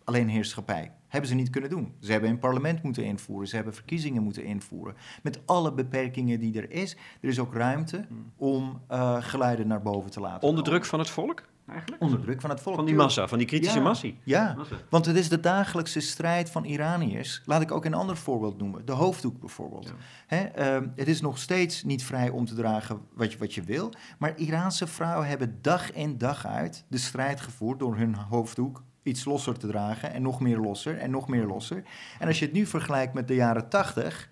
alleen 0.04 0.30
heerschappij. 0.30 0.92
Hebben 1.08 1.30
ze 1.30 1.36
niet 1.36 1.50
kunnen 1.50 1.70
doen. 1.70 1.94
Ze 2.00 2.12
hebben 2.12 2.30
een 2.30 2.40
parlement 2.40 2.84
moeten 2.84 3.04
invoeren, 3.04 3.48
ze 3.48 3.56
hebben 3.56 3.74
verkiezingen 3.74 4.24
moeten 4.24 4.44
invoeren. 4.44 4.96
Met 5.24 5.40
alle 5.46 5.74
beperkingen 5.74 6.40
die 6.40 6.62
er 6.62 6.72
is. 6.72 6.98
Er 7.22 7.30
is 7.30 7.40
ook 7.40 7.54
ruimte 7.54 8.06
hmm. 8.08 8.32
om 8.36 8.82
uh, 8.92 9.18
geluiden 9.20 9.68
naar 9.68 9.82
boven 9.82 10.12
te 10.12 10.20
laten. 10.20 10.48
Onder 10.48 10.64
druk 10.64 10.86
van 10.86 11.00
het 11.00 11.10
volk? 11.10 11.44
Eigenlijk? 11.68 12.02
Onder 12.02 12.20
druk 12.22 12.42
van 12.42 12.50
het 12.50 12.62
volk. 12.62 12.76
Van 12.76 12.86
die 12.86 12.96
massa, 12.96 13.28
van 13.28 13.38
die 13.38 13.48
kritische 13.48 13.78
ja, 13.78 13.84
massie. 13.84 14.20
Ja, 14.24 14.58
want 14.90 15.06
het 15.06 15.16
is 15.16 15.30
de 15.30 15.40
dagelijkse 15.40 16.00
strijd 16.00 16.50
van 16.50 16.64
Iraniërs. 16.64 17.42
Laat 17.46 17.62
ik 17.62 17.72
ook 17.72 17.86
een 17.86 17.94
ander 17.94 18.18
voorbeeld 18.18 18.58
noemen. 18.58 18.86
De 18.86 18.92
hoofddoek 18.92 19.40
bijvoorbeeld. 19.40 19.94
Hè, 20.28 20.78
uh, 20.80 20.88
het 20.96 21.08
is 21.08 21.22
nog 21.22 21.38
steeds 21.38 21.84
niet 21.84 22.04
vrij 22.04 22.30
om 22.30 22.46
te 22.46 22.56
dragen 22.56 23.02
wat 23.14 23.32
je, 23.32 23.38
wat 23.38 23.54
je 23.54 23.62
wil. 23.62 23.94
Maar 24.20 24.38
Iraanse 24.38 24.88
vrouwen 24.88 25.28
hebben 25.28 25.58
dag 25.62 25.92
in 25.92 26.18
dag 26.18 26.46
uit 26.46 26.86
de 26.88 26.98
strijd 26.98 27.42
gevoerd 27.42 27.80
door 27.80 27.98
hun 27.98 28.16
hoofddoek 28.16 28.84
iets 29.04 29.26
losser 29.26 29.58
te 29.58 29.68
dragen 29.68 30.14
en 30.14 30.22
nog 30.22 30.40
meer 30.40 30.58
losser 30.58 30.98
en 30.98 31.12
nog 31.12 31.28
meer 31.28 31.46
losser. 31.46 31.84
En 32.20 32.28
als 32.28 32.40
je 32.40 32.46
het 32.46 32.54
nu 32.54 32.66
vergelijkt 32.66 33.14
met 33.14 33.28
de 33.28 33.36
jaren 33.36 33.70
80, 33.70 34.30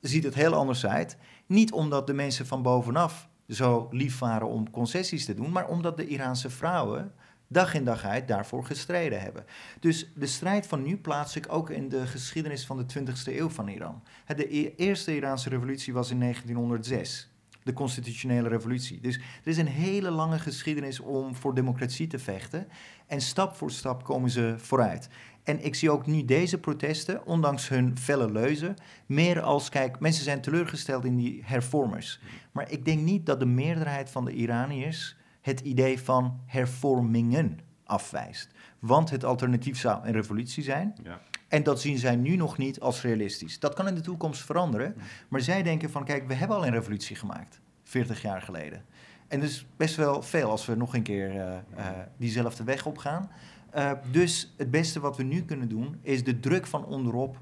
ziet 0.00 0.24
het 0.24 0.34
heel 0.34 0.54
anders 0.54 0.86
uit. 0.86 1.16
Niet 1.46 1.72
omdat 1.72 2.06
de 2.06 2.12
mensen 2.12 2.46
van 2.46 2.62
bovenaf 2.62 3.28
zo 3.48 3.88
lief 3.90 4.18
waren 4.18 4.48
om 4.48 4.70
concessies 4.70 5.24
te 5.24 5.34
doen, 5.34 5.52
maar 5.52 5.68
omdat 5.68 5.96
de 5.96 6.06
Iraanse 6.06 6.50
vrouwen 6.50 7.12
dag 7.48 7.74
in 7.74 7.84
dag 7.84 8.04
uit 8.04 8.28
daarvoor 8.28 8.64
gestreden 8.64 9.20
hebben. 9.20 9.44
Dus 9.80 10.10
de 10.14 10.26
strijd 10.26 10.66
van 10.66 10.82
nu 10.82 10.96
plaats 10.96 11.36
ik 11.36 11.52
ook 11.52 11.70
in 11.70 11.88
de 11.88 12.06
geschiedenis 12.06 12.66
van 12.66 12.76
de 12.76 13.00
20e 13.00 13.36
eeuw 13.36 13.48
van 13.48 13.68
Iran. 13.68 14.02
De 14.26 14.56
e-, 14.56 14.72
eerste 14.76 15.16
Iraanse 15.16 15.48
revolutie 15.48 15.92
was 15.92 16.10
in 16.10 16.20
1906 16.20 17.30
de 17.66 17.72
constitutionele 17.72 18.48
revolutie. 18.48 19.00
Dus 19.00 19.16
er 19.16 19.50
is 19.50 19.56
een 19.56 19.66
hele 19.66 20.10
lange 20.10 20.38
geschiedenis 20.38 21.00
om 21.00 21.34
voor 21.34 21.54
democratie 21.54 22.06
te 22.06 22.18
vechten. 22.18 22.68
En 23.06 23.20
stap 23.20 23.54
voor 23.54 23.70
stap 23.70 24.04
komen 24.04 24.30
ze 24.30 24.54
vooruit. 24.56 25.08
En 25.42 25.64
ik 25.64 25.74
zie 25.74 25.90
ook 25.90 26.06
nu 26.06 26.24
deze 26.24 26.58
protesten, 26.58 27.26
ondanks 27.26 27.68
hun 27.68 27.98
felle 27.98 28.32
leuzen, 28.32 28.74
meer 29.06 29.40
als, 29.40 29.68
kijk, 29.68 30.00
mensen 30.00 30.24
zijn 30.24 30.40
teleurgesteld 30.40 31.04
in 31.04 31.16
die 31.16 31.42
hervormers. 31.44 32.20
Maar 32.52 32.70
ik 32.70 32.84
denk 32.84 33.00
niet 33.00 33.26
dat 33.26 33.40
de 33.40 33.46
meerderheid 33.46 34.10
van 34.10 34.24
de 34.24 34.32
Iraniërs 34.32 35.16
het 35.40 35.60
idee 35.60 36.00
van 36.00 36.40
hervormingen 36.46 37.58
afwijst. 37.84 38.50
Want 38.78 39.10
het 39.10 39.24
alternatief 39.24 39.78
zou 39.78 40.06
een 40.06 40.12
revolutie 40.12 40.62
zijn. 40.62 40.94
Ja. 41.02 41.20
En 41.48 41.62
dat 41.62 41.80
zien 41.80 41.98
zij 41.98 42.16
nu 42.16 42.36
nog 42.36 42.58
niet 42.58 42.80
als 42.80 43.02
realistisch. 43.02 43.58
Dat 43.58 43.74
kan 43.74 43.88
in 43.88 43.94
de 43.94 44.00
toekomst 44.00 44.42
veranderen. 44.42 44.96
Maar 45.28 45.40
zij 45.40 45.62
denken 45.62 45.90
van, 45.90 46.04
kijk, 46.04 46.26
we 46.28 46.34
hebben 46.34 46.56
al 46.56 46.66
een 46.66 46.72
revolutie 46.72 47.16
gemaakt. 47.16 47.60
40 47.84 48.22
jaar 48.22 48.42
geleden. 48.42 48.84
En 49.28 49.40
dus 49.40 49.66
best 49.76 49.96
wel 49.96 50.22
veel 50.22 50.50
als 50.50 50.66
we 50.66 50.74
nog 50.74 50.94
een 50.94 51.02
keer 51.02 51.34
uh, 51.34 51.40
uh, 51.78 51.88
diezelfde 52.16 52.64
weg 52.64 52.86
opgaan. 52.86 53.30
Uh, 53.76 53.92
dus 54.10 54.54
het 54.56 54.70
beste 54.70 55.00
wat 55.00 55.16
we 55.16 55.22
nu 55.22 55.42
kunnen 55.42 55.68
doen, 55.68 55.98
is 56.02 56.24
de 56.24 56.40
druk 56.40 56.66
van 56.66 56.84
onderop 56.84 57.38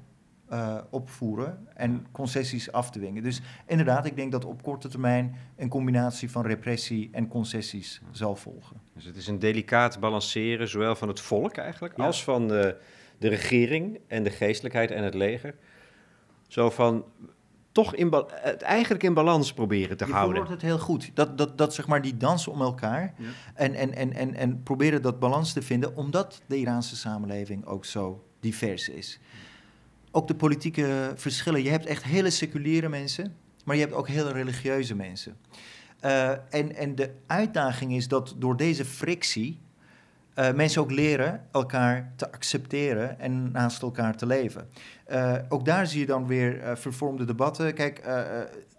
opvoeren 0.89 1.67
en 1.73 2.05
concessies 2.11 2.71
af 2.71 2.91
te 2.91 2.99
dwingen. 2.99 3.23
Dus 3.23 3.41
inderdaad, 3.67 4.05
ik 4.05 4.15
denk 4.15 4.31
dat 4.31 4.45
op 4.45 4.63
korte 4.63 4.87
termijn 4.87 5.35
een 5.57 5.69
combinatie 5.69 6.31
van 6.31 6.45
repressie 6.45 7.09
en 7.11 7.27
concessies 7.27 8.01
zal 8.11 8.35
volgen. 8.35 8.81
Dus 8.93 9.05
het 9.05 9.15
is 9.15 9.27
een 9.27 9.39
delicaat 9.39 9.99
balanceren, 9.99 10.67
zowel 10.67 10.95
van 10.95 11.07
het 11.07 11.21
volk 11.21 11.57
eigenlijk, 11.57 11.99
als 11.99 12.23
van 12.23 12.47
de 12.47 12.77
de 13.17 13.27
regering 13.27 13.99
en 14.07 14.23
de 14.23 14.29
geestelijkheid 14.29 14.91
en 14.91 15.03
het 15.03 15.13
leger. 15.13 15.55
Zo 16.47 16.69
van 16.69 17.05
toch 17.71 17.95
in 17.95 18.13
het 18.29 18.61
eigenlijk 18.61 19.03
in 19.03 19.13
balans 19.13 19.53
proberen 19.53 19.97
te 19.97 20.05
je 20.05 20.11
houden. 20.11 20.43
Je 20.43 20.49
het 20.49 20.61
heel 20.61 20.79
goed. 20.79 21.11
Dat, 21.13 21.37
dat, 21.37 21.57
dat 21.57 21.73
zeg 21.73 21.87
maar 21.87 22.01
die 22.01 22.17
dansen 22.17 22.51
om 22.51 22.61
elkaar 22.61 23.13
en, 23.53 23.73
en, 23.73 23.93
en, 23.93 24.13
en, 24.13 24.33
en 24.33 24.63
proberen 24.63 25.01
dat 25.01 25.19
balans 25.19 25.53
te 25.53 25.61
vinden, 25.61 25.95
omdat 25.95 26.41
de 26.47 26.57
Iraanse 26.57 26.95
samenleving 26.95 27.65
ook 27.65 27.85
zo 27.85 28.23
divers 28.39 28.89
is. 28.89 29.19
Ook 30.11 30.27
de 30.27 30.35
politieke 30.35 31.13
verschillen. 31.15 31.63
Je 31.63 31.69
hebt 31.69 31.85
echt 31.85 32.03
hele 32.03 32.29
seculiere 32.29 32.89
mensen, 32.89 33.35
maar 33.65 33.75
je 33.75 33.81
hebt 33.81 33.93
ook 33.93 34.07
hele 34.07 34.31
religieuze 34.31 34.95
mensen. 34.95 35.37
Uh, 36.01 36.29
en, 36.29 36.75
en 36.75 36.95
de 36.95 37.11
uitdaging 37.27 37.93
is 37.93 38.07
dat 38.07 38.35
door 38.37 38.57
deze 38.57 38.85
frictie 38.85 39.59
uh, 40.35 40.53
mensen 40.53 40.81
ook 40.81 40.91
leren 40.91 41.41
elkaar 41.51 42.13
te 42.15 42.31
accepteren 42.31 43.19
en 43.19 43.51
naast 43.51 43.81
elkaar 43.81 44.15
te 44.15 44.25
leven. 44.25 44.67
Uh, 45.11 45.35
ook 45.49 45.65
daar 45.65 45.87
zie 45.87 45.99
je 45.99 46.05
dan 46.05 46.27
weer 46.27 46.63
uh, 46.63 46.75
vervormde 46.75 47.25
debatten. 47.25 47.73
Kijk, 47.73 48.03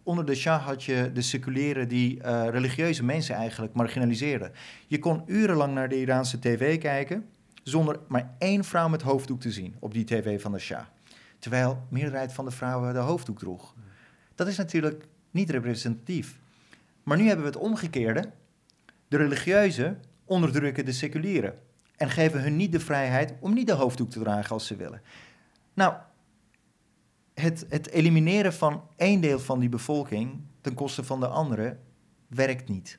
onder 0.03 0.25
de 0.25 0.35
Shah 0.35 0.65
had 0.65 0.85
je 0.85 1.11
de 1.15 1.23
seculieren 1.23 1.89
die 1.89 2.23
religieuze 2.51 3.05
mensen 3.05 3.35
eigenlijk 3.35 3.75
marginaliseerden. 3.75 4.53
Je 4.87 4.99
kon 4.99 5.23
urenlang 5.27 5.75
naar 5.75 5.89
de 5.89 6.01
Iraanse 6.01 6.39
tv 6.39 6.79
kijken 6.79 7.27
zonder 7.63 7.99
maar 8.09 8.35
één 8.39 8.65
vrouw 8.65 8.89
met 8.89 9.03
hoofddoek 9.03 9.41
te 9.41 9.51
zien 9.51 9.77
op 9.79 9.93
die 9.93 10.05
tv 10.05 10.41
van 10.41 10.53
de 10.53 10.59
Shah. 10.59 10.85
Terwijl 11.39 11.87
meerderheid 11.89 12.33
van 12.33 12.45
de 12.45 12.51
vrouwen 12.51 12.93
de 12.93 12.99
hoofddoek 12.99 13.39
droeg. 13.39 13.75
Dat 14.35 14.47
is 14.47 14.57
natuurlijk 14.57 15.07
niet 15.31 15.51
representatief. 15.51 16.39
Maar 17.03 17.17
nu 17.17 17.27
hebben 17.27 17.45
we 17.45 17.51
het 17.51 17.61
omgekeerde. 17.61 18.31
De 19.09 19.17
religieuzen 19.17 20.01
onderdrukken 20.27 20.85
de 20.85 20.93
seculieren 20.93 21.55
en 21.97 22.11
geven 22.11 22.43
hun 22.43 22.57
niet 22.57 22.73
de 22.73 22.81
vrijheid 22.81 23.35
om 23.41 23.55
niet 23.55 23.67
de 23.67 23.73
hoofddoek 23.73 24.11
te 24.11 24.19
dragen 24.19 24.51
als 24.51 24.67
ze 24.67 24.77
willen. 24.77 25.03
Nou, 25.75 25.95
het, 27.35 27.67
het 27.69 27.91
elimineren 27.91 28.53
van 28.53 28.83
één 28.97 29.21
deel 29.21 29.39
van 29.39 29.59
die 29.59 29.69
bevolking 29.69 30.41
ten 30.61 30.75
koste 30.75 31.05
van 31.05 31.21
de 31.21 31.27
andere 31.27 31.79
werkt 32.27 32.69
niet. 32.69 32.99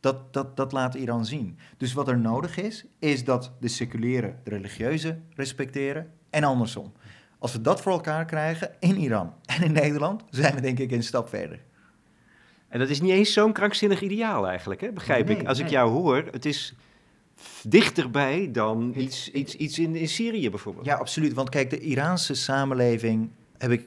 Dat, 0.00 0.32
dat, 0.32 0.56
dat 0.56 0.72
laat 0.72 0.94
Iran 0.94 1.26
zien. 1.26 1.58
Dus 1.76 1.92
wat 1.92 2.08
er 2.08 2.18
nodig 2.18 2.56
is, 2.56 2.84
is 2.98 3.24
dat 3.24 3.52
de 3.60 3.68
seculiere 3.68 4.34
de 4.44 4.50
religieuze 4.50 5.20
respecteren 5.34 6.12
en 6.30 6.44
andersom. 6.44 6.92
Als 7.38 7.52
we 7.52 7.60
dat 7.60 7.80
voor 7.80 7.92
elkaar 7.92 8.24
krijgen 8.24 8.76
in 8.78 8.96
Iran 8.96 9.34
en 9.44 9.62
in 9.62 9.72
Nederland, 9.72 10.24
zijn 10.30 10.54
we 10.54 10.60
denk 10.60 10.78
ik 10.78 10.90
een 10.90 11.02
stap 11.02 11.28
verder. 11.28 11.64
En 12.70 12.78
dat 12.78 12.88
is 12.88 13.00
niet 13.00 13.10
eens 13.10 13.32
zo'n 13.32 13.52
krankzinnig 13.52 14.00
ideaal 14.00 14.48
eigenlijk, 14.48 14.80
hè? 14.80 14.92
begrijp 14.92 15.30
ik. 15.30 15.46
Als 15.46 15.58
ik 15.58 15.68
jou 15.68 15.90
hoor, 15.90 16.28
het 16.30 16.44
is 16.44 16.74
dichterbij 17.62 18.48
dan 18.52 18.92
iets, 18.96 19.30
iets, 19.30 19.56
iets 19.56 19.78
in, 19.78 19.96
in 19.96 20.08
Syrië 20.08 20.50
bijvoorbeeld. 20.50 20.86
Ja, 20.86 20.94
absoluut. 20.94 21.32
Want 21.32 21.48
kijk, 21.48 21.70
de 21.70 21.80
Iraanse 21.80 22.34
samenleving 22.34 23.30
heb 23.58 23.70
ik 23.70 23.86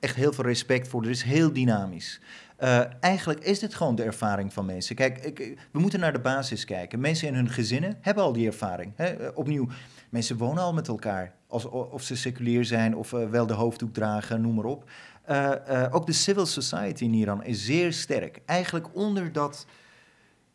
echt 0.00 0.14
heel 0.14 0.32
veel 0.32 0.44
respect 0.44 0.88
voor. 0.88 1.00
Het 1.00 1.10
is 1.10 1.22
heel 1.22 1.52
dynamisch. 1.52 2.20
Uh, 2.60 2.80
eigenlijk 3.00 3.40
is 3.40 3.58
dit 3.58 3.74
gewoon 3.74 3.94
de 3.94 4.02
ervaring 4.02 4.52
van 4.52 4.66
mensen. 4.66 4.96
Kijk, 4.96 5.18
ik, 5.18 5.58
we 5.72 5.80
moeten 5.80 6.00
naar 6.00 6.12
de 6.12 6.20
basis 6.20 6.64
kijken. 6.64 7.00
Mensen 7.00 7.28
in 7.28 7.34
hun 7.34 7.50
gezinnen 7.50 7.98
hebben 8.00 8.24
al 8.24 8.32
die 8.32 8.46
ervaring. 8.46 8.92
Hè? 8.96 9.04
Eh, 9.04 9.30
opnieuw, 9.34 9.68
mensen 10.08 10.36
wonen 10.36 10.62
al 10.62 10.72
met 10.72 10.88
elkaar. 10.88 11.34
Als, 11.46 11.64
of 11.64 12.02
ze 12.02 12.16
seculier 12.16 12.64
zijn 12.64 12.96
of 12.96 13.12
uh, 13.12 13.30
wel 13.30 13.46
de 13.46 13.54
hoofddoek 13.54 13.94
dragen, 13.94 14.40
noem 14.40 14.54
maar 14.54 14.64
op. 14.64 14.90
Uh, 15.30 15.52
uh, 15.70 15.86
ook 15.90 16.06
de 16.06 16.12
civil 16.12 16.46
society 16.46 17.04
in 17.04 17.14
Iran 17.14 17.44
is 17.44 17.64
zeer 17.64 17.92
sterk. 17.92 18.40
Eigenlijk 18.46 18.88
onder 18.92 19.32
dat 19.32 19.66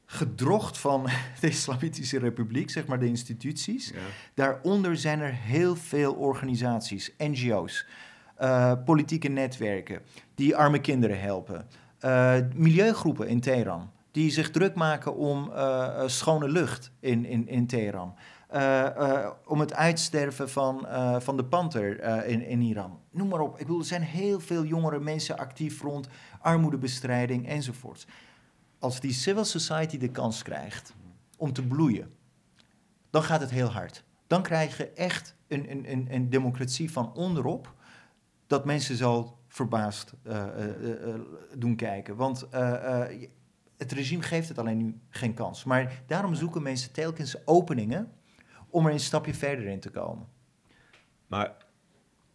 gedrocht 0.06 0.78
van 0.78 1.08
de 1.42 1.48
Islamitische 1.48 2.20
Republiek, 2.20 2.70
zeg 2.70 2.86
maar 2.86 3.00
de 3.00 3.08
instituties. 3.08 3.90
Ja. 3.90 4.00
Daaronder 4.34 4.98
zijn 4.98 5.20
er 5.20 5.34
heel 5.34 5.76
veel 5.76 6.14
organisaties, 6.14 7.12
NGO's, 7.18 7.86
uh, 8.42 8.74
politieke 8.86 9.28
netwerken 9.28 10.02
die 10.36 10.56
arme 10.56 10.80
kinderen 10.80 11.20
helpen. 11.20 11.68
milieugroepen 12.56 13.28
in 13.28 13.40
Teheran 13.40 13.92
die 14.12 14.32
zich 14.32 14.52
druk 14.52 14.76
maken 14.76 15.16
om 15.16 15.52
schone 16.06 16.50
lucht 16.50 16.92
in, 17.00 17.26
in, 17.26 17.48
in 17.48 17.68
Teheran. 17.68 18.16
Om 19.46 19.60
het 19.60 19.74
uitsterven 19.74 20.50
van, 20.50 20.88
van 21.22 21.38
de 21.38 21.46
panter 21.46 22.04
in, 22.26 22.46
in 22.46 22.62
Iran. 22.62 23.03
Noem 23.14 23.28
maar 23.28 23.40
op. 23.40 23.52
Ik 23.54 23.58
bedoel, 23.58 23.80
er 23.80 23.86
zijn 23.86 24.02
heel 24.02 24.40
veel 24.40 24.66
jongere 24.66 25.00
mensen 25.00 25.38
actief 25.38 25.82
rond 25.82 26.08
armoedebestrijding 26.40 27.48
enzovoort. 27.48 28.08
Als 28.80 29.00
die 29.00 29.14
civil 29.14 29.46
society 29.46 29.98
de 29.98 30.12
kans 30.12 30.44
krijgt 30.44 30.94
om 31.38 31.54
te 31.54 31.68
bloeien, 31.68 32.14
dan 33.10 33.24
gaat 33.24 33.42
het 33.42 33.50
heel 33.50 33.68
hard. 33.68 34.04
Dan 34.28 34.44
krijg 34.44 34.78
je 34.78 34.90
echt 34.90 35.36
een, 35.48 35.72
een, 35.72 35.92
een, 35.92 36.08
een 36.10 36.30
democratie 36.30 36.92
van 36.92 37.14
onderop, 37.14 37.74
dat 38.48 38.66
mensen 38.66 38.96
zal 38.96 39.38
verbaasd 39.48 40.14
doen 41.58 41.76
kijken. 41.76 42.16
Want 42.16 42.48
het 43.78 43.92
regime 43.92 44.22
geeft 44.24 44.48
het 44.48 44.58
alleen 44.58 44.78
nu 44.78 45.00
geen 45.10 45.34
kans. 45.34 45.64
Maar 45.64 46.02
daarom 46.08 46.36
zoeken 46.36 46.62
mensen 46.62 46.92
telkens 46.92 47.48
openingen 47.48 48.12
om 48.70 48.86
er 48.86 48.92
een 48.92 49.00
stapje 49.00 49.34
verder 49.34 49.66
in 49.66 49.80
te 49.80 49.90
komen. 49.90 50.28
Maar 51.28 51.63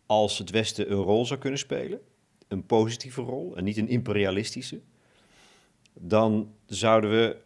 als 0.09 0.39
het 0.39 0.51
Westen 0.51 0.91
een 0.91 1.03
rol 1.03 1.27
zou 1.27 1.41
kunnen 1.41 1.59
spelen, 1.59 2.01
een 2.49 2.67
positieve 2.67 3.21
rol 3.21 3.57
en 3.57 3.65
niet 3.65 3.77
een 3.77 3.89
imperialistische, 3.89 4.81
dan 5.93 6.55
zouden 6.67 7.11
we 7.11 7.37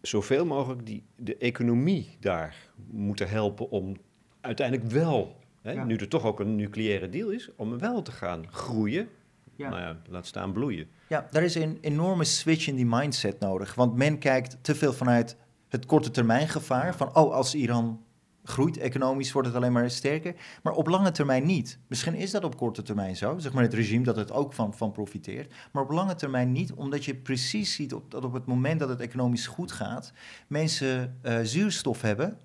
zoveel 0.00 0.46
mogelijk 0.46 0.86
die, 0.86 1.04
de 1.16 1.36
economie 1.36 2.16
daar 2.20 2.56
moeten 2.90 3.28
helpen 3.28 3.70
om 3.70 3.96
uiteindelijk 4.40 4.90
wel, 4.90 5.36
hè, 5.62 5.84
nu 5.84 5.96
er 5.96 6.08
toch 6.08 6.24
ook 6.24 6.40
een 6.40 6.56
nucleaire 6.56 7.08
deal 7.08 7.30
is, 7.30 7.50
om 7.56 7.78
wel 7.78 8.02
te 8.02 8.12
gaan 8.12 8.52
groeien. 8.52 9.08
Ja. 9.56 9.68
Nou 9.68 9.80
ja, 9.80 10.00
laat 10.08 10.26
staan 10.26 10.52
bloeien. 10.52 10.88
Ja, 11.08 11.28
daar 11.30 11.42
is 11.42 11.54
een 11.54 11.78
enorme 11.80 12.24
switch 12.24 12.66
in 12.66 12.76
die 12.76 12.86
mindset 12.86 13.40
nodig. 13.40 13.74
Want 13.74 13.96
men 13.96 14.18
kijkt 14.18 14.58
te 14.60 14.74
veel 14.74 14.92
vanuit 14.92 15.36
het 15.68 15.86
korte 15.86 16.10
termijn 16.10 16.48
gevaar 16.48 16.96
van, 16.96 17.16
oh, 17.16 17.34
als 17.34 17.54
Iran 17.54 18.04
groeit 18.48 18.76
economisch, 18.76 19.32
wordt 19.32 19.48
het 19.48 19.56
alleen 19.56 19.72
maar 19.72 19.90
sterker. 19.90 20.34
Maar 20.62 20.72
op 20.72 20.86
lange 20.86 21.10
termijn 21.10 21.46
niet. 21.46 21.78
Misschien 21.86 22.14
is 22.14 22.30
dat 22.30 22.44
op 22.44 22.56
korte 22.56 22.82
termijn 22.82 23.16
zo, 23.16 23.38
zeg 23.38 23.52
maar 23.52 23.62
het 23.62 23.74
regime 23.74 24.04
dat 24.04 24.16
het 24.16 24.32
ook 24.32 24.52
van, 24.52 24.74
van 24.74 24.92
profiteert. 24.92 25.54
Maar 25.72 25.82
op 25.82 25.90
lange 25.90 26.14
termijn 26.14 26.52
niet, 26.52 26.72
omdat 26.72 27.04
je 27.04 27.14
precies 27.14 27.74
ziet 27.74 27.90
dat 27.90 28.24
op 28.24 28.32
het 28.32 28.46
moment 28.46 28.80
dat 28.80 28.88
het 28.88 29.00
economisch 29.00 29.46
goed 29.46 29.72
gaat, 29.72 30.12
mensen 30.46 31.18
uh, 31.22 31.38
zuurstof 31.42 32.02
hebben 32.02 32.38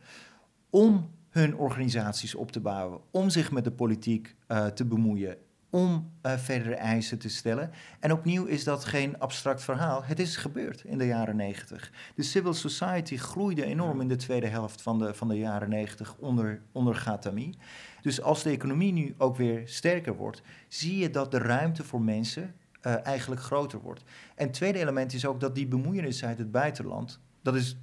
om 0.70 1.10
hun 1.30 1.56
organisaties 1.56 2.36
op 2.36 2.52
te 2.52 2.60
bouwen, 2.60 3.00
om 3.12 3.30
zich 3.30 3.52
met 3.52 3.64
de 3.64 3.72
politiek 3.72 4.36
uh, 4.48 4.66
te 4.66 4.86
bemoeien 4.86 5.38
om 5.74 6.12
uh, 6.26 6.38
verdere 6.38 6.76
eisen 6.76 7.20
te 7.20 7.30
stellen. 7.30 7.72
En 8.00 8.12
opnieuw 8.12 8.46
is 8.46 8.64
dat 8.64 8.86
geen 8.86 9.20
abstract 9.20 9.64
verhaal. 9.64 10.04
Het 10.04 10.20
is 10.20 10.38
gebeurd 10.38 10.84
in 10.84 10.98
de 10.98 11.06
jaren 11.06 11.36
90. 11.36 11.92
De 12.16 12.24
civil 12.24 12.54
society 12.54 13.18
groeide 13.18 13.66
enorm 13.66 14.02
in 14.02 14.08
de 14.08 14.16
tweede 14.16 14.48
helft 14.48 14.82
van 14.82 15.00
de, 15.00 15.14
van 15.14 15.28
de 15.28 15.38
jaren 15.38 15.70
90 15.70 16.16
onder, 16.18 16.62
onder 16.72 16.96
Ghatami. 16.96 17.54
Dus 18.02 18.22
als 18.22 18.44
de 18.44 18.50
economie 18.50 18.94
nu 18.94 19.16
ook 19.18 19.36
weer 19.36 19.62
sterker 19.66 20.16
wordt, 20.16 20.42
zie 20.68 20.98
je 20.98 21.10
dat 21.10 21.32
de 21.32 21.38
ruimte 21.38 21.84
voor 21.84 22.02
mensen 22.02 22.54
uh, 22.82 23.06
eigenlijk 23.06 23.42
groter 23.42 23.80
wordt. 23.80 24.04
En 24.36 24.46
het 24.46 24.56
tweede 24.56 24.80
element 24.80 25.14
is 25.14 25.26
ook 25.26 25.40
dat 25.40 25.56
die 25.56 25.68
bemoeienis 25.68 26.26
uit 26.26 26.38
het 26.38 26.52
buitenland, 26.52 27.20
dat 27.42 27.56
is 27.56 27.78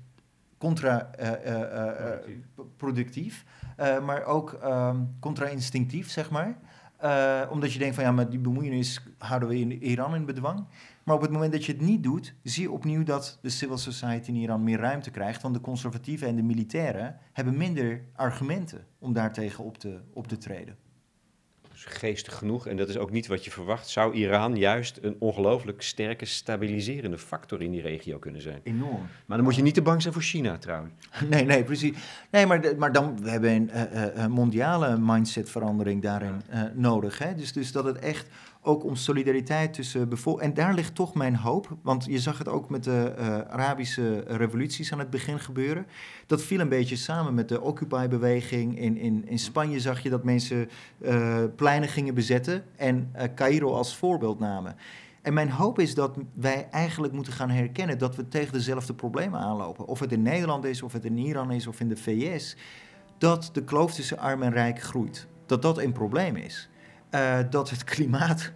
contra-productief, 0.58 3.44
uh, 3.80 3.86
uh, 3.86 4.04
maar 4.04 4.24
ook 4.24 4.58
um, 4.64 5.16
contra-instinctief, 5.20 6.10
zeg 6.10 6.30
maar. 6.30 6.58
Uh, 7.04 7.42
omdat 7.50 7.72
je 7.72 7.78
denkt 7.78 7.94
van 7.94 8.04
ja, 8.04 8.12
maar 8.12 8.30
die 8.30 8.38
bemoeienis 8.38 9.00
houden 9.18 9.48
we 9.48 9.58
in 9.58 9.82
Iran 9.82 10.14
in 10.14 10.24
bedwang. 10.24 10.64
Maar 11.04 11.14
op 11.14 11.20
het 11.20 11.30
moment 11.30 11.52
dat 11.52 11.64
je 11.64 11.72
het 11.72 11.80
niet 11.80 12.02
doet, 12.02 12.34
zie 12.42 12.62
je 12.62 12.70
opnieuw 12.70 13.02
dat 13.02 13.38
de 13.42 13.48
civil 13.48 13.78
society 13.78 14.28
in 14.28 14.36
Iran 14.36 14.64
meer 14.64 14.78
ruimte 14.78 15.10
krijgt. 15.10 15.42
Want 15.42 15.54
de 15.54 15.60
conservatieven 15.60 16.28
en 16.28 16.36
de 16.36 16.42
militairen 16.42 17.16
hebben 17.32 17.56
minder 17.56 18.04
argumenten 18.14 18.86
om 18.98 19.12
daartegen 19.12 19.64
op 19.64 19.78
te, 19.78 20.00
op 20.12 20.26
te 20.28 20.38
treden 20.38 20.89
geestig 21.88 22.34
genoeg, 22.34 22.66
en 22.66 22.76
dat 22.76 22.88
is 22.88 22.96
ook 22.96 23.10
niet 23.10 23.26
wat 23.26 23.44
je 23.44 23.50
verwacht, 23.50 23.88
zou 23.88 24.14
Iran 24.14 24.56
juist 24.56 24.98
een 25.02 25.16
ongelooflijk 25.18 25.82
sterke 25.82 26.24
stabiliserende 26.24 27.18
factor 27.18 27.62
in 27.62 27.70
die 27.70 27.80
regio 27.80 28.18
kunnen 28.18 28.42
zijn. 28.42 28.60
Enorm. 28.62 29.06
Maar 29.26 29.36
dan 29.36 29.46
moet 29.46 29.56
je 29.56 29.62
niet 29.62 29.74
te 29.74 29.82
bang 29.82 30.02
zijn 30.02 30.14
voor 30.14 30.22
China 30.22 30.58
trouwens. 30.58 30.92
Nee, 31.30 31.44
nee, 31.44 31.64
precies. 31.64 31.96
Nee, 32.30 32.46
maar, 32.46 32.76
maar 32.78 32.92
dan 32.92 33.22
we 33.22 33.30
hebben 33.30 33.50
een 33.50 33.70
uh, 34.16 34.26
mondiale 34.26 34.98
mindsetverandering 34.98 36.02
daarin 36.02 36.42
uh, 36.52 36.62
nodig. 36.74 37.18
Hè? 37.18 37.34
Dus, 37.34 37.52
dus 37.52 37.72
dat 37.72 37.84
het 37.84 37.98
echt 37.98 38.26
ook 38.62 38.84
om 38.84 38.96
solidariteit 38.96 39.74
tussen 39.74 40.08
bevolking. 40.08 40.48
En 40.48 40.54
daar 40.54 40.74
ligt 40.74 40.94
toch 40.94 41.14
mijn 41.14 41.36
hoop. 41.36 41.76
Want 41.82 42.04
je 42.04 42.18
zag 42.18 42.38
het 42.38 42.48
ook 42.48 42.70
met 42.70 42.84
de 42.84 43.14
uh, 43.18 43.24
Arabische 43.40 44.24
revoluties 44.26 44.92
aan 44.92 44.98
het 44.98 45.10
begin 45.10 45.38
gebeuren. 45.38 45.86
Dat 46.26 46.42
viel 46.42 46.60
een 46.60 46.68
beetje 46.68 46.96
samen 46.96 47.34
met 47.34 47.48
de 47.48 47.60
Occupy-beweging. 47.60 48.78
In, 48.78 48.96
in, 48.96 49.28
in 49.28 49.38
Spanje 49.38 49.80
zag 49.80 50.00
je 50.00 50.10
dat 50.10 50.24
mensen 50.24 50.68
uh, 50.98 51.38
pleinen 51.56 51.88
gingen 51.88 52.14
bezetten 52.14 52.64
en 52.76 53.12
uh, 53.16 53.22
Cairo 53.34 53.72
als 53.74 53.96
voorbeeld 53.96 54.38
namen. 54.38 54.76
En 55.22 55.34
mijn 55.34 55.50
hoop 55.50 55.78
is 55.78 55.94
dat 55.94 56.16
wij 56.34 56.68
eigenlijk 56.70 57.12
moeten 57.12 57.32
gaan 57.32 57.50
herkennen 57.50 57.98
dat 57.98 58.16
we 58.16 58.28
tegen 58.28 58.52
dezelfde 58.52 58.94
problemen 58.94 59.40
aanlopen. 59.40 59.86
Of 59.86 60.00
het 60.00 60.12
in 60.12 60.22
Nederland 60.22 60.64
is, 60.64 60.82
of 60.82 60.92
het 60.92 61.04
in 61.04 61.18
Iran 61.18 61.50
is, 61.50 61.66
of 61.66 61.80
in 61.80 61.88
de 61.88 61.96
VS. 61.96 62.56
Dat 63.18 63.50
de 63.52 63.64
kloof 63.64 63.94
tussen 63.94 64.18
arm 64.18 64.42
en 64.42 64.52
rijk 64.52 64.82
groeit. 64.82 65.26
Dat 65.46 65.62
dat 65.62 65.78
een 65.78 65.92
probleem 65.92 66.36
is. 66.36 66.69
Uh, 67.14 67.38
dat 67.50 67.70
het 67.70 67.84
klimaat 67.84 68.52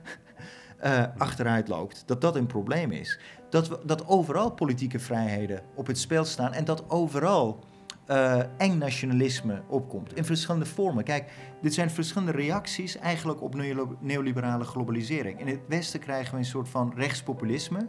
uh, 0.85 1.05
achteruit 1.17 1.69
loopt. 1.69 2.03
Dat 2.07 2.21
dat 2.21 2.37
een 2.37 2.47
probleem 2.47 2.91
is. 2.91 3.19
Dat, 3.51 3.69
we, 3.69 3.79
dat 3.85 4.07
overal 4.09 4.51
politieke 4.51 4.99
vrijheden 4.99 5.63
op 5.75 5.87
het 5.87 5.99
spel 5.99 6.25
staan 6.25 6.53
en 6.53 6.65
dat 6.65 6.91
overal 6.91 7.65
uh, 8.11 8.43
eng 8.57 8.79
nationalisme 8.79 9.63
opkomt. 9.69 10.17
In 10.17 10.25
verschillende 10.25 10.67
vormen. 10.67 11.05
Kijk, 11.05 11.31
dit 11.61 11.75
zijn 11.75 11.91
verschillende 11.91 12.33
reacties 12.33 12.99
eigenlijk 12.99 13.43
op 13.43 13.55
neoliberale 14.01 14.65
globalisering. 14.65 15.41
In 15.41 15.47
het 15.47 15.61
Westen 15.69 16.01
krijgen 16.01 16.33
we 16.33 16.39
een 16.39 16.45
soort 16.45 16.69
van 16.69 16.93
rechtspopulisme. 16.97 17.89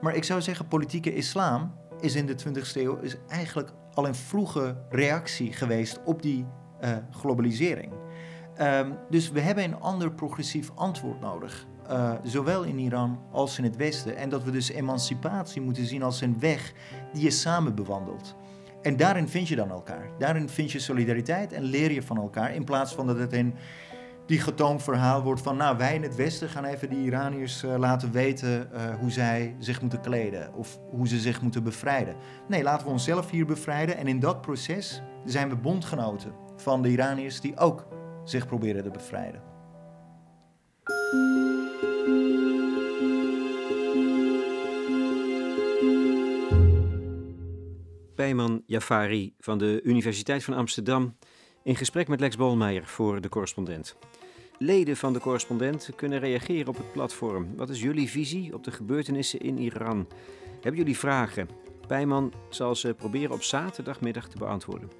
Maar 0.00 0.14
ik 0.14 0.24
zou 0.24 0.42
zeggen, 0.42 0.68
politieke 0.68 1.14
islam 1.14 1.74
is 2.00 2.14
in 2.14 2.26
de 2.26 2.36
20e 2.38 2.72
eeuw 2.74 2.96
is 2.96 3.16
eigenlijk 3.28 3.72
al 3.94 4.06
een 4.06 4.14
vroege 4.14 4.76
reactie 4.90 5.52
geweest 5.52 6.00
op 6.04 6.22
die 6.22 6.46
globalisering. 7.10 7.92
Um, 8.60 8.96
dus 9.10 9.30
we 9.30 9.40
hebben 9.40 9.64
een 9.64 9.80
ander 9.80 10.12
progressief 10.12 10.70
antwoord 10.74 11.20
nodig. 11.20 11.66
Uh, 11.90 12.12
zowel 12.22 12.62
in 12.62 12.78
Iran 12.78 13.20
als 13.32 13.58
in 13.58 13.64
het 13.64 13.76
Westen. 13.76 14.16
En 14.16 14.28
dat 14.28 14.44
we 14.44 14.50
dus 14.50 14.68
emancipatie 14.70 15.60
moeten 15.60 15.86
zien 15.86 16.02
als 16.02 16.20
een 16.20 16.38
weg 16.38 16.72
die 17.12 17.22
je 17.22 17.30
samen 17.30 17.74
bewandelt. 17.74 18.36
En 18.82 18.96
daarin 18.96 19.28
vind 19.28 19.48
je 19.48 19.56
dan 19.56 19.70
elkaar. 19.70 20.10
Daarin 20.18 20.48
vind 20.48 20.72
je 20.72 20.78
solidariteit 20.78 21.52
en 21.52 21.62
leer 21.62 21.92
je 21.92 22.02
van 22.02 22.16
elkaar. 22.16 22.54
In 22.54 22.64
plaats 22.64 22.94
van 22.94 23.06
dat 23.06 23.18
het 23.18 23.32
een 23.32 23.54
digitoom 24.26 24.80
verhaal 24.80 25.22
wordt 25.22 25.40
van... 25.40 25.56
nou, 25.56 25.76
wij 25.76 25.94
in 25.94 26.02
het 26.02 26.14
Westen 26.14 26.48
gaan 26.48 26.64
even 26.64 26.90
die 26.90 27.04
Iraniërs 27.04 27.62
uh, 27.62 27.76
laten 27.76 28.12
weten... 28.12 28.68
Uh, 28.74 28.94
hoe 29.00 29.10
zij 29.10 29.56
zich 29.58 29.80
moeten 29.80 30.00
kleden 30.00 30.54
of 30.54 30.78
hoe 30.90 31.08
ze 31.08 31.18
zich 31.18 31.42
moeten 31.42 31.62
bevrijden. 31.62 32.16
Nee, 32.48 32.62
laten 32.62 32.86
we 32.86 32.92
onszelf 32.92 33.30
hier 33.30 33.46
bevrijden. 33.46 33.96
En 33.96 34.06
in 34.06 34.20
dat 34.20 34.40
proces 34.40 35.02
zijn 35.24 35.48
we 35.48 35.56
bondgenoten 35.56 36.32
van 36.56 36.82
de 36.82 36.88
Iraniërs... 36.88 37.40
die 37.40 37.56
ook 37.56 37.86
zich 38.30 38.46
proberen 38.46 38.82
te 38.82 38.90
bevrijden. 38.90 39.42
Pijman 48.14 48.62
Jafari 48.66 49.34
van 49.38 49.58
de 49.58 49.80
Universiteit 49.82 50.44
van 50.44 50.54
Amsterdam 50.54 51.16
in 51.62 51.76
gesprek 51.76 52.08
met 52.08 52.20
Lex 52.20 52.36
Bolmeijer 52.36 52.86
voor 52.86 53.20
de 53.20 53.28
correspondent. 53.28 53.96
Leden 54.58 54.96
van 54.96 55.12
de 55.12 55.20
correspondent 55.20 55.90
kunnen 55.96 56.18
reageren 56.18 56.68
op 56.68 56.76
het 56.76 56.92
platform. 56.92 57.56
Wat 57.56 57.68
is 57.68 57.80
jullie 57.80 58.10
visie 58.10 58.54
op 58.54 58.64
de 58.64 58.70
gebeurtenissen 58.70 59.40
in 59.40 59.58
Iran? 59.58 60.08
Hebben 60.52 60.76
jullie 60.76 60.98
vragen? 60.98 61.48
Pijman 61.86 62.32
zal 62.48 62.74
ze 62.74 62.94
proberen 62.94 63.34
op 63.34 63.42
zaterdagmiddag 63.42 64.28
te 64.28 64.38
beantwoorden. 64.38 64.90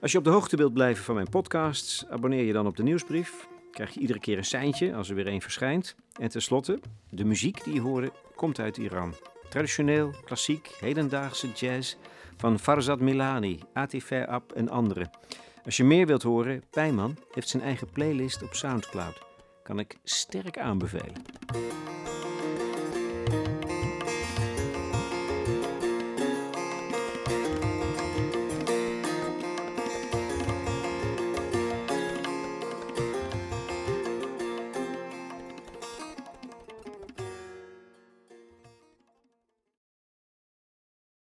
Als 0.00 0.12
je 0.12 0.18
op 0.18 0.24
de 0.24 0.30
hoogte 0.30 0.56
wilt 0.56 0.72
blijven 0.72 1.04
van 1.04 1.14
mijn 1.14 1.28
podcasts, 1.28 2.06
abonneer 2.08 2.44
je 2.44 2.52
dan 2.52 2.66
op 2.66 2.76
de 2.76 2.82
nieuwsbrief. 2.82 3.48
Krijg 3.70 3.94
je 3.94 4.00
iedere 4.00 4.18
keer 4.18 4.38
een 4.38 4.44
seintje 4.44 4.94
als 4.94 5.08
er 5.08 5.14
weer 5.14 5.26
een 5.26 5.42
verschijnt. 5.42 5.94
En 6.20 6.28
tenslotte, 6.28 6.80
de 7.10 7.24
muziek 7.24 7.64
die 7.64 7.74
je 7.74 7.80
hoorde 7.80 8.12
komt 8.34 8.60
uit 8.60 8.76
Iran. 8.76 9.14
Traditioneel, 9.48 10.14
klassiek, 10.24 10.76
hedendaagse 10.80 11.52
jazz 11.52 11.96
van 12.36 12.58
Farzad 12.58 13.00
Milani, 13.00 13.60
Atif 13.72 14.12
Ab 14.12 14.52
en 14.52 14.68
anderen. 14.68 15.10
Als 15.64 15.76
je 15.76 15.84
meer 15.84 16.06
wilt 16.06 16.22
horen, 16.22 16.62
Pijman 16.70 17.16
heeft 17.32 17.48
zijn 17.48 17.62
eigen 17.62 17.90
playlist 17.92 18.42
op 18.42 18.54
Soundcloud. 18.54 19.22
Kan 19.62 19.78
ik 19.78 19.96
sterk 20.04 20.58
aanbevelen. 20.58 21.22